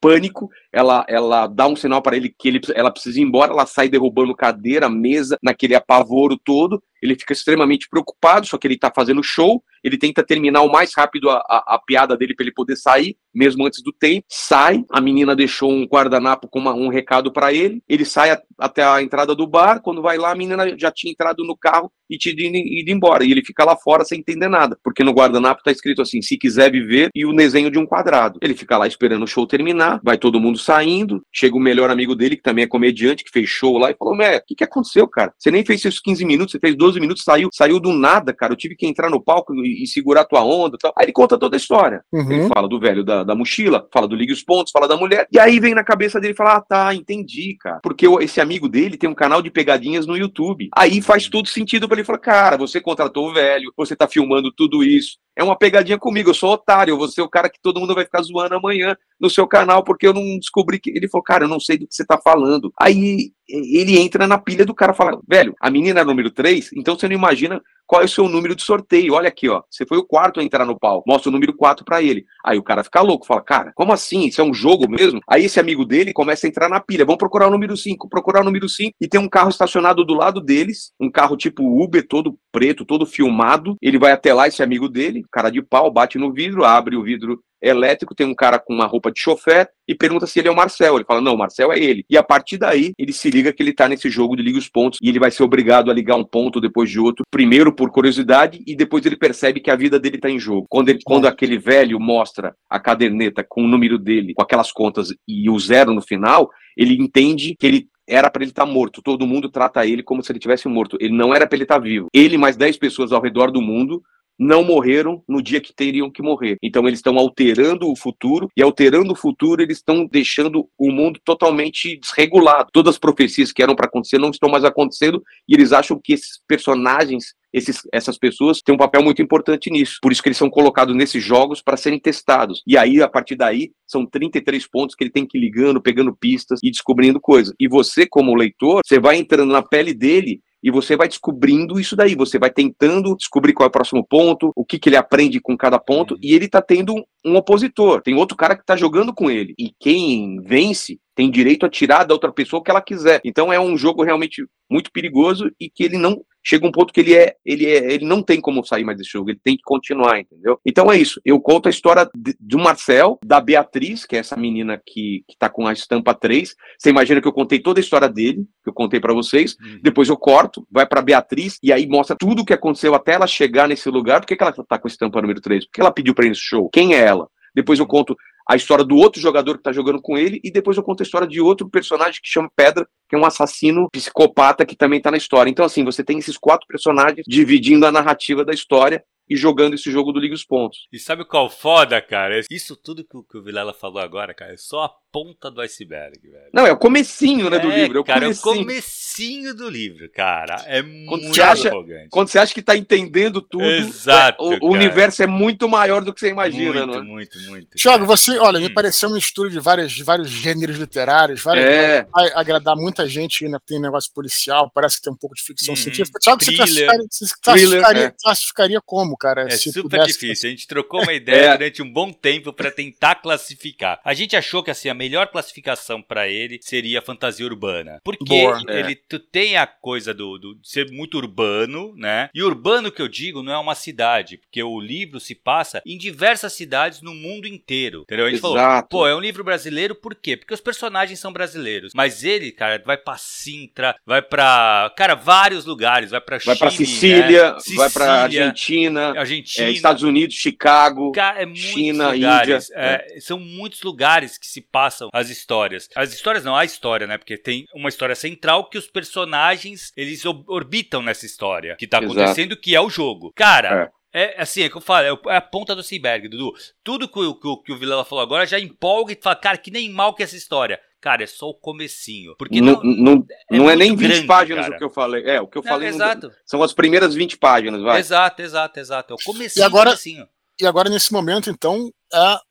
pânico, 0.00 0.48
ela, 0.72 1.04
ela 1.08 1.46
dá 1.46 1.66
um 1.66 1.76
sinal 1.76 2.00
para 2.00 2.16
ele 2.16 2.34
que 2.36 2.48
ele, 2.48 2.60
ela 2.74 2.90
precisa 2.90 3.20
ir 3.20 3.22
embora, 3.22 3.52
ela 3.52 3.66
sai 3.66 3.88
derrubando 3.88 4.34
cadeira, 4.34 4.88
mesa, 4.88 5.38
naquele 5.42 5.74
apavoro 5.74 6.38
todo, 6.42 6.82
ele 7.02 7.16
fica 7.16 7.32
extremamente 7.32 7.88
preocupado, 7.88 8.46
só 8.46 8.56
que 8.56 8.66
ele 8.66 8.74
está 8.74 8.90
fazendo 8.94 9.22
show, 9.22 9.62
ele 9.82 9.98
tenta 9.98 10.22
terminar 10.22 10.62
o 10.62 10.70
mais 10.70 10.94
rápido 10.94 11.28
a, 11.28 11.38
a, 11.38 11.74
a 11.74 11.78
piada 11.84 12.16
dele 12.16 12.34
para 12.34 12.44
ele 12.44 12.54
poder 12.54 12.76
sair, 12.76 13.16
mesmo 13.34 13.66
antes 13.66 13.82
do 13.82 13.92
tempo, 13.92 14.24
sai, 14.28 14.84
a 14.88 15.00
menina 15.00 15.34
deixou 15.34 15.72
um 15.72 15.84
guardanapo 15.84 16.46
com 16.48 16.60
uma, 16.60 16.72
um 16.72 16.88
recado 16.88 17.32
para 17.32 17.52
ele, 17.52 17.82
ele 17.88 18.04
sai 18.04 18.30
a, 18.30 18.40
até 18.56 18.84
a 18.84 19.02
entrada 19.02 19.34
do 19.34 19.46
bar, 19.46 19.80
quando 19.82 20.00
vai 20.00 20.16
lá, 20.16 20.30
a 20.30 20.36
menina 20.36 20.78
já 20.78 20.92
tinha 20.92 21.12
entrado 21.12 21.44
no 21.44 21.56
carro 21.56 21.90
e 22.08 22.16
te 22.16 22.30
ido, 22.30 22.40
ido 22.40 22.90
embora, 22.90 23.24
e 23.24 23.32
ele 23.32 23.44
fica 23.44 23.64
lá 23.64 23.74
fora 23.74 24.04
sem 24.04 24.20
entender 24.20 24.48
nada, 24.48 24.78
porque 24.84 25.02
no 25.02 25.12
guardanapo 25.12 25.62
tá 25.64 25.72
escrito 25.72 26.02
assim, 26.02 26.22
se 26.22 26.38
quiser 26.38 26.70
viver, 26.70 27.10
e 27.14 27.26
o 27.26 27.34
desenho 27.34 27.70
de 27.70 27.78
um 27.78 27.86
quadrado. 27.86 28.38
Ele 28.40 28.54
fica 28.54 28.78
lá 28.78 28.86
esperando 28.86 29.24
o 29.24 29.26
show 29.26 29.46
terminar, 29.46 30.00
vai 30.04 30.16
todo 30.16 30.38
mundo 30.38 30.58
saindo, 30.62 31.22
chega 31.32 31.56
o 31.56 31.60
melhor 31.60 31.90
amigo 31.90 32.14
dele, 32.14 32.36
que 32.36 32.42
também 32.42 32.64
é 32.64 32.68
comediante, 32.68 33.24
que 33.24 33.30
fez 33.30 33.48
show 33.48 33.78
lá, 33.78 33.90
e 33.90 33.96
falou: 33.96 34.16
Mé, 34.16 34.36
o 34.36 34.42
que, 34.46 34.54
que 34.54 34.64
aconteceu, 34.64 35.06
cara? 35.08 35.32
Você 35.38 35.50
nem 35.50 35.64
fez 35.64 35.80
seus 35.80 36.00
15 36.00 36.24
minutos, 36.24 36.52
você 36.52 36.58
fez 36.58 36.76
12 36.76 37.00
minutos, 37.00 37.24
saiu, 37.24 37.48
saiu 37.52 37.80
do 37.80 37.92
nada, 37.92 38.32
cara. 38.32 38.52
Eu 38.52 38.56
tive 38.56 38.76
que 38.76 38.86
entrar 38.86 39.10
no 39.10 39.20
palco 39.20 39.54
e, 39.54 39.82
e 39.82 39.86
segurar 39.86 40.24
tua 40.24 40.44
onda 40.44 40.76
e 40.76 40.78
tal. 40.78 40.92
Aí 40.96 41.04
ele 41.04 41.12
conta 41.12 41.38
toda 41.38 41.56
a 41.56 41.58
história. 41.58 42.02
Uhum. 42.12 42.30
Ele 42.30 42.48
fala 42.48 42.68
do 42.68 42.78
velho 42.78 43.04
da, 43.04 43.24
da 43.24 43.34
mochila, 43.34 43.86
fala 43.92 44.08
do 44.08 44.16
Ligue 44.16 44.32
os 44.32 44.42
Pontos, 44.42 44.72
fala 44.72 44.88
da 44.88 44.96
mulher. 44.96 45.26
E 45.32 45.38
aí 45.38 45.58
vem 45.58 45.74
na 45.74 45.84
cabeça 45.84 46.20
dele 46.20 46.34
falar: 46.34 46.56
Ah, 46.56 46.60
tá, 46.60 46.94
entendi, 46.94 47.56
cara. 47.60 47.80
Porque 47.82 48.06
esse 48.20 48.40
amigo 48.40 48.68
dele 48.68 48.96
tem 48.96 49.10
um 49.10 49.14
canal 49.14 49.42
de 49.42 49.50
pegadinhas 49.50 50.06
no 50.06 50.16
YouTube. 50.16 50.68
Aí 50.76 51.00
faz 51.02 51.28
todo 51.28 51.48
sentido 51.48 51.88
para 51.88 51.98
ele 51.98 52.06
falar: 52.06 52.18
Cara, 52.18 52.56
você 52.56 52.80
contratou 52.80 53.28
o 53.28 53.32
velho, 53.34 53.72
você 53.76 53.96
tá 53.96 54.06
filmando 54.06 54.52
tudo 54.52 54.84
isso 54.84 55.18
é 55.34 55.42
uma 55.42 55.56
pegadinha 55.56 55.98
comigo, 55.98 56.30
eu 56.30 56.34
sou 56.34 56.52
otário, 56.52 56.96
vou 56.96 57.08
ser 57.08 57.22
o 57.22 57.28
cara 57.28 57.48
que 57.48 57.60
todo 57.60 57.80
mundo 57.80 57.94
vai 57.94 58.04
ficar 58.04 58.22
zoando 58.22 58.54
amanhã 58.54 58.96
no 59.18 59.30
seu 59.30 59.46
canal, 59.46 59.82
porque 59.82 60.06
eu 60.06 60.12
não 60.12 60.38
descobri 60.38 60.78
que. 60.78 60.90
Ele 60.90 61.08
falou, 61.08 61.24
cara, 61.24 61.44
eu 61.44 61.48
não 61.48 61.60
sei 61.60 61.78
do 61.78 61.86
que 61.86 61.94
você 61.94 62.04
tá 62.04 62.18
falando. 62.22 62.72
Aí 62.78 63.32
ele 63.48 63.98
entra 63.98 64.26
na 64.26 64.38
pilha 64.38 64.64
do 64.64 64.74
cara 64.74 64.92
fala, 64.94 65.20
velho, 65.26 65.54
a 65.60 65.70
menina 65.70 66.00
é 66.00 66.04
número 66.04 66.30
3, 66.30 66.70
então 66.74 66.98
você 66.98 67.08
não 67.08 67.14
imagina 67.14 67.62
qual 67.86 68.02
é 68.02 68.04
o 68.04 68.08
seu 68.08 68.28
número 68.28 68.54
de 68.54 68.62
sorteio. 68.62 69.14
Olha 69.14 69.28
aqui, 69.28 69.48
ó. 69.48 69.62
Você 69.70 69.84
foi 69.86 69.98
o 69.98 70.04
quarto 70.04 70.40
a 70.40 70.42
entrar 70.42 70.64
no 70.64 70.78
pau. 70.78 71.02
Mostra 71.06 71.28
o 71.28 71.32
número 71.32 71.54
4 71.54 71.84
para 71.84 72.02
ele. 72.02 72.24
Aí 72.44 72.58
o 72.58 72.62
cara 72.62 72.84
fica 72.84 73.00
louco, 73.00 73.26
fala, 73.26 73.42
cara, 73.42 73.72
como 73.74 73.92
assim? 73.92 74.26
Isso 74.26 74.40
é 74.40 74.44
um 74.44 74.54
jogo 74.54 74.88
mesmo? 74.88 75.20
Aí 75.28 75.44
esse 75.44 75.60
amigo 75.60 75.84
dele 75.84 76.12
começa 76.12 76.46
a 76.46 76.48
entrar 76.48 76.68
na 76.68 76.80
pilha. 76.80 77.04
Vamos 77.04 77.18
procurar 77.18 77.48
o 77.48 77.50
número 77.50 77.76
5, 77.76 78.08
procurar 78.08 78.40
o 78.40 78.44
número 78.44 78.68
5 78.68 78.92
e 79.00 79.08
tem 79.08 79.20
um 79.20 79.28
carro 79.28 79.50
estacionado 79.50 80.04
do 80.04 80.14
lado 80.14 80.40
deles, 80.40 80.92
um 81.00 81.10
carro 81.10 81.36
tipo 81.36 81.62
Uber, 81.82 82.06
todo 82.06 82.38
preto, 82.50 82.84
todo 82.84 83.06
filmado. 83.06 83.76
Ele 83.80 83.98
vai 83.98 84.12
até 84.12 84.32
lá, 84.32 84.48
esse 84.48 84.62
amigo 84.62 84.88
dele, 84.88 85.24
cara 85.30 85.50
de 85.50 85.62
pau, 85.62 85.90
bate 85.90 86.18
no 86.18 86.32
vidro, 86.32 86.64
abre 86.64 86.96
o 86.96 87.02
vidro 87.02 87.40
elétrico, 87.62 88.14
tem 88.14 88.26
um 88.26 88.34
cara 88.34 88.58
com 88.58 88.74
uma 88.74 88.86
roupa 88.86 89.10
de 89.12 89.20
chofer 89.20 89.68
e 89.86 89.94
pergunta 89.94 90.26
se 90.26 90.38
ele 90.38 90.48
é 90.48 90.50
o 90.50 90.56
Marcel. 90.56 90.96
Ele 90.96 91.04
fala, 91.04 91.20
não, 91.20 91.34
o 91.34 91.38
Marcel 91.38 91.72
é 91.72 91.78
ele. 91.78 92.04
E 92.10 92.16
a 92.16 92.22
partir 92.22 92.58
daí, 92.58 92.92
ele 92.98 93.12
se 93.12 93.30
liga 93.30 93.52
que 93.52 93.62
ele 93.62 93.72
tá 93.72 93.88
nesse 93.88 94.10
jogo 94.10 94.36
de 94.36 94.42
liga 94.42 94.58
os 94.58 94.68
pontos 94.68 94.98
e 95.02 95.08
ele 95.08 95.18
vai 95.18 95.30
ser 95.30 95.42
obrigado 95.42 95.90
a 95.90 95.94
ligar 95.94 96.16
um 96.16 96.24
ponto 96.24 96.60
depois 96.60 96.90
de 96.90 96.98
outro, 96.98 97.24
primeiro 97.30 97.74
por 97.74 97.90
curiosidade 97.90 98.62
e 98.66 98.74
depois 98.74 99.06
ele 99.06 99.16
percebe 99.16 99.60
que 99.60 99.70
a 99.70 99.76
vida 99.76 99.98
dele 99.98 100.18
tá 100.18 100.28
em 100.28 100.38
jogo. 100.38 100.66
Quando, 100.68 100.88
ele, 100.88 101.00
quando 101.04 101.26
aquele 101.26 101.58
velho 101.58 102.00
mostra 102.00 102.54
a 102.68 102.80
caderneta 102.80 103.44
com 103.48 103.64
o 103.64 103.68
número 103.68 103.98
dele, 103.98 104.34
com 104.34 104.42
aquelas 104.42 104.72
contas 104.72 105.08
e 105.28 105.48
o 105.48 105.58
zero 105.58 105.94
no 105.94 106.02
final, 106.02 106.50
ele 106.76 106.94
entende 106.94 107.54
que 107.58 107.66
ele 107.66 107.88
era 108.08 108.30
para 108.30 108.42
ele 108.42 108.50
estar 108.50 108.66
tá 108.66 108.70
morto. 108.70 109.02
Todo 109.02 109.26
mundo 109.26 109.48
trata 109.48 109.86
ele 109.86 110.02
como 110.02 110.22
se 110.22 110.32
ele 110.32 110.38
tivesse 110.38 110.68
morto. 110.68 110.96
Ele 111.00 111.14
não 111.14 111.34
era 111.34 111.46
para 111.46 111.56
ele 111.56 111.64
estar 111.64 111.76
tá 111.76 111.80
vivo. 111.80 112.08
Ele 112.12 112.36
mais 112.36 112.56
10 112.56 112.76
pessoas 112.76 113.12
ao 113.12 113.22
redor 113.22 113.50
do 113.50 113.62
mundo 113.62 114.02
não 114.38 114.64
morreram 114.64 115.22
no 115.28 115.42
dia 115.42 115.60
que 115.60 115.74
teriam 115.74 116.10
que 116.10 116.22
morrer. 116.22 116.56
Então 116.62 116.86
eles 116.86 116.98
estão 116.98 117.16
alterando 117.18 117.90
o 117.90 117.96
futuro 117.96 118.48
e 118.56 118.62
alterando 118.62 119.12
o 119.12 119.16
futuro 119.16 119.62
eles 119.62 119.78
estão 119.78 120.06
deixando 120.06 120.68
o 120.78 120.90
mundo 120.90 121.20
totalmente 121.24 121.98
desregulado. 121.98 122.70
Todas 122.72 122.94
as 122.94 122.98
profecias 122.98 123.52
que 123.52 123.62
eram 123.62 123.74
para 123.74 123.86
acontecer 123.86 124.18
não 124.18 124.30
estão 124.30 124.50
mais 124.50 124.64
acontecendo 124.64 125.22
e 125.48 125.54
eles 125.54 125.72
acham 125.72 126.00
que 126.02 126.12
esses 126.12 126.40
personagens 126.46 127.34
esses, 127.52 127.82
essas 127.92 128.16
pessoas 128.16 128.62
têm 128.62 128.74
um 128.74 128.78
papel 128.78 129.02
muito 129.02 129.20
importante 129.20 129.70
nisso. 129.70 129.98
Por 130.00 130.10
isso 130.10 130.22
que 130.22 130.28
eles 130.28 130.38
são 130.38 130.48
colocados 130.48 130.96
nesses 130.96 131.22
jogos 131.22 131.60
para 131.60 131.76
serem 131.76 132.00
testados. 132.00 132.62
E 132.66 132.78
aí, 132.78 133.02
a 133.02 133.08
partir 133.08 133.36
daí, 133.36 133.72
são 133.86 134.06
33 134.06 134.66
pontos 134.68 134.96
que 134.96 135.04
ele 135.04 135.10
tem 135.10 135.26
que 135.26 135.36
ir 135.36 135.40
ligando, 135.40 135.82
pegando 135.82 136.16
pistas 136.16 136.60
e 136.62 136.70
descobrindo 136.70 137.20
coisas. 137.20 137.54
E 137.60 137.68
você, 137.68 138.06
como 138.06 138.34
leitor, 138.34 138.80
você 138.84 138.98
vai 138.98 139.16
entrando 139.16 139.52
na 139.52 139.62
pele 139.62 139.92
dele 139.92 140.40
e 140.62 140.70
você 140.70 140.96
vai 140.96 141.08
descobrindo 141.08 141.80
isso 141.80 141.96
daí, 141.96 142.14
você 142.14 142.38
vai 142.38 142.50
tentando 142.50 143.16
descobrir 143.16 143.52
qual 143.52 143.66
é 143.66 143.68
o 143.68 143.72
próximo 143.72 144.06
ponto, 144.06 144.52
o 144.54 144.64
que, 144.64 144.78
que 144.78 144.88
ele 144.88 144.96
aprende 144.96 145.40
com 145.40 145.56
cada 145.56 145.78
ponto, 145.78 146.14
uhum. 146.14 146.20
e 146.22 146.34
ele 146.34 146.48
tá 146.48 146.62
tendo 146.62 146.94
um, 146.94 147.02
um 147.24 147.36
opositor, 147.36 148.00
tem 148.02 148.14
outro 148.14 148.36
cara 148.36 148.56
que 148.56 148.64
tá 148.64 148.76
jogando 148.76 149.12
com 149.12 149.30
ele, 149.30 149.54
e 149.58 149.72
quem 149.78 150.40
vence 150.40 151.00
tem 151.14 151.30
direito 151.30 151.66
a 151.66 151.70
tirar 151.70 152.04
da 152.04 152.14
outra 152.14 152.32
pessoa 152.32 152.60
o 152.60 152.62
que 152.62 152.70
ela 152.70 152.80
quiser. 152.80 153.20
Então 153.24 153.52
é 153.52 153.60
um 153.60 153.76
jogo 153.76 154.02
realmente 154.02 154.46
muito 154.70 154.90
perigoso 154.90 155.50
e 155.60 155.68
que 155.68 155.84
ele 155.84 155.98
não 155.98 156.22
chega 156.42 156.66
um 156.66 156.72
ponto 156.72 156.92
que 156.92 157.00
ele 157.00 157.14
é, 157.14 157.36
ele 157.44 157.66
é, 157.66 157.92
ele 157.92 158.04
não 158.04 158.22
tem 158.22 158.40
como 158.40 158.64
sair 158.64 158.84
mais 158.84 158.98
desse 158.98 159.10
jogo, 159.10 159.30
ele 159.30 159.40
tem 159.42 159.56
que 159.56 159.62
continuar, 159.62 160.18
entendeu? 160.18 160.58
Então 160.64 160.90
é 160.90 160.98
isso. 160.98 161.20
Eu 161.24 161.40
conto 161.40 161.68
a 161.68 161.70
história 161.70 162.08
de, 162.14 162.36
do 162.38 162.58
Marcel, 162.58 163.18
da 163.24 163.40
Beatriz, 163.40 164.04
que 164.04 164.16
é 164.16 164.18
essa 164.18 164.36
menina 164.36 164.80
que, 164.84 165.24
que 165.28 165.36
tá 165.38 165.48
com 165.48 165.66
a 165.66 165.72
estampa 165.72 166.14
3. 166.14 166.54
Você 166.78 166.90
imagina 166.90 167.20
que 167.20 167.28
eu 167.28 167.32
contei 167.32 167.60
toda 167.60 167.80
a 167.80 167.82
história 167.82 168.08
dele, 168.08 168.44
que 168.62 168.70
eu 168.70 168.74
contei 168.74 169.00
para 169.00 169.14
vocês. 169.14 169.56
Uhum. 169.60 169.80
Depois 169.82 170.08
eu 170.08 170.16
corto, 170.16 170.66
vai 170.70 170.86
para 170.86 171.02
Beatriz 171.02 171.58
e 171.62 171.72
aí 171.72 171.86
mostra 171.86 172.16
tudo 172.16 172.42
o 172.42 172.44
que 172.44 172.52
aconteceu 172.52 172.94
até 172.94 173.12
ela 173.12 173.26
chegar 173.26 173.68
nesse 173.68 173.88
lugar. 173.88 174.20
Por 174.20 174.26
que, 174.26 174.36
que 174.36 174.42
ela 174.42 174.52
tá 174.52 174.78
com 174.78 174.88
a 174.88 174.90
estampa 174.90 175.20
número 175.20 175.40
3? 175.40 175.66
Por 175.66 175.72
que 175.72 175.80
ela 175.80 175.92
pediu 175.92 176.14
para 176.14 176.26
ir 176.26 176.30
nesse 176.30 176.42
show? 176.42 176.68
Quem 176.70 176.94
é 176.94 177.00
ela? 177.00 177.28
Depois 177.54 177.78
eu 177.78 177.86
conto 177.86 178.16
a 178.48 178.56
história 178.56 178.84
do 178.84 178.96
outro 178.96 179.20
jogador 179.20 179.54
que 179.54 179.60
está 179.60 179.72
jogando 179.72 180.00
com 180.00 180.16
ele, 180.16 180.40
e 180.42 180.50
depois 180.50 180.76
eu 180.76 180.82
conto 180.82 181.02
a 181.02 181.04
história 181.04 181.26
de 181.26 181.40
outro 181.40 181.68
personagem 181.68 182.20
que 182.22 182.28
chama 182.28 182.50
Pedra, 182.56 182.86
que 183.08 183.16
é 183.16 183.18
um 183.18 183.24
assassino 183.24 183.88
psicopata 183.90 184.66
que 184.66 184.76
também 184.76 184.98
está 184.98 185.10
na 185.10 185.16
história. 185.16 185.50
Então, 185.50 185.64
assim, 185.64 185.84
você 185.84 186.02
tem 186.02 186.18
esses 186.18 186.36
quatro 186.36 186.66
personagens 186.66 187.24
dividindo 187.26 187.86
a 187.86 187.92
narrativa 187.92 188.44
da 188.44 188.52
história, 188.52 189.04
e 189.28 189.36
jogando 189.36 189.74
esse 189.74 189.90
jogo 189.90 190.12
do 190.12 190.20
Liga 190.20 190.34
os 190.34 190.44
Pontos. 190.44 190.86
E 190.92 190.98
sabe 190.98 191.24
qual 191.24 191.48
foda, 191.48 192.00
cara? 192.02 192.40
Isso 192.50 192.76
tudo 192.76 193.04
que 193.04 193.16
o, 193.16 193.22
que 193.22 193.38
o 193.38 193.42
Vilela 193.42 193.72
falou 193.72 194.00
agora, 194.00 194.34
cara, 194.34 194.52
é 194.52 194.56
só 194.56 194.84
a 194.84 194.94
ponta 195.12 195.50
do 195.50 195.60
iceberg, 195.60 196.18
velho. 196.22 196.48
Não, 196.52 196.66
é 196.66 196.72
o 196.72 196.76
comecinho, 196.76 197.50
né, 197.50 197.58
do 197.58 197.70
é, 197.70 197.82
livro. 197.82 197.98
É 197.98 198.00
o 198.00 198.04
cara, 198.04 198.20
comecinho. 198.20 198.54
é 198.54 198.56
o 198.56 198.58
comecinho 198.58 199.54
do 199.54 199.68
livro, 199.68 200.10
cara. 200.10 200.56
É 200.66 200.82
quando 200.82 201.24
muito 201.24 201.42
acha, 201.42 201.68
arrogante. 201.68 202.08
Quando 202.10 202.28
você 202.28 202.38
acha 202.38 202.54
que 202.54 202.62
tá 202.62 202.74
entendendo 202.74 203.42
tudo, 203.42 203.62
Exato, 203.62 204.42
o, 204.42 204.68
o, 204.68 204.72
universo 204.72 205.22
é 205.22 205.26
muito 205.26 205.68
maior 205.68 206.02
do 206.02 206.14
que 206.14 206.20
você 206.20 206.30
imagina, 206.30 206.86
muito, 206.86 206.86
não 206.86 206.94
é? 206.94 207.02
Muito, 207.02 207.38
muito. 207.42 207.76
Thiago, 207.76 208.06
você, 208.06 208.38
olha, 208.38 208.58
hum. 208.58 208.62
me 208.62 208.70
pareceu 208.70 209.10
um 209.10 209.16
estudo 209.16 209.50
de 209.50 209.60
vários, 209.60 209.98
vários 209.98 210.30
gêneros 210.30 210.78
literários, 210.78 211.42
vários, 211.42 211.66
é. 211.66 212.04
vai 212.04 212.32
agradar 212.34 212.74
muita 212.74 213.06
gente, 213.06 213.46
né? 213.46 213.58
Tem 213.66 213.78
negócio 213.78 214.10
policial, 214.14 214.70
parece 214.74 214.96
que 214.96 215.02
tem 215.02 215.12
um 215.12 215.16
pouco 215.16 215.36
de 215.36 215.42
ficção 215.42 215.74
hum, 215.74 215.76
científica. 215.76 216.18
Thiago, 216.18 216.42
você 216.42 216.56
classificaria, 216.56 217.06
você 217.10 217.34
classificaria, 217.42 218.04
é. 218.06 218.14
classificaria 218.22 218.80
como, 218.84 219.16
cara? 219.16 219.42
É 219.42 219.56
super 219.56 220.06
difícil. 220.06 220.48
A 220.48 220.52
gente 220.52 220.66
trocou 220.66 221.02
uma 221.02 221.12
ideia 221.14 221.46
é. 221.48 221.58
durante 221.58 221.82
um 221.82 221.92
bom 221.92 222.10
tempo 222.10 222.50
para 222.52 222.70
tentar 222.70 223.16
classificar. 223.16 224.00
A 224.02 224.14
gente 224.14 224.34
achou 224.34 224.62
que 224.62 224.70
assim, 224.70 224.88
a 224.88 225.01
melhor 225.02 225.26
classificação 225.26 226.00
para 226.00 226.28
ele 226.28 226.60
seria 226.62 227.02
fantasia 227.02 227.44
urbana. 227.44 228.00
Porque 228.04 228.24
Boa, 228.24 228.62
ele 228.68 228.92
é. 228.92 229.18
tem 229.32 229.56
a 229.56 229.66
coisa 229.66 230.14
do, 230.14 230.38
do 230.38 230.58
ser 230.62 230.90
muito 230.92 231.16
urbano, 231.16 231.92
né? 231.96 232.30
E 232.32 232.40
urbano 232.42 232.92
que 232.92 233.02
eu 233.02 233.08
digo 233.08 233.42
não 233.42 233.52
é 233.52 233.58
uma 233.58 233.74
cidade, 233.74 234.38
porque 234.38 234.62
o 234.62 234.80
livro 234.80 235.18
se 235.18 235.34
passa 235.34 235.82
em 235.84 235.98
diversas 235.98 236.52
cidades 236.52 237.02
no 237.02 237.12
mundo 237.12 237.48
inteiro. 237.48 238.02
Entendeu? 238.02 238.26
A 238.26 238.30
gente 238.30 238.38
Exato. 238.38 238.54
falou, 238.54 238.82
pô, 238.84 239.06
é 239.08 239.16
um 239.16 239.20
livro 239.20 239.42
brasileiro 239.42 239.94
por 239.94 240.14
quê? 240.14 240.36
Porque 240.36 240.54
os 240.54 240.60
personagens 240.60 241.18
são 241.18 241.32
brasileiros. 241.32 241.92
Mas 241.94 242.22
ele, 242.22 242.52
cara, 242.52 242.80
vai 242.84 242.96
pra 242.96 243.16
Sintra, 243.16 243.96
vai 244.06 244.22
pra, 244.22 244.92
cara, 244.96 245.14
vários 245.16 245.64
lugares, 245.64 246.10
vai 246.10 246.20
pra 246.20 246.38
Chile, 246.38 246.46
vai 246.46 246.56
pra 246.58 246.70
Sicília, 246.70 247.52
né? 247.52 247.58
Sicília 247.58 247.78
vai 247.78 247.90
pra 247.90 248.12
Argentina, 248.22 249.18
Argentina 249.18 249.66
é, 249.66 249.72
Estados 249.72 250.02
Unidos, 250.04 250.36
Chicago, 250.36 251.10
cara, 251.10 251.42
é 251.42 251.54
China, 251.54 252.12
lugares, 252.12 252.70
Índia. 252.70 252.80
É, 252.80 253.20
são 253.20 253.38
muitos 253.38 253.82
lugares 253.82 254.38
que 254.38 254.46
se 254.46 254.60
passam 254.60 254.91
as 255.12 255.28
histórias. 255.30 255.88
As 255.94 256.12
histórias 256.12 256.44
não, 256.44 256.56
a 256.56 256.64
história, 256.64 257.06
né? 257.06 257.18
Porque 257.18 257.36
tem 257.36 257.66
uma 257.74 257.88
história 257.88 258.14
central 258.14 258.68
que 258.68 258.78
os 258.78 258.86
personagens, 258.86 259.92
eles 259.96 260.24
orbitam 260.24 261.02
nessa 261.02 261.26
história 261.26 261.76
que 261.76 261.86
tá 261.86 261.98
acontecendo, 261.98 262.52
Exato. 262.52 262.60
que 262.60 262.74
é 262.74 262.80
o 262.80 262.90
jogo. 262.90 263.32
Cara, 263.34 263.90
é. 263.98 264.02
É 264.14 264.42
assim, 264.42 264.62
é 264.62 264.68
que 264.68 264.76
eu 264.76 264.80
falo, 264.80 265.06
é, 265.06 265.32
é 265.32 265.36
a 265.36 265.40
ponta 265.40 265.74
do 265.74 265.80
iceberg, 265.80 266.28
Dudu. 266.28 266.52
Tudo 266.84 267.08
que, 267.08 267.14
que, 267.14 267.62
que 267.64 267.72
o 267.72 267.78
Vilela 267.78 268.04
falou 268.04 268.22
agora 268.22 268.44
já 268.44 268.60
empolga 268.60 269.14
e 269.14 269.18
fala, 269.20 269.36
cara, 269.36 269.56
que 269.56 269.70
nem 269.70 269.90
mal 269.90 270.14
que 270.14 270.22
é 270.22 270.24
essa 270.24 270.36
história. 270.36 270.78
Cara, 271.00 271.24
é 271.24 271.26
só 271.26 271.48
o 271.48 271.54
comecinho. 271.54 272.36
Porque 272.38 272.60
não, 272.60 272.80
não, 272.82 273.26
é, 273.50 273.56
não 273.56 273.70
é 273.70 273.74
nem 273.74 273.96
20 273.96 274.08
grande, 274.08 274.26
páginas 274.26 274.66
cara. 274.66 274.76
o 274.76 274.78
que 274.78 274.84
eu 274.84 274.90
falei. 274.90 275.24
É, 275.24 275.40
o 275.40 275.48
que 275.48 275.58
eu 275.58 275.62
não, 275.62 275.68
falei. 275.68 275.88
Exato. 275.88 276.28
Não, 276.28 276.34
são 276.44 276.62
as 276.62 276.72
primeiras 276.72 277.14
20 277.14 277.38
páginas, 277.38 277.82
vai. 277.82 277.98
Exato, 277.98 278.40
exato, 278.40 278.78
exato. 278.78 279.14
É 279.14 279.16
o 279.16 279.24
comecinho. 279.24 279.62
E 279.62 279.66
agora, 279.66 279.90
comecinho. 279.90 280.28
E 280.60 280.66
agora, 280.66 280.88
nesse 280.88 281.12
momento, 281.12 281.50
então, 281.50 281.90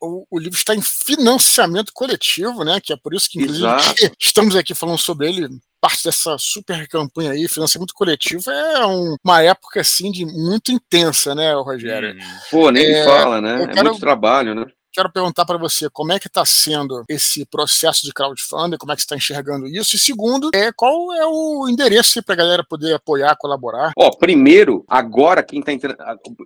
o, 0.00 0.26
o, 0.30 0.38
livro 0.38 0.56
está 0.58 0.74
em 0.74 0.82
financiamento 0.82 1.92
coletivo, 1.92 2.64
né? 2.64 2.80
Que 2.80 2.92
é 2.92 2.96
por 2.96 3.14
isso 3.14 3.28
que, 3.30 3.40
inclusive, 3.40 3.66
estamos 4.18 4.56
aqui 4.56 4.74
falando 4.74 4.98
sobre 4.98 5.28
ele. 5.28 5.48
Parte 5.80 6.04
dessa 6.04 6.36
super 6.38 6.86
campanha 6.86 7.32
aí, 7.32 7.48
financiamento 7.48 7.92
coletivo, 7.92 8.48
é 8.50 8.86
um, 8.86 9.16
uma 9.24 9.42
época 9.42 9.80
assim 9.80 10.12
de 10.12 10.24
muito 10.24 10.70
intensa, 10.70 11.34
né, 11.34 11.52
Rogério? 11.54 12.14
Hum. 12.14 12.38
Pô, 12.50 12.70
nem 12.70 12.86
é, 12.86 13.04
fala, 13.04 13.40
né? 13.40 13.64
É 13.64 13.66
quero, 13.66 13.88
muito 13.88 14.00
trabalho, 14.00 14.54
né? 14.54 14.64
Quero 14.92 15.10
perguntar 15.10 15.44
para 15.44 15.58
você 15.58 15.88
como 15.90 16.12
é 16.12 16.18
que 16.18 16.26
está 16.26 16.44
sendo 16.44 17.04
esse 17.08 17.44
processo 17.46 18.04
de 18.04 18.12
crowdfunding, 18.12 18.76
como 18.76 18.92
é 18.92 18.94
que 18.94 19.02
você 19.02 19.06
está 19.06 19.16
enxergando 19.16 19.66
isso, 19.66 19.96
e 19.96 19.98
segundo, 19.98 20.50
é, 20.54 20.70
qual 20.72 21.12
é 21.14 21.26
o 21.26 21.68
endereço 21.68 22.22
para 22.22 22.34
a 22.34 22.38
galera 22.38 22.64
poder 22.64 22.94
apoiar, 22.94 23.36
colaborar? 23.36 23.92
Ó, 23.96 24.10
primeiro, 24.10 24.84
agora 24.88 25.42
quem 25.42 25.60
está 25.60 25.72
entrando, 25.72 25.96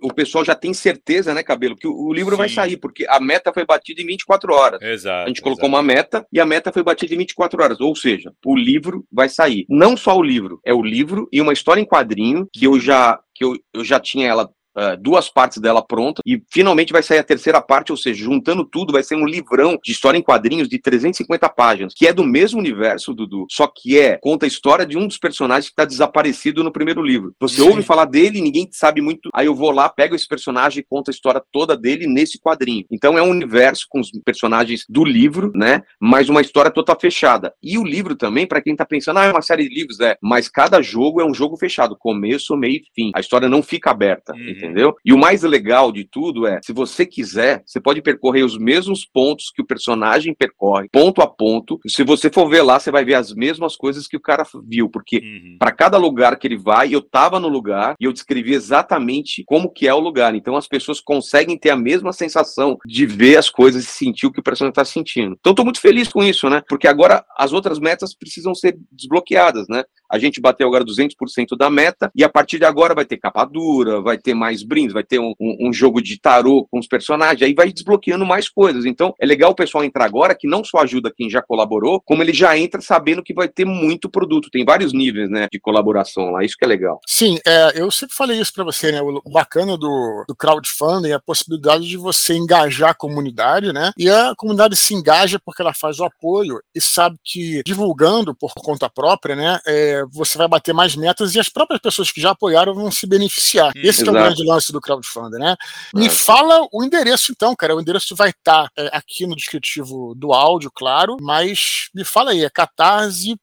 o 0.01 0.13
pessoal 0.13 0.45
já 0.45 0.55
tem 0.55 0.73
certeza, 0.73 1.33
né, 1.33 1.43
Cabelo, 1.43 1.75
que 1.75 1.87
o, 1.87 2.13
livro 2.13 2.31
Sim. 2.31 2.37
vai 2.37 2.49
sair, 2.49 2.77
porque 2.77 3.05
a 3.09 3.19
meta 3.19 3.51
foi 3.53 3.65
batida 3.65 4.01
em 4.01 4.05
24 4.05 4.53
horas. 4.53 4.81
Exato. 4.81 5.25
A 5.25 5.27
gente 5.27 5.41
colocou 5.41 5.67
exato. 5.67 5.75
uma 5.75 5.83
meta 5.83 6.25
e 6.31 6.39
a 6.39 6.45
meta 6.45 6.71
foi 6.71 6.83
batida 6.83 7.13
em 7.13 7.17
24 7.17 7.61
horas, 7.61 7.81
ou 7.81 7.95
seja, 7.95 8.31
o 8.45 8.55
livro 8.55 9.05
vai 9.11 9.29
sair. 9.29 9.65
Não 9.69 9.97
só 9.97 10.15
o 10.17 10.23
livro, 10.23 10.59
é 10.65 10.73
o 10.73 10.81
livro 10.81 11.27
e 11.31 11.41
uma 11.41 11.53
história 11.53 11.81
em 11.81 11.85
quadrinho 11.85 12.47
que 12.53 12.65
eu 12.65 12.79
já 12.79 13.19
que 13.35 13.43
eu, 13.43 13.55
eu 13.71 13.85
já 13.85 13.99
tinha 13.99 14.27
ela 14.27 14.49
uh, 14.77 14.97
duas 14.99 15.29
partes 15.29 15.59
dela 15.59 15.81
pronta 15.81 16.21
e 16.25 16.41
finalmente 16.51 16.93
vai 16.93 17.01
sair 17.01 17.19
a 17.19 17.23
terceira 17.23 17.61
parte, 17.61 17.91
ou 17.91 17.97
seja, 17.97 18.23
juntando 18.23 18.63
tudo, 18.63 18.93
vai 18.93 19.03
ser 19.03 19.15
um 19.15 19.25
livrão 19.25 19.77
de 19.83 19.91
história 19.91 20.17
em 20.17 20.21
quadrinhos 20.21 20.69
de 20.69 20.79
350 20.79 21.49
páginas, 21.49 21.93
que 21.95 22.07
é 22.07 22.13
do 22.13 22.23
mesmo 22.23 22.59
universo, 22.59 23.13
Dudu, 23.13 23.45
só 23.49 23.67
que 23.67 23.97
é 23.97 24.17
conta 24.21 24.45
a 24.45 24.47
história 24.47 24.85
de 24.85 24.97
um 24.97 25.07
dos 25.07 25.17
personagens 25.17 25.65
que 25.65 25.73
está 25.73 25.85
desaparecido 25.85 26.63
no 26.63 26.71
primeiro 26.71 27.01
livro. 27.01 27.33
Você 27.39 27.61
Sim. 27.61 27.69
ouve 27.69 27.81
falar 27.81 28.05
dele, 28.05 28.41
ninguém 28.41 28.67
sabe 28.71 29.01
muito, 29.01 29.29
aí 29.33 29.47
eu 29.47 29.55
vou 29.55 29.71
lá, 29.71 29.89
pego 29.89 30.15
esse 30.15 30.27
personagem 30.27 30.81
e 30.81 30.85
conto 30.87 31.09
a 31.09 31.13
história 31.13 31.41
toda 31.51 31.75
dele 31.75 32.07
nesse 32.07 32.39
quadrinho. 32.39 32.85
Então 32.91 33.17
é 33.17 33.21
um 33.21 33.29
universo 33.29 33.85
com 33.89 33.99
os 33.99 34.11
personagens 34.23 34.85
do 34.87 35.03
livro, 35.03 35.51
né? 35.55 35.83
Mas 35.99 36.29
uma 36.29 36.41
história 36.41 36.71
toda 36.71 36.95
fechada. 36.95 37.53
E 37.61 37.77
o 37.77 37.83
livro 37.83 38.15
também, 38.15 38.45
para 38.45 38.61
quem 38.61 38.75
tá 38.75 38.85
pensando, 38.85 39.17
ah, 39.19 39.25
é 39.25 39.31
uma 39.31 39.41
série 39.41 39.67
de 39.67 39.73
livros, 39.73 39.99
é, 39.99 40.17
mas 40.21 40.49
cada 40.49 40.81
jogo 40.81 41.21
é 41.21 41.25
um 41.25 41.33
jogo 41.33 41.57
fechado, 41.57 41.97
começo, 41.97 42.55
meio 42.55 42.77
e 42.77 42.83
fim. 42.93 43.11
A 43.15 43.19
história 43.19 43.49
não 43.49 43.61
fica 43.61 43.91
aberta, 43.91 44.33
uhum. 44.33 44.49
entendeu? 44.49 44.66
E 45.05 45.13
o 45.13 45.17
mais 45.17 45.43
legal 45.43 45.91
de 45.91 46.03
tudo 46.03 46.45
é, 46.45 46.59
se 46.63 46.73
você 46.73 47.05
quiser, 47.05 47.63
você 47.65 47.79
pode 47.79 48.01
percorrer 48.01 48.43
os 48.43 48.57
mesmos 48.57 49.05
pontos 49.05 49.51
que 49.53 49.61
o 49.61 49.65
personagem 49.65 50.33
percorre, 50.33 50.89
ponto 50.91 51.21
a 51.21 51.27
ponto. 51.27 51.79
Se 51.87 52.03
você 52.03 52.29
for 52.29 52.49
ver 52.49 52.61
lá, 52.61 52.79
você 52.79 52.91
vai 52.91 53.05
ver 53.05 53.15
as 53.15 53.33
mesmas 53.33 53.75
coisas 53.75 54.07
que 54.07 54.17
o 54.17 54.21
cara 54.21 54.43
viu, 54.67 54.89
porque 54.89 55.17
uhum. 55.17 55.57
para 55.59 55.71
cada 55.71 55.97
lugar 55.97 56.37
que 56.37 56.47
ele 56.47 56.57
vai, 56.57 56.93
eu 56.93 57.01
tava 57.01 57.39
no 57.39 57.47
lugar 57.47 57.95
e 57.99 58.05
eu 58.05 58.13
descrevi 58.13 58.53
exatamente 58.53 59.43
como 59.45 59.71
que 59.71 59.87
é 59.87 59.93
o 59.93 59.99
lugar. 59.99 60.35
Então 60.35 60.55
as 60.55 60.67
pessoas 60.67 60.99
conseguem 60.99 61.57
ter 61.57 61.69
a 61.69 61.75
mesma 61.75 62.11
sensação 62.11 62.77
de 62.85 63.05
ver 63.05 63.37
as 63.37 63.49
coisas 63.49 63.83
e 63.83 63.87
sentir 63.87 64.27
o 64.27 64.31
que 64.31 64.39
o 64.39 64.43
personagem 64.43 64.71
está 64.71 64.85
sentindo. 64.85 65.35
Então 65.39 65.51
estou 65.51 65.65
muito 65.65 65.79
feliz 65.79 66.07
com 66.07 66.23
isso, 66.23 66.49
né? 66.49 66.61
Porque 66.67 66.87
agora 66.87 67.23
as 67.37 67.53
outras 67.53 67.79
metas 67.79 68.15
precisam 68.15 68.53
ser 68.53 68.77
desbloqueadas, 68.91 69.67
né? 69.67 69.83
A 70.09 70.17
gente 70.17 70.39
bateu 70.39 70.67
agora 70.67 70.85
200% 70.85 71.57
da 71.57 71.69
meta 71.69 72.11
e 72.15 72.23
a 72.23 72.29
partir 72.29 72.59
de 72.59 72.65
agora 72.65 72.95
vai 72.95 73.05
ter 73.05 73.17
capa 73.17 73.45
dura, 73.45 74.01
vai 74.01 74.17
ter 74.17 74.33
mais 74.33 74.56
brindes, 74.63 74.93
vai 74.93 75.03
ter 75.03 75.19
um, 75.19 75.33
um, 75.39 75.67
um, 75.67 75.73
jogo 75.73 76.01
de 76.01 76.19
tarô 76.19 76.67
com 76.69 76.79
os 76.79 76.87
personagens, 76.87 77.41
aí 77.41 77.53
vai 77.53 77.71
desbloqueando 77.71 78.25
mais 78.25 78.49
coisas. 78.49 78.85
Então 78.85 79.13
é 79.19 79.25
legal 79.25 79.51
o 79.51 79.55
pessoal 79.55 79.83
entrar 79.83 80.05
agora 80.05 80.35
que 80.35 80.47
não 80.47 80.63
só 80.63 80.79
ajuda 80.79 81.13
quem 81.15 81.29
já 81.29 81.41
colaborou, 81.41 82.01
como 82.05 82.21
ele 82.21 82.33
já 82.33 82.57
entra 82.57 82.81
sabendo 82.81 83.23
que 83.23 83.33
vai 83.33 83.47
ter 83.47 83.65
muito 83.65 84.09
produto. 84.09 84.49
Tem 84.51 84.65
vários 84.65 84.93
níveis, 84.93 85.29
né, 85.29 85.47
de 85.51 85.59
colaboração 85.59 86.31
lá. 86.31 86.43
Isso 86.43 86.55
que 86.57 86.65
é 86.65 86.67
legal. 86.67 86.99
Sim, 87.05 87.37
é, 87.45 87.73
eu 87.75 87.89
sempre 87.91 88.15
falei 88.15 88.39
isso 88.39 88.53
para 88.53 88.63
você, 88.63 88.91
né? 88.91 89.01
O 89.01 89.31
bacana 89.31 89.77
do, 89.77 90.25
do 90.27 90.35
crowdfunding 90.35 91.09
é 91.09 91.13
a 91.13 91.19
possibilidade 91.19 91.87
de 91.87 91.97
você 91.97 92.35
engajar 92.35 92.91
a 92.91 92.95
comunidade, 92.95 93.73
né? 93.73 93.91
E 93.97 94.09
a 94.09 94.33
comunidade 94.35 94.75
se 94.75 94.93
engaja 94.93 95.39
porque 95.43 95.61
ela 95.61 95.73
faz 95.73 95.99
o 95.99 96.05
apoio 96.05 96.59
e 96.73 96.81
sabe 96.81 97.17
que 97.23 97.61
divulgando 97.65 98.35
por 98.35 98.53
conta 98.55 98.89
própria, 98.89 99.35
né? 99.35 99.59
É, 99.65 100.03
você 100.11 100.37
vai 100.37 100.47
bater 100.47 100.73
mais 100.73 100.95
metas 100.95 101.35
e 101.35 101.39
as 101.39 101.49
próprias 101.49 101.81
pessoas 101.81 102.11
que 102.11 102.21
já 102.21 102.31
apoiaram 102.31 102.73
vão 102.73 102.91
se 102.91 103.05
beneficiar. 103.07 103.71
Hum, 103.75 103.81
Esse 103.83 104.05
é 104.05 104.09
o 104.09 104.13
grande 104.13 104.43
lance 104.47 104.71
do 104.71 104.81
crowdfunding, 104.81 105.37
né? 105.37 105.55
Me 105.93 106.09
fala 106.09 106.67
o 106.71 106.83
endereço, 106.83 107.31
então, 107.31 107.55
cara. 107.55 107.75
O 107.75 107.81
endereço 107.81 108.15
vai 108.15 108.29
estar 108.29 108.69
tá, 108.69 108.71
é, 108.77 108.89
aqui 108.93 109.27
no 109.27 109.35
descritivo 109.35 110.13
do 110.15 110.33
áudio, 110.33 110.71
claro, 110.73 111.17
mas 111.21 111.89
me 111.93 112.03
fala 112.03 112.31
aí, 112.31 112.43
é 112.43 112.49
catarse.me 112.49 113.37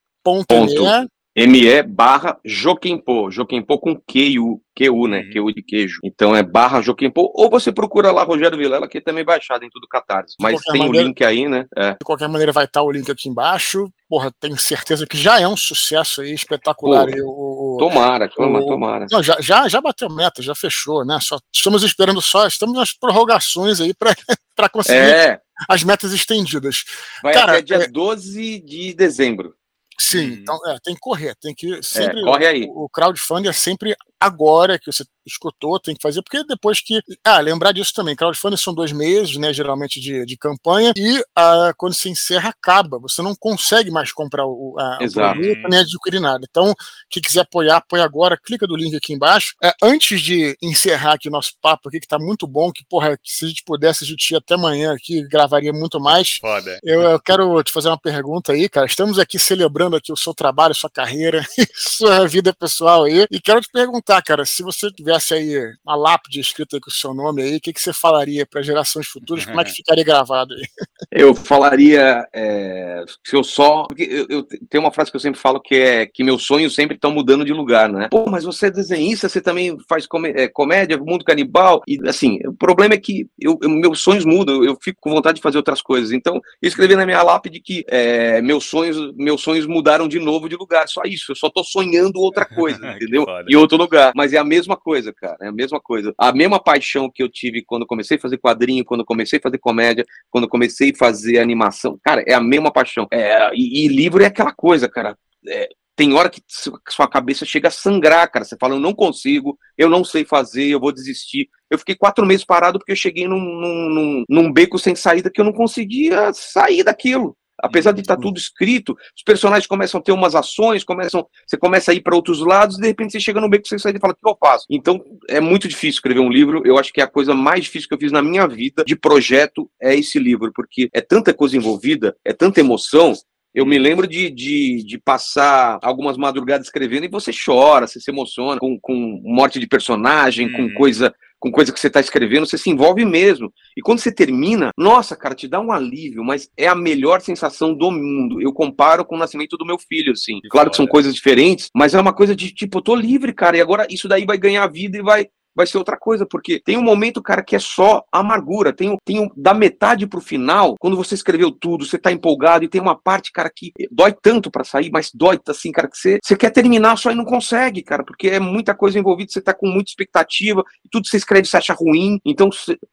ME 1.37 1.83
barra 1.83 2.39
Joquempo, 2.45 3.29
Joquempo 3.29 3.77
com 3.81 3.97
Q-U, 3.97 4.61
Q-U, 4.73 5.09
né? 5.09 5.19
Uhum. 5.21 5.31
Q-U 5.33 5.53
de 5.53 5.63
queijo. 5.65 5.99
Então 6.05 6.35
é 6.35 6.45
barra 6.45 6.81
Joquempo, 6.81 7.33
ou 7.35 7.51
você 7.51 7.73
procura 7.73 8.13
lá 8.13 8.23
Rogério 8.23 8.57
Vilela, 8.57 8.87
que 8.87 8.99
é 8.99 9.01
também 9.01 9.25
baixado 9.25 9.65
em 9.65 9.69
tudo 9.69 9.89
Catarse. 9.89 10.37
Mas 10.41 10.61
tem 10.63 10.83
maneira, 10.83 11.05
o 11.05 11.09
link 11.09 11.25
aí, 11.25 11.49
né? 11.49 11.67
É. 11.77 11.91
De 11.93 12.05
qualquer 12.05 12.29
maneira 12.29 12.53
vai 12.53 12.67
estar 12.67 12.83
o 12.83 12.91
link 12.91 13.11
aqui 13.11 13.29
embaixo. 13.29 13.89
Porra, 14.09 14.33
tenho 14.39 14.57
certeza 14.57 15.07
que 15.09 15.17
já 15.17 15.41
é 15.41 15.49
um 15.49 15.57
sucesso 15.57 16.21
aí, 16.21 16.33
espetacular. 16.33 17.11
Pô, 17.11 17.75
o, 17.75 17.77
tomara, 17.81 18.27
o, 18.27 18.67
tomara. 18.67 19.07
Não, 19.11 19.21
já, 19.21 19.37
já, 19.41 19.67
já 19.67 19.81
bateu 19.81 20.09
meta, 20.09 20.41
já 20.41 20.55
fechou, 20.55 21.05
né? 21.05 21.19
Só, 21.21 21.37
estamos 21.53 21.83
esperando 21.83 22.23
só, 22.23 22.47
estamos 22.47 22.77
nas 22.77 22.93
prorrogações 22.93 23.81
aí 23.81 23.93
para 23.93 24.69
conseguir 24.71 24.99
é. 24.99 25.41
as 25.69 25.83
metas 25.83 26.13
estendidas. 26.13 26.85
Vai 27.25 27.35
Cara, 27.35 27.53
até 27.55 27.63
dia 27.63 27.77
é... 27.79 27.89
12 27.89 28.61
de 28.61 28.95
dezembro. 28.95 29.53
Sim, 29.99 30.31
hum. 30.31 30.35
então 30.35 30.59
é, 30.67 30.79
tem 30.83 30.95
que 30.95 31.01
correr, 31.01 31.35
tem 31.37 31.55
que 31.55 31.75
é, 31.75 31.83
sempre. 31.83 32.21
É, 32.21 32.25
corre 32.25 32.47
aí. 32.47 32.65
O, 32.69 32.85
o 32.85 32.89
crowdfunding 32.89 33.49
é 33.49 33.53
sempre 33.53 33.97
agora 34.21 34.79
que 34.79 34.91
você 34.91 35.05
escutou, 35.27 35.79
tem 35.81 35.95
que 35.95 36.03
fazer, 36.03 36.23
porque 36.23 36.45
depois 36.45 36.81
que. 36.81 37.01
Ah, 37.25 37.41
lembrar 37.41 37.73
disso 37.73 37.93
também, 37.95 38.17
crowdfunding 38.17 38.57
são 38.57 38.75
dois 38.75 38.93
meses, 38.93 39.37
né, 39.37 39.53
geralmente 39.53 40.01
de, 40.01 40.25
de 40.25 40.37
campanha, 40.37 40.93
e 40.97 41.23
ah, 41.35 41.73
quando 41.77 41.95
se 41.95 42.09
encerra, 42.09 42.51
acaba. 42.51 42.99
Você 42.99 43.23
não 43.23 43.35
consegue 43.35 43.91
mais 43.91 44.13
comprar 44.13 44.47
o, 44.47 44.77
a, 44.79 44.99
o 45.03 45.13
produto 45.13 45.69
nem 45.69 45.81
adquirir 45.81 46.21
nada. 46.21 46.47
Então, 46.49 46.75
quem 47.09 47.23
quiser 47.23 47.41
apoiar, 47.41 47.77
apoia 47.77 48.05
agora, 48.05 48.39
clica 48.39 48.67
do 48.67 48.77
link 48.77 48.95
aqui 48.97 49.13
embaixo. 49.13 49.55
É, 49.63 49.73
antes 49.83 50.21
de 50.21 50.57
encerrar 50.63 51.15
aqui 51.15 51.29
o 51.29 51.33
nosso 51.33 51.53
papo 51.61 51.89
aqui, 51.89 52.01
que 52.01 52.09
tá 52.09 52.19
muito 52.19 52.47
bom, 52.47 52.73
que, 52.73 52.85
porra, 52.85 53.19
se 53.25 53.45
a 53.45 53.49
gente 53.49 53.63
pudesse, 53.65 54.05
a 54.05 54.07
gente 54.07 54.31
ia 54.31 54.39
até 54.39 54.55
amanhã 54.55 54.93
aqui, 54.93 55.23
gravaria 55.29 55.73
muito 55.73 56.01
mais. 56.01 56.39
Foda. 56.41 56.79
Eu, 56.83 57.03
eu 57.03 57.21
quero 57.21 57.63
te 57.63 57.73
fazer 57.73 57.89
uma 57.89 57.99
pergunta 57.99 58.53
aí, 58.53 58.69
cara. 58.69 58.87
Estamos 58.87 59.19
aqui 59.19 59.39
celebrando 59.39 59.97
aqui 59.97 60.13
o 60.13 60.17
seu 60.17 60.35
trabalho, 60.35 60.75
sua 60.75 60.91
carreira, 60.91 61.45
sua 61.75 62.27
vida 62.27 62.53
pessoal 62.53 63.05
aí, 63.05 63.27
e 63.31 63.41
quero 63.41 63.61
te 63.61 63.69
perguntar, 63.73 64.23
cara, 64.23 64.45
se 64.45 64.63
você 64.63 64.91
tivesse 65.15 65.35
aí 65.35 65.73
uma 65.85 65.97
lápide 65.97 66.41
escrita 66.41 66.79
com 66.81 66.91
o 66.91 66.93
seu 66.93 67.15
nome 67.15 67.43
aí, 67.43 67.57
o 67.57 67.61
que, 67.61 67.73
que 67.73 67.81
você 67.81 67.93
falaria 67.93 68.47
para 68.47 68.63
gerações 68.63 69.07
futuras? 69.07 69.45
Como 69.45 69.61
é 69.61 69.65
que 69.65 69.73
ficaria 69.73 70.05
gravado 70.05 70.55
aí? 70.55 70.65
Eu 71.11 71.35
falaria 71.35 72.27
é, 72.33 73.05
se 73.25 73.37
eu 73.37 73.45
só. 73.45 73.85
Porque 73.85 74.03
eu, 74.03 74.27
eu 74.29 74.47
tenho 74.69 74.83
uma 74.83 74.93
frase 74.93 75.11
que 75.11 75.17
eu 75.17 75.21
sempre 75.21 75.41
falo 75.41 75.61
que 75.61 75.75
é 75.75 76.07
que 76.07 76.25
meus 76.25 76.45
sonhos 76.45 76.75
sempre 76.75 76.97
estão 76.97 77.11
mudando 77.11 77.45
de 77.45 77.53
lugar, 77.53 77.89
né? 77.89 78.09
Pô, 78.11 78.29
mas 78.29 78.45
você 78.45 78.67
é 78.67 78.71
desenhista, 78.71 79.29
você 79.29 79.41
também 79.41 79.77
faz 79.89 80.07
é, 80.35 80.49
comédia, 80.49 80.99
mundo 80.99 81.25
canibal. 81.25 81.83
E 81.87 81.99
assim, 82.09 82.39
o 82.47 82.55
problema 82.55 82.95
é 82.95 82.99
que 82.99 83.29
eu, 83.39 83.59
eu, 83.63 83.71
meus 83.71 84.01
sonhos 84.01 84.25
mudam, 84.25 84.65
eu, 84.65 84.77
fico 84.83 85.01
com 85.01 85.11
vontade 85.11 85.37
de 85.37 85.43
fazer 85.43 85.57
outras 85.57 85.81
coisas. 85.81 86.13
Então, 86.13 86.41
eu 86.61 86.69
escrevi 86.69 86.97
na 86.97 87.07
minha 87.07 87.23
lápide 87.23 87.61
que 87.61 87.85
é, 87.89 88.41
meus, 88.43 88.65
sonhos, 88.65 89.15
meus 89.17 89.41
sonhos 89.41 89.67
mudaram 89.67 90.09
de 90.09 90.19
novo 90.19 90.49
de 90.49 90.57
lugar. 90.57 90.89
Só 90.89 91.03
isso, 91.05 91.33
eu 91.33 91.37
só 91.37 91.49
tô 91.49 91.63
sonhando 91.63 92.21
outra 92.21 92.45
coisa, 92.45 92.79
entendeu? 92.97 93.27
Em 93.49 93.57
outro 93.57 93.77
lugar. 93.77 94.13
Mas 94.15 94.33
é 94.33 94.39
a 94.39 94.45
mesma 94.45 94.77
coisa, 94.77 95.04
cara. 95.13 95.37
É 95.43 95.49
a 95.49 95.53
mesma 95.53 95.81
coisa. 95.81 96.15
A 96.19 96.33
mesma 96.33 96.63
paixão 96.63 97.11
que 97.13 97.23
eu 97.23 97.29
tive 97.29 97.65
quando 97.65 97.87
comecei 97.87 98.17
a 98.17 98.21
fazer 98.21 98.39
quadrinho, 98.39 98.85
quando 98.85 99.05
comecei 99.05 99.39
a 99.39 99.43
fazer 99.43 99.59
comédia, 99.59 100.05
quando 100.31 100.49
comecei 100.49 100.91
a 100.91 100.97
fazer 100.97 101.39
animação. 101.39 101.99
Cara, 102.03 102.23
é 102.27 102.35
a 102.35 102.41
mesma 102.41 102.73
paixão. 102.73 103.07
É, 103.13 103.51
e, 103.55 103.85
e 103.85 103.89
livro 103.89 104.23
é 104.23 104.27
aquela 104.27 104.53
coisa, 104.53 104.89
cara. 104.89 105.17
É, 105.47 105.69
tem 105.97 106.13
hora 106.13 106.29
que 106.29 106.43
sua 106.89 107.09
cabeça 107.09 107.45
chega 107.45 107.69
a 107.69 107.71
sangrar, 107.71 108.31
cara. 108.31 108.45
Você 108.45 108.57
fala, 108.59 108.75
eu 108.75 108.81
não 108.81 108.93
consigo, 108.93 109.59
eu 109.79 109.89
não 109.89 110.05
sei 110.05 110.25
fazer, 110.25 110.67
eu 110.67 110.81
vou 110.81 110.93
desistir. 110.93 111.49
Eu 111.71 111.79
fiquei 111.79 111.95
quatro 111.95 112.27
meses 112.27 112.45
parado 112.45 112.79
porque 112.79 112.93
eu 112.93 112.97
cheguei 112.97 113.29
num, 113.29 113.39
num, 113.39 114.25
num 114.29 114.53
beco 114.53 114.79
sem 114.79 114.95
saída 114.95 115.31
que 115.31 115.41
eu 115.41 115.45
não 115.45 115.53
conseguia 115.53 116.33
sair 116.33 116.83
daquilo. 116.83 117.37
Apesar 117.63 117.93
de 117.93 118.01
estar 118.01 118.17
tá 118.17 118.23
tudo 118.23 118.39
escrito, 118.39 118.97
os 119.17 119.23
personagens 119.23 119.67
começam 119.67 120.01
a 120.01 120.03
ter 120.03 120.13
umas 120.13 120.35
ações, 120.35 120.85
começam, 120.85 121.27
você 121.47 121.57
começa 121.57 121.93
a 121.93 121.95
ir 121.95 122.01
para 122.01 122.17
outros 122.17 122.41
lados, 122.41 122.77
e 122.77 122.81
de 122.81 122.87
repente 122.87 123.13
você 123.13 123.21
chega 123.21 123.41
no 123.41 123.49
meio 123.49 123.63
que 123.63 123.69
você 123.69 123.79
sai 123.79 123.93
e 123.95 124.01
fala: 124.01 124.13
o 124.13 124.17
que 124.17 124.29
eu 124.29 124.37
faço? 124.39 124.67
Então 124.71 125.03
é 125.29 125.41
muito 125.41 125.69
difícil 125.69 125.97
escrever 125.97 126.21
um 126.21 126.31
livro. 126.31 126.63
Eu 126.65 126.79
acho 126.79 126.93
que 126.93 127.01
é 127.01 127.05
a 127.05 127.09
coisa 127.09 127.35
mais 127.35 127.65
difícil 127.65 127.89
que 127.89 127.95
eu 127.95 128.01
fiz 128.01 128.13
na 128.13 128.23
minha 128.23 128.47
vida 128.47 128.85
de 128.85 128.97
projeto 128.97 129.71
é 129.81 129.95
esse 129.95 130.19
livro, 130.19 130.53
porque 130.55 130.89
é 130.93 131.01
tanta 131.01 131.33
coisa 131.33 131.57
envolvida, 131.57 132.17
é 132.25 132.33
tanta 132.33 132.61
emoção, 132.61 133.15
eu 133.55 133.65
me 133.65 133.79
lembro 133.79 134.09
de, 134.09 134.31
de, 134.31 134.83
de, 134.85 134.99
passar 134.99 135.79
algumas 135.81 136.17
madrugadas 136.17 136.67
escrevendo 136.67 137.05
e 137.05 137.09
você 137.09 137.31
chora, 137.33 137.87
você 137.87 138.01
se 138.01 138.11
emociona 138.11 138.59
com, 138.59 138.77
com 138.81 139.21
morte 139.23 139.61
de 139.61 139.69
personagem, 139.69 140.51
com 140.51 140.63
uhum. 140.63 140.75
coisa 140.75 141.15
com 141.39 141.51
coisa 141.51 141.73
que 141.73 141.79
você 141.79 141.89
está 141.89 142.01
escrevendo, 142.01 142.47
você 142.47 142.57
se 142.57 142.71
envolve 142.71 143.05
mesmo. 143.05 143.53
E 143.77 143.83
quando 143.83 143.99
você 143.99 144.13
termina, 144.13 144.71
nossa, 144.77 145.15
cara, 145.15 145.35
te 145.35 145.47
dá 145.47 145.61
um 145.61 145.73
alívio, 145.73 146.25
mas 146.25 146.49
é 146.57 146.67
a 146.67 146.75
melhor 146.75 147.21
sensação 147.21 147.75
do 147.75 147.91
mundo. 147.91 148.41
Eu 148.41 148.53
comparo 148.53 149.05
com 149.05 149.15
o 149.15 149.19
nascimento 149.19 149.57
do 149.57 149.67
meu 149.67 149.79
filho, 149.79 150.13
assim. 150.13 150.41
Claro 150.51 150.71
que 150.71 150.77
são 150.77 150.87
coisas 150.87 151.15
diferentes, 151.15 151.69
mas 151.75 151.95
é 151.95 152.01
uma 152.01 152.13
coisa 152.13 152.35
de 152.35 152.53
tipo, 152.53 152.79
eu 152.79 152.83
tô 152.83 152.95
livre, 152.95 153.33
cara, 153.33 153.57
e 153.57 153.61
agora 153.61 153.87
isso 153.91 154.09
daí 154.09 154.25
vai 154.25 154.39
ganhar 154.39 154.67
vida 154.69 154.97
e 154.97 155.03
vai 155.03 155.29
vai 155.55 155.67
ser 155.67 155.79
outra 155.79 155.97
coisa, 155.97 156.27
porque 156.27 156.61
tem 156.61 156.77
um 156.77 156.83
momento, 156.83 157.23
cara, 157.23 157.43
que 157.43 157.57
é 157.57 157.59
só 157.59 158.03
amargura. 158.11 158.73
Tem, 158.73 158.97
tem 159.05 159.21
um, 159.21 159.29
da 159.37 159.55
metade 159.55 160.07
pro 160.07 160.21
final, 160.21 160.75
quando 160.79 160.97
você 160.97 161.15
escreveu 161.15 161.51
tudo, 161.51 161.85
você 161.85 161.99
tá 161.99 162.11
empolgado 162.11 162.65
e 162.65 162.69
tem 162.69 162.81
uma 162.81 162.97
parte, 162.97 163.33
cara, 163.33 163.51
que 163.55 163.73
dói 163.91 164.15
tanto 164.21 164.51
para 164.51 164.65
sair, 164.65 164.91
mas 164.91 165.11
dói 165.13 165.39
assim, 165.49 165.73
cara, 165.73 165.89
que 165.89 165.97
você, 165.97 166.19
você 166.23 166.37
quer 166.37 166.51
terminar 166.51 166.97
só 166.97 167.11
e 167.11 167.15
não 167.15 167.25
consegue, 167.25 167.83
cara, 167.83 168.05
porque 168.05 168.29
é 168.29 168.41
muita 168.41 168.75
coisa 168.75 168.99
envolvida, 168.99 169.31
você 169.31 169.41
tá 169.41 169.55
com 169.55 169.69
muita 169.69 169.91
expectativa, 169.91 170.65
e 170.85 170.89
tudo 170.89 171.05
que 171.05 171.11
você 171.11 171.17
escreve 171.17 171.47
você 171.47 171.57
acha 171.57 171.75
ruim. 171.75 172.19
Então, 172.25 172.51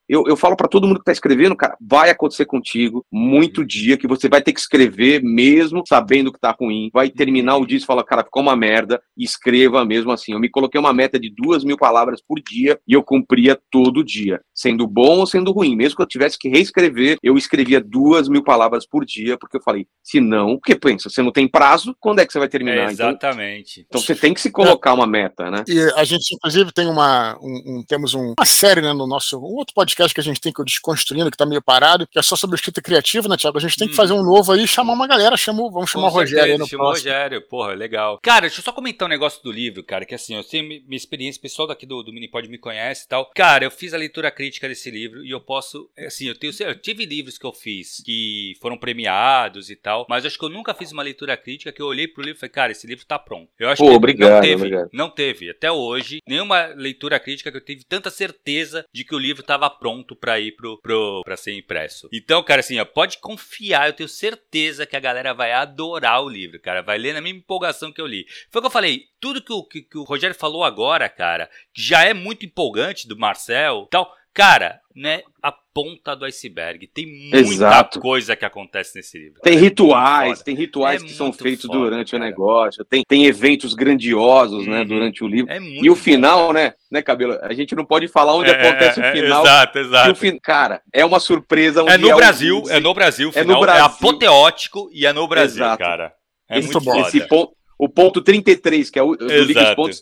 eu, 0.07 0.25
eu 0.27 0.35
falo 0.35 0.55
para 0.55 0.67
todo 0.67 0.87
mundo 0.87 0.99
que 0.99 1.05
tá 1.05 1.11
escrevendo, 1.11 1.55
cara, 1.55 1.75
vai 1.81 2.09
acontecer 2.09 2.45
contigo 2.45 3.05
muito 3.11 3.65
dia 3.65 3.97
que 3.97 4.07
você 4.07 4.27
vai 4.29 4.41
ter 4.41 4.53
que 4.53 4.59
escrever 4.59 5.21
mesmo 5.23 5.83
sabendo 5.87 6.31
que 6.31 6.39
tá 6.39 6.55
ruim, 6.57 6.89
vai 6.93 7.09
terminar 7.09 7.57
o 7.57 7.65
dia 7.65 7.77
e 7.77 7.81
fala, 7.81 8.03
cara, 8.03 8.23
ficou 8.23 8.41
uma 8.41 8.55
merda, 8.55 9.01
escreva 9.17 9.85
mesmo 9.85 10.11
assim. 10.11 10.33
Eu 10.33 10.39
me 10.39 10.49
coloquei 10.49 10.79
uma 10.79 10.93
meta 10.93 11.19
de 11.19 11.33
duas 11.33 11.63
mil 11.63 11.77
palavras 11.77 12.21
por 12.21 12.39
dia 12.39 12.50
dia 12.51 12.79
e 12.87 12.93
eu 12.93 13.03
cumpria 13.03 13.59
todo 13.69 14.03
dia, 14.03 14.41
sendo 14.53 14.87
bom 14.87 15.19
ou 15.19 15.27
sendo 15.27 15.51
ruim. 15.51 15.75
Mesmo 15.75 15.95
que 15.95 16.01
eu 16.01 16.07
tivesse 16.07 16.37
que 16.37 16.49
reescrever, 16.49 17.17
eu 17.23 17.37
escrevia 17.37 17.81
duas 17.81 18.27
mil 18.27 18.43
palavras 18.43 18.85
por 18.85 19.05
dia, 19.05 19.37
porque 19.37 19.57
eu 19.57 19.61
falei, 19.61 19.87
se 20.03 20.19
não, 20.19 20.57
porque 20.57 20.75
pensa, 20.75 21.09
você 21.09 21.21
não 21.21 21.31
tem 21.31 21.47
prazo, 21.47 21.95
quando 21.99 22.19
é 22.19 22.25
que 22.25 22.33
você 22.33 22.39
vai 22.39 22.49
terminar? 22.49 22.89
É, 22.89 22.91
exatamente. 22.91 23.81
Então, 23.81 23.99
então, 23.99 24.01
você 24.01 24.15
tem 24.15 24.33
que 24.33 24.41
se 24.41 24.51
colocar 24.51 24.93
uma 24.93 25.07
meta, 25.07 25.49
né? 25.49 25.63
E 25.67 25.79
a 25.95 26.03
gente, 26.03 26.35
inclusive, 26.35 26.71
tem 26.71 26.87
uma, 26.87 27.37
um, 27.41 27.79
um, 27.79 27.83
temos 27.87 28.13
um, 28.13 28.33
uma 28.37 28.45
série 28.45 28.81
né, 28.81 28.93
no 28.93 29.07
nosso, 29.07 29.37
um 29.37 29.55
outro 29.55 29.73
podcast 29.73 30.13
que 30.13 30.19
a 30.19 30.23
gente 30.23 30.41
tem 30.41 30.51
que 30.51 30.59
eu 30.59 30.65
desconstruindo, 30.65 31.31
que 31.31 31.37
tá 31.37 31.45
meio 31.45 31.61
parado, 31.61 32.07
que 32.07 32.19
é 32.19 32.21
só 32.21 32.35
sobre 32.35 32.55
escrita 32.55 32.81
criativa, 32.81 33.27
né, 33.27 33.37
Thiago? 33.37 33.57
A 33.57 33.61
gente 33.61 33.77
tem 33.77 33.87
que 33.87 33.93
hum. 33.93 33.97
fazer 33.97 34.13
um 34.13 34.23
novo 34.23 34.51
aí, 34.51 34.67
chamar 34.67 34.93
uma 34.93 35.07
galera, 35.07 35.37
chamou, 35.37 35.71
vamos 35.71 35.89
chamar 35.89 36.09
Com 36.09 36.17
o 36.17 36.19
Rogério 36.19 36.53
aí 36.53 36.57
no 36.57 36.67
Chamou 36.67 36.87
o 36.87 36.89
Rogério, 36.91 37.41
porra, 37.47 37.73
legal. 37.73 38.19
Cara, 38.21 38.41
deixa 38.41 38.59
eu 38.59 38.63
só 38.63 38.71
comentar 38.71 39.07
um 39.07 39.09
negócio 39.09 39.41
do 39.43 39.51
livro, 39.51 39.83
cara, 39.83 40.05
que 40.05 40.15
assim, 40.15 40.35
eu 40.35 40.43
tenho 40.43 40.67
minha 40.67 40.97
experiência, 40.97 41.41
pessoal 41.41 41.67
daqui 41.67 41.85
do, 41.85 42.03
do 42.03 42.11
Minipod 42.41 42.49
me 42.49 42.57
conhece 42.57 43.05
e 43.05 43.07
tal. 43.07 43.31
Cara, 43.35 43.63
eu 43.63 43.71
fiz 43.71 43.93
a 43.93 43.97
leitura 43.97 44.31
crítica 44.31 44.67
desse 44.67 44.89
livro 44.89 45.23
e 45.25 45.31
eu 45.31 45.39
posso, 45.39 45.89
assim, 45.97 46.27
eu 46.27 46.35
tenho, 46.35 46.53
eu 46.59 46.75
tive 46.75 47.05
livros 47.05 47.37
que 47.37 47.45
eu 47.45 47.53
fiz 47.53 48.01
que 48.03 48.53
foram 48.61 48.77
premiados 48.77 49.69
e 49.69 49.75
tal, 49.75 50.05
mas 50.09 50.25
acho 50.25 50.37
que 50.37 50.45
eu 50.45 50.49
nunca 50.49 50.73
fiz 50.73 50.91
uma 50.91 51.03
leitura 51.03 51.35
crítica 51.37 51.71
que 51.71 51.81
eu 51.81 51.87
olhei 51.87 52.07
pro 52.07 52.21
livro 52.23 52.37
e 52.37 52.39
falei, 52.39 52.51
cara, 52.51 52.71
esse 52.71 52.87
livro 52.87 53.05
tá 53.05 53.19
pronto. 53.19 53.49
Eu 53.59 53.69
acho 53.69 53.83
Pô, 53.83 53.89
que 53.89 53.95
obrigado, 53.95 54.33
não 54.33 54.41
teve, 54.41 54.55
obrigado. 54.55 54.89
não 54.93 55.09
teve, 55.09 55.49
até 55.49 55.71
hoje, 55.71 56.19
nenhuma 56.27 56.67
leitura 56.67 57.19
crítica 57.19 57.51
que 57.51 57.57
eu 57.57 57.63
tive 57.63 57.83
tanta 57.83 58.09
certeza 58.09 58.85
de 58.93 59.03
que 59.03 59.15
o 59.15 59.19
livro 59.19 59.43
tava 59.43 59.69
pronto 59.69 60.15
para 60.15 60.39
ir 60.39 60.53
pro, 60.53 60.79
pro, 60.81 61.21
pra 61.23 61.37
ser 61.37 61.53
impresso. 61.53 62.09
Então, 62.11 62.43
cara, 62.43 62.61
assim, 62.61 62.79
ó, 62.79 62.85
pode 62.85 63.17
confiar, 63.19 63.87
eu 63.87 63.93
tenho 63.93 64.09
certeza 64.09 64.85
que 64.85 64.95
a 64.95 64.99
galera 64.99 65.33
vai 65.33 65.51
adorar 65.51 66.23
o 66.23 66.29
livro, 66.29 66.59
cara, 66.59 66.81
vai 66.81 66.97
ler 66.97 67.13
na 67.13 67.21
mesma 67.21 67.39
empolgação 67.39 67.91
que 67.91 68.01
eu 68.01 68.07
li. 68.07 68.25
Foi 68.49 68.59
o 68.59 68.61
que 68.61 68.67
eu 68.67 68.71
falei, 68.71 69.05
tudo 69.19 69.41
que 69.41 69.53
o, 69.53 69.63
que, 69.63 69.81
que 69.81 69.97
o 69.97 70.03
Rogério 70.03 70.35
falou 70.35 70.63
agora, 70.63 71.07
cara, 71.07 71.49
já 71.73 72.03
é 72.03 72.13
muito 72.13 72.30
empolgante 72.43 73.07
do 73.07 73.17
Marcel 73.17 73.87
tal, 73.89 74.11
cara, 74.33 74.79
né, 74.95 75.21
a 75.41 75.51
ponta 75.51 76.15
do 76.15 76.25
iceberg. 76.25 76.87
Tem 76.87 77.05
muita 77.05 77.37
Exato. 77.37 77.99
coisa 77.99 78.35
que 78.35 78.45
acontece 78.45 78.95
nesse 78.95 79.17
livro. 79.17 79.41
Tem 79.41 79.53
cara. 79.53 79.63
rituais, 79.63 80.41
tem 80.41 80.55
rituais 80.55 81.01
é 81.01 81.05
que 81.05 81.13
são 81.13 81.31
feitos 81.31 81.65
foda, 81.65 81.79
durante 81.79 82.11
cara. 82.11 82.23
o 82.23 82.25
negócio, 82.25 82.85
tem, 82.85 83.03
tem 83.07 83.25
eventos 83.25 83.73
grandiosos, 83.73 84.67
né, 84.67 84.73
uhum. 84.73 84.79
né, 84.79 84.85
durante 84.85 85.23
o 85.23 85.27
livro. 85.27 85.51
É 85.51 85.59
e 85.59 85.89
o 85.89 85.95
final, 85.95 86.47
foda. 86.47 86.59
né, 86.59 86.73
né, 86.91 87.01
Cabelo? 87.01 87.37
A 87.41 87.53
gente 87.53 87.75
não 87.75 87.85
pode 87.85 88.07
falar 88.07 88.35
onde 88.35 88.49
é, 88.49 88.53
acontece 88.53 88.99
o 88.99 89.03
é, 89.03 89.11
final. 89.11 89.43
exato, 89.43 89.79
exato. 89.79 90.15
Fi... 90.15 90.39
Cara, 90.39 90.81
é 90.93 91.05
uma 91.05 91.19
surpresa. 91.19 91.81
é 91.87 91.97
no 91.97 92.09
é 92.09 92.15
Brasil, 92.15 92.63
é 92.69 92.79
no 92.79 92.93
Brasil, 92.93 93.31
final, 93.31 93.43
é, 93.43 93.47
no 93.47 93.59
Brasil. 93.59 93.83
é 93.83 93.85
apoteótico 93.85 94.89
e 94.93 95.05
é 95.05 95.13
no 95.13 95.27
Brasil, 95.27 95.63
exato. 95.63 95.83
cara. 95.83 96.13
É 96.49 96.59
esse, 96.59 96.71
muito 96.71 96.83
bom. 96.83 97.01
Esse 97.01 97.27
ponto, 97.27 97.53
o 97.79 97.87
ponto 97.87 98.21
33, 98.21 98.89
que 98.89 98.99
é 98.99 99.03
o, 99.03 99.11
os 99.11 99.75
pontos 99.75 100.01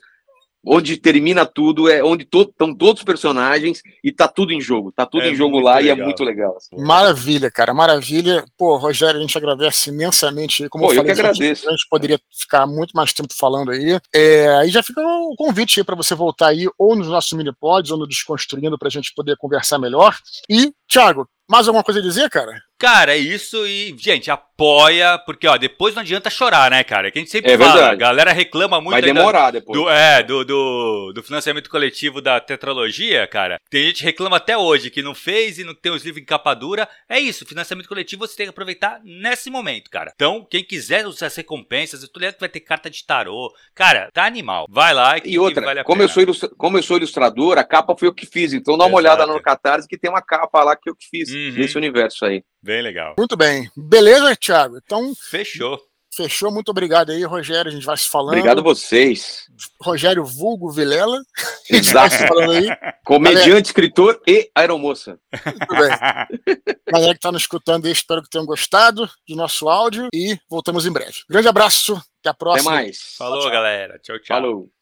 onde 0.66 0.98
termina 0.98 1.46
tudo, 1.46 1.90
é 1.90 2.04
onde 2.04 2.24
estão 2.24 2.46
to, 2.46 2.76
todos 2.76 3.02
os 3.02 3.06
personagens 3.06 3.82
e 4.04 4.12
tá 4.12 4.28
tudo 4.28 4.52
em 4.52 4.62
jogo. 4.62 4.92
Tá 4.92 5.06
tudo 5.06 5.24
é 5.24 5.30
em 5.30 5.36
jogo 5.36 5.60
lá 5.60 5.78
legal. 5.78 5.98
e 5.98 6.02
é 6.02 6.04
muito 6.04 6.24
legal. 6.24 6.58
Assim. 6.58 6.76
Maravilha, 6.78 7.50
cara, 7.50 7.74
maravilha. 7.74 8.44
Pô, 8.58 8.78
Rogério, 8.78 9.18
a 9.18 9.22
gente 9.22 9.38
agradece 9.38 9.90
imensamente. 9.90 10.68
Como 10.70 10.86
Pô, 10.86 10.92
eu, 10.92 10.98
falei, 10.98 11.12
eu 11.12 11.16
que 11.16 11.22
agradeço. 11.22 11.68
A 11.68 11.72
gente, 11.72 11.88
poderia 11.90 12.20
ficar 12.32 12.68
muito 12.68 12.92
mais 12.94 13.14
tempo 13.14 13.34
falando 13.34 13.72
aí. 13.72 14.00
É, 14.14 14.50
aí 14.58 14.70
já 14.70 14.84
fica 14.84 15.02
o 15.02 15.32
um 15.32 15.36
convite 15.36 15.80
aí 15.80 15.84
para 15.84 15.96
você 15.96 16.14
voltar 16.14 16.48
aí, 16.48 16.68
ou 16.78 16.96
nos 16.96 17.08
nossos 17.08 17.34
mini-pods, 17.34 17.92
ou 17.92 17.98
no 17.98 18.08
Desconstruindo, 18.08 18.78
para 18.78 18.88
a 18.88 18.92
gente 18.92 19.14
poder 19.14 19.38
conversar 19.38 19.80
melhor. 19.80 20.16
E, 20.50 20.74
Thiago, 20.90 21.30
mais 21.48 21.68
alguma 21.68 21.84
coisa 21.84 22.00
a 22.00 22.04
dizer, 22.04 22.30
cara? 22.32 22.64
Cara, 22.80 23.14
é 23.14 23.18
isso 23.18 23.68
e, 23.68 23.94
gente, 24.00 24.32
apoia, 24.32 25.20
porque, 25.26 25.46
ó, 25.46 25.58
depois 25.58 25.94
não 25.94 26.02
adianta 26.02 26.30
chorar, 26.30 26.72
né, 26.72 26.82
cara? 26.82 27.12
Que 27.12 27.20
a 27.20 27.22
gente 27.22 27.30
sempre 27.30 27.52
é 27.52 27.58
fala, 27.58 27.74
verdade. 27.74 27.94
a 27.94 27.96
galera 27.98 28.32
reclama 28.32 28.80
muito. 28.80 28.94
Vai 28.94 29.02
demorar 29.02 29.52
depois. 29.52 29.78
Do, 29.78 29.90
é, 29.90 30.24
do, 30.24 30.46
do, 30.46 31.12
do, 31.12 31.22
financiamento 31.22 31.70
coletivo 31.70 32.22
da 32.22 32.40
tetralogia, 32.40 33.28
cara. 33.28 33.60
Tem 33.70 33.88
gente 33.88 34.00
que 34.00 34.06
reclama 34.06 34.38
até 34.38 34.58
hoje 34.58 34.90
que 34.90 35.02
não 35.02 35.14
fez 35.14 35.60
e 35.60 35.66
não 35.66 35.76
tem 35.76 35.92
os 35.92 36.06
livros 36.06 36.22
em 36.22 36.26
capa 36.26 36.54
dura. 36.54 36.88
É 37.10 37.20
isso, 37.20 37.46
financiamento 37.46 37.90
coletivo 37.90 38.26
você 38.26 38.38
tem 38.38 38.46
que 38.46 38.52
aproveitar 38.52 39.02
nesse 39.04 39.50
momento, 39.50 39.90
cara. 39.90 40.14
Então, 40.16 40.48
quem 40.50 40.64
quiser 40.64 41.06
usar 41.06 41.26
as 41.26 41.36
recompensas, 41.36 42.02
eu 42.02 42.08
tô 42.08 42.18
ligado 42.18 42.36
que 42.36 42.40
vai 42.40 42.48
ter 42.48 42.62
carta 42.62 42.90
de 42.90 43.06
tarô. 43.06 43.54
Cara, 43.76 44.10
tá 44.14 44.24
animal. 44.24 44.68
Vai 44.70 44.94
lá 44.94 45.18
e, 45.18 45.34
e 45.34 45.40
outra, 45.40 45.66
vale 45.66 45.84
como, 45.84 46.02
eu 46.02 46.08
sou 46.08 46.50
como 46.58 46.78
eu 46.78 46.84
sou 46.84 46.96
ilustrador, 46.96 47.58
a 47.58 47.64
capa 47.66 47.94
foi 47.98 48.08
eu 48.08 48.14
que 48.14 48.26
fiz. 48.26 48.54
Então 48.54 48.78
dá 48.78 48.86
uma 48.86 49.02
Exato. 49.02 49.22
olhada 49.22 49.34
no 49.34 49.42
Catarse 49.42 49.86
que 49.86 49.98
tem 49.98 50.10
uma 50.10 50.22
capa 50.22 50.64
lá 50.64 50.78
que 50.82 50.90
eu 50.90 50.96
que 50.96 51.06
fiz 51.10 51.30
uhum. 51.30 51.60
nesse 51.60 51.78
universo 51.78 52.26
aí. 52.26 52.44
Bem 52.62 52.82
legal. 52.82 53.16
Muito 53.18 53.36
bem. 53.38 53.70
Beleza, 53.76 54.36
Thiago? 54.36 54.78
Então. 54.78 55.14
Fechou. 55.30 55.80
Fechou, 56.12 56.52
muito 56.52 56.70
obrigado 56.70 57.12
aí, 57.12 57.24
Rogério. 57.24 57.70
A 57.70 57.74
gente 57.74 57.86
vai 57.86 57.96
se 57.96 58.10
falando. 58.10 58.34
Obrigado 58.34 58.64
vocês. 58.64 59.46
Rogério 59.82 60.26
Vulgo 60.26 60.72
Vilela. 60.72 61.22
Exato. 61.70 62.16
Comediante, 63.06 63.46
Galera... 63.46 63.62
escritor 63.62 64.22
e 64.28 64.50
aeromoça. 64.56 65.20
Muito 65.46 65.76
bem. 65.76 66.66
Galera 66.92 67.14
que 67.14 67.20
está 67.20 67.32
nos 67.32 67.44
escutando 67.44 67.86
aí, 67.86 67.92
espero 67.92 68.24
que 68.24 68.30
tenham 68.30 68.46
gostado 68.46 69.08
do 69.28 69.36
nosso 69.36 69.70
áudio 69.70 70.10
e 70.14 70.38
voltamos 70.50 70.86
em 70.86 70.92
breve. 70.92 71.14
Grande 71.30 71.48
abraço, 71.48 72.02
até 72.20 72.30
a 72.30 72.34
próxima. 72.34 72.72
Até 72.72 72.84
mais. 72.84 73.16
Falou, 73.18 73.36
tchau, 73.36 73.44
tchau. 73.44 73.52
galera. 73.52 74.00
Tchau, 74.00 74.20
tchau. 74.20 74.36
Falou. 74.36 74.79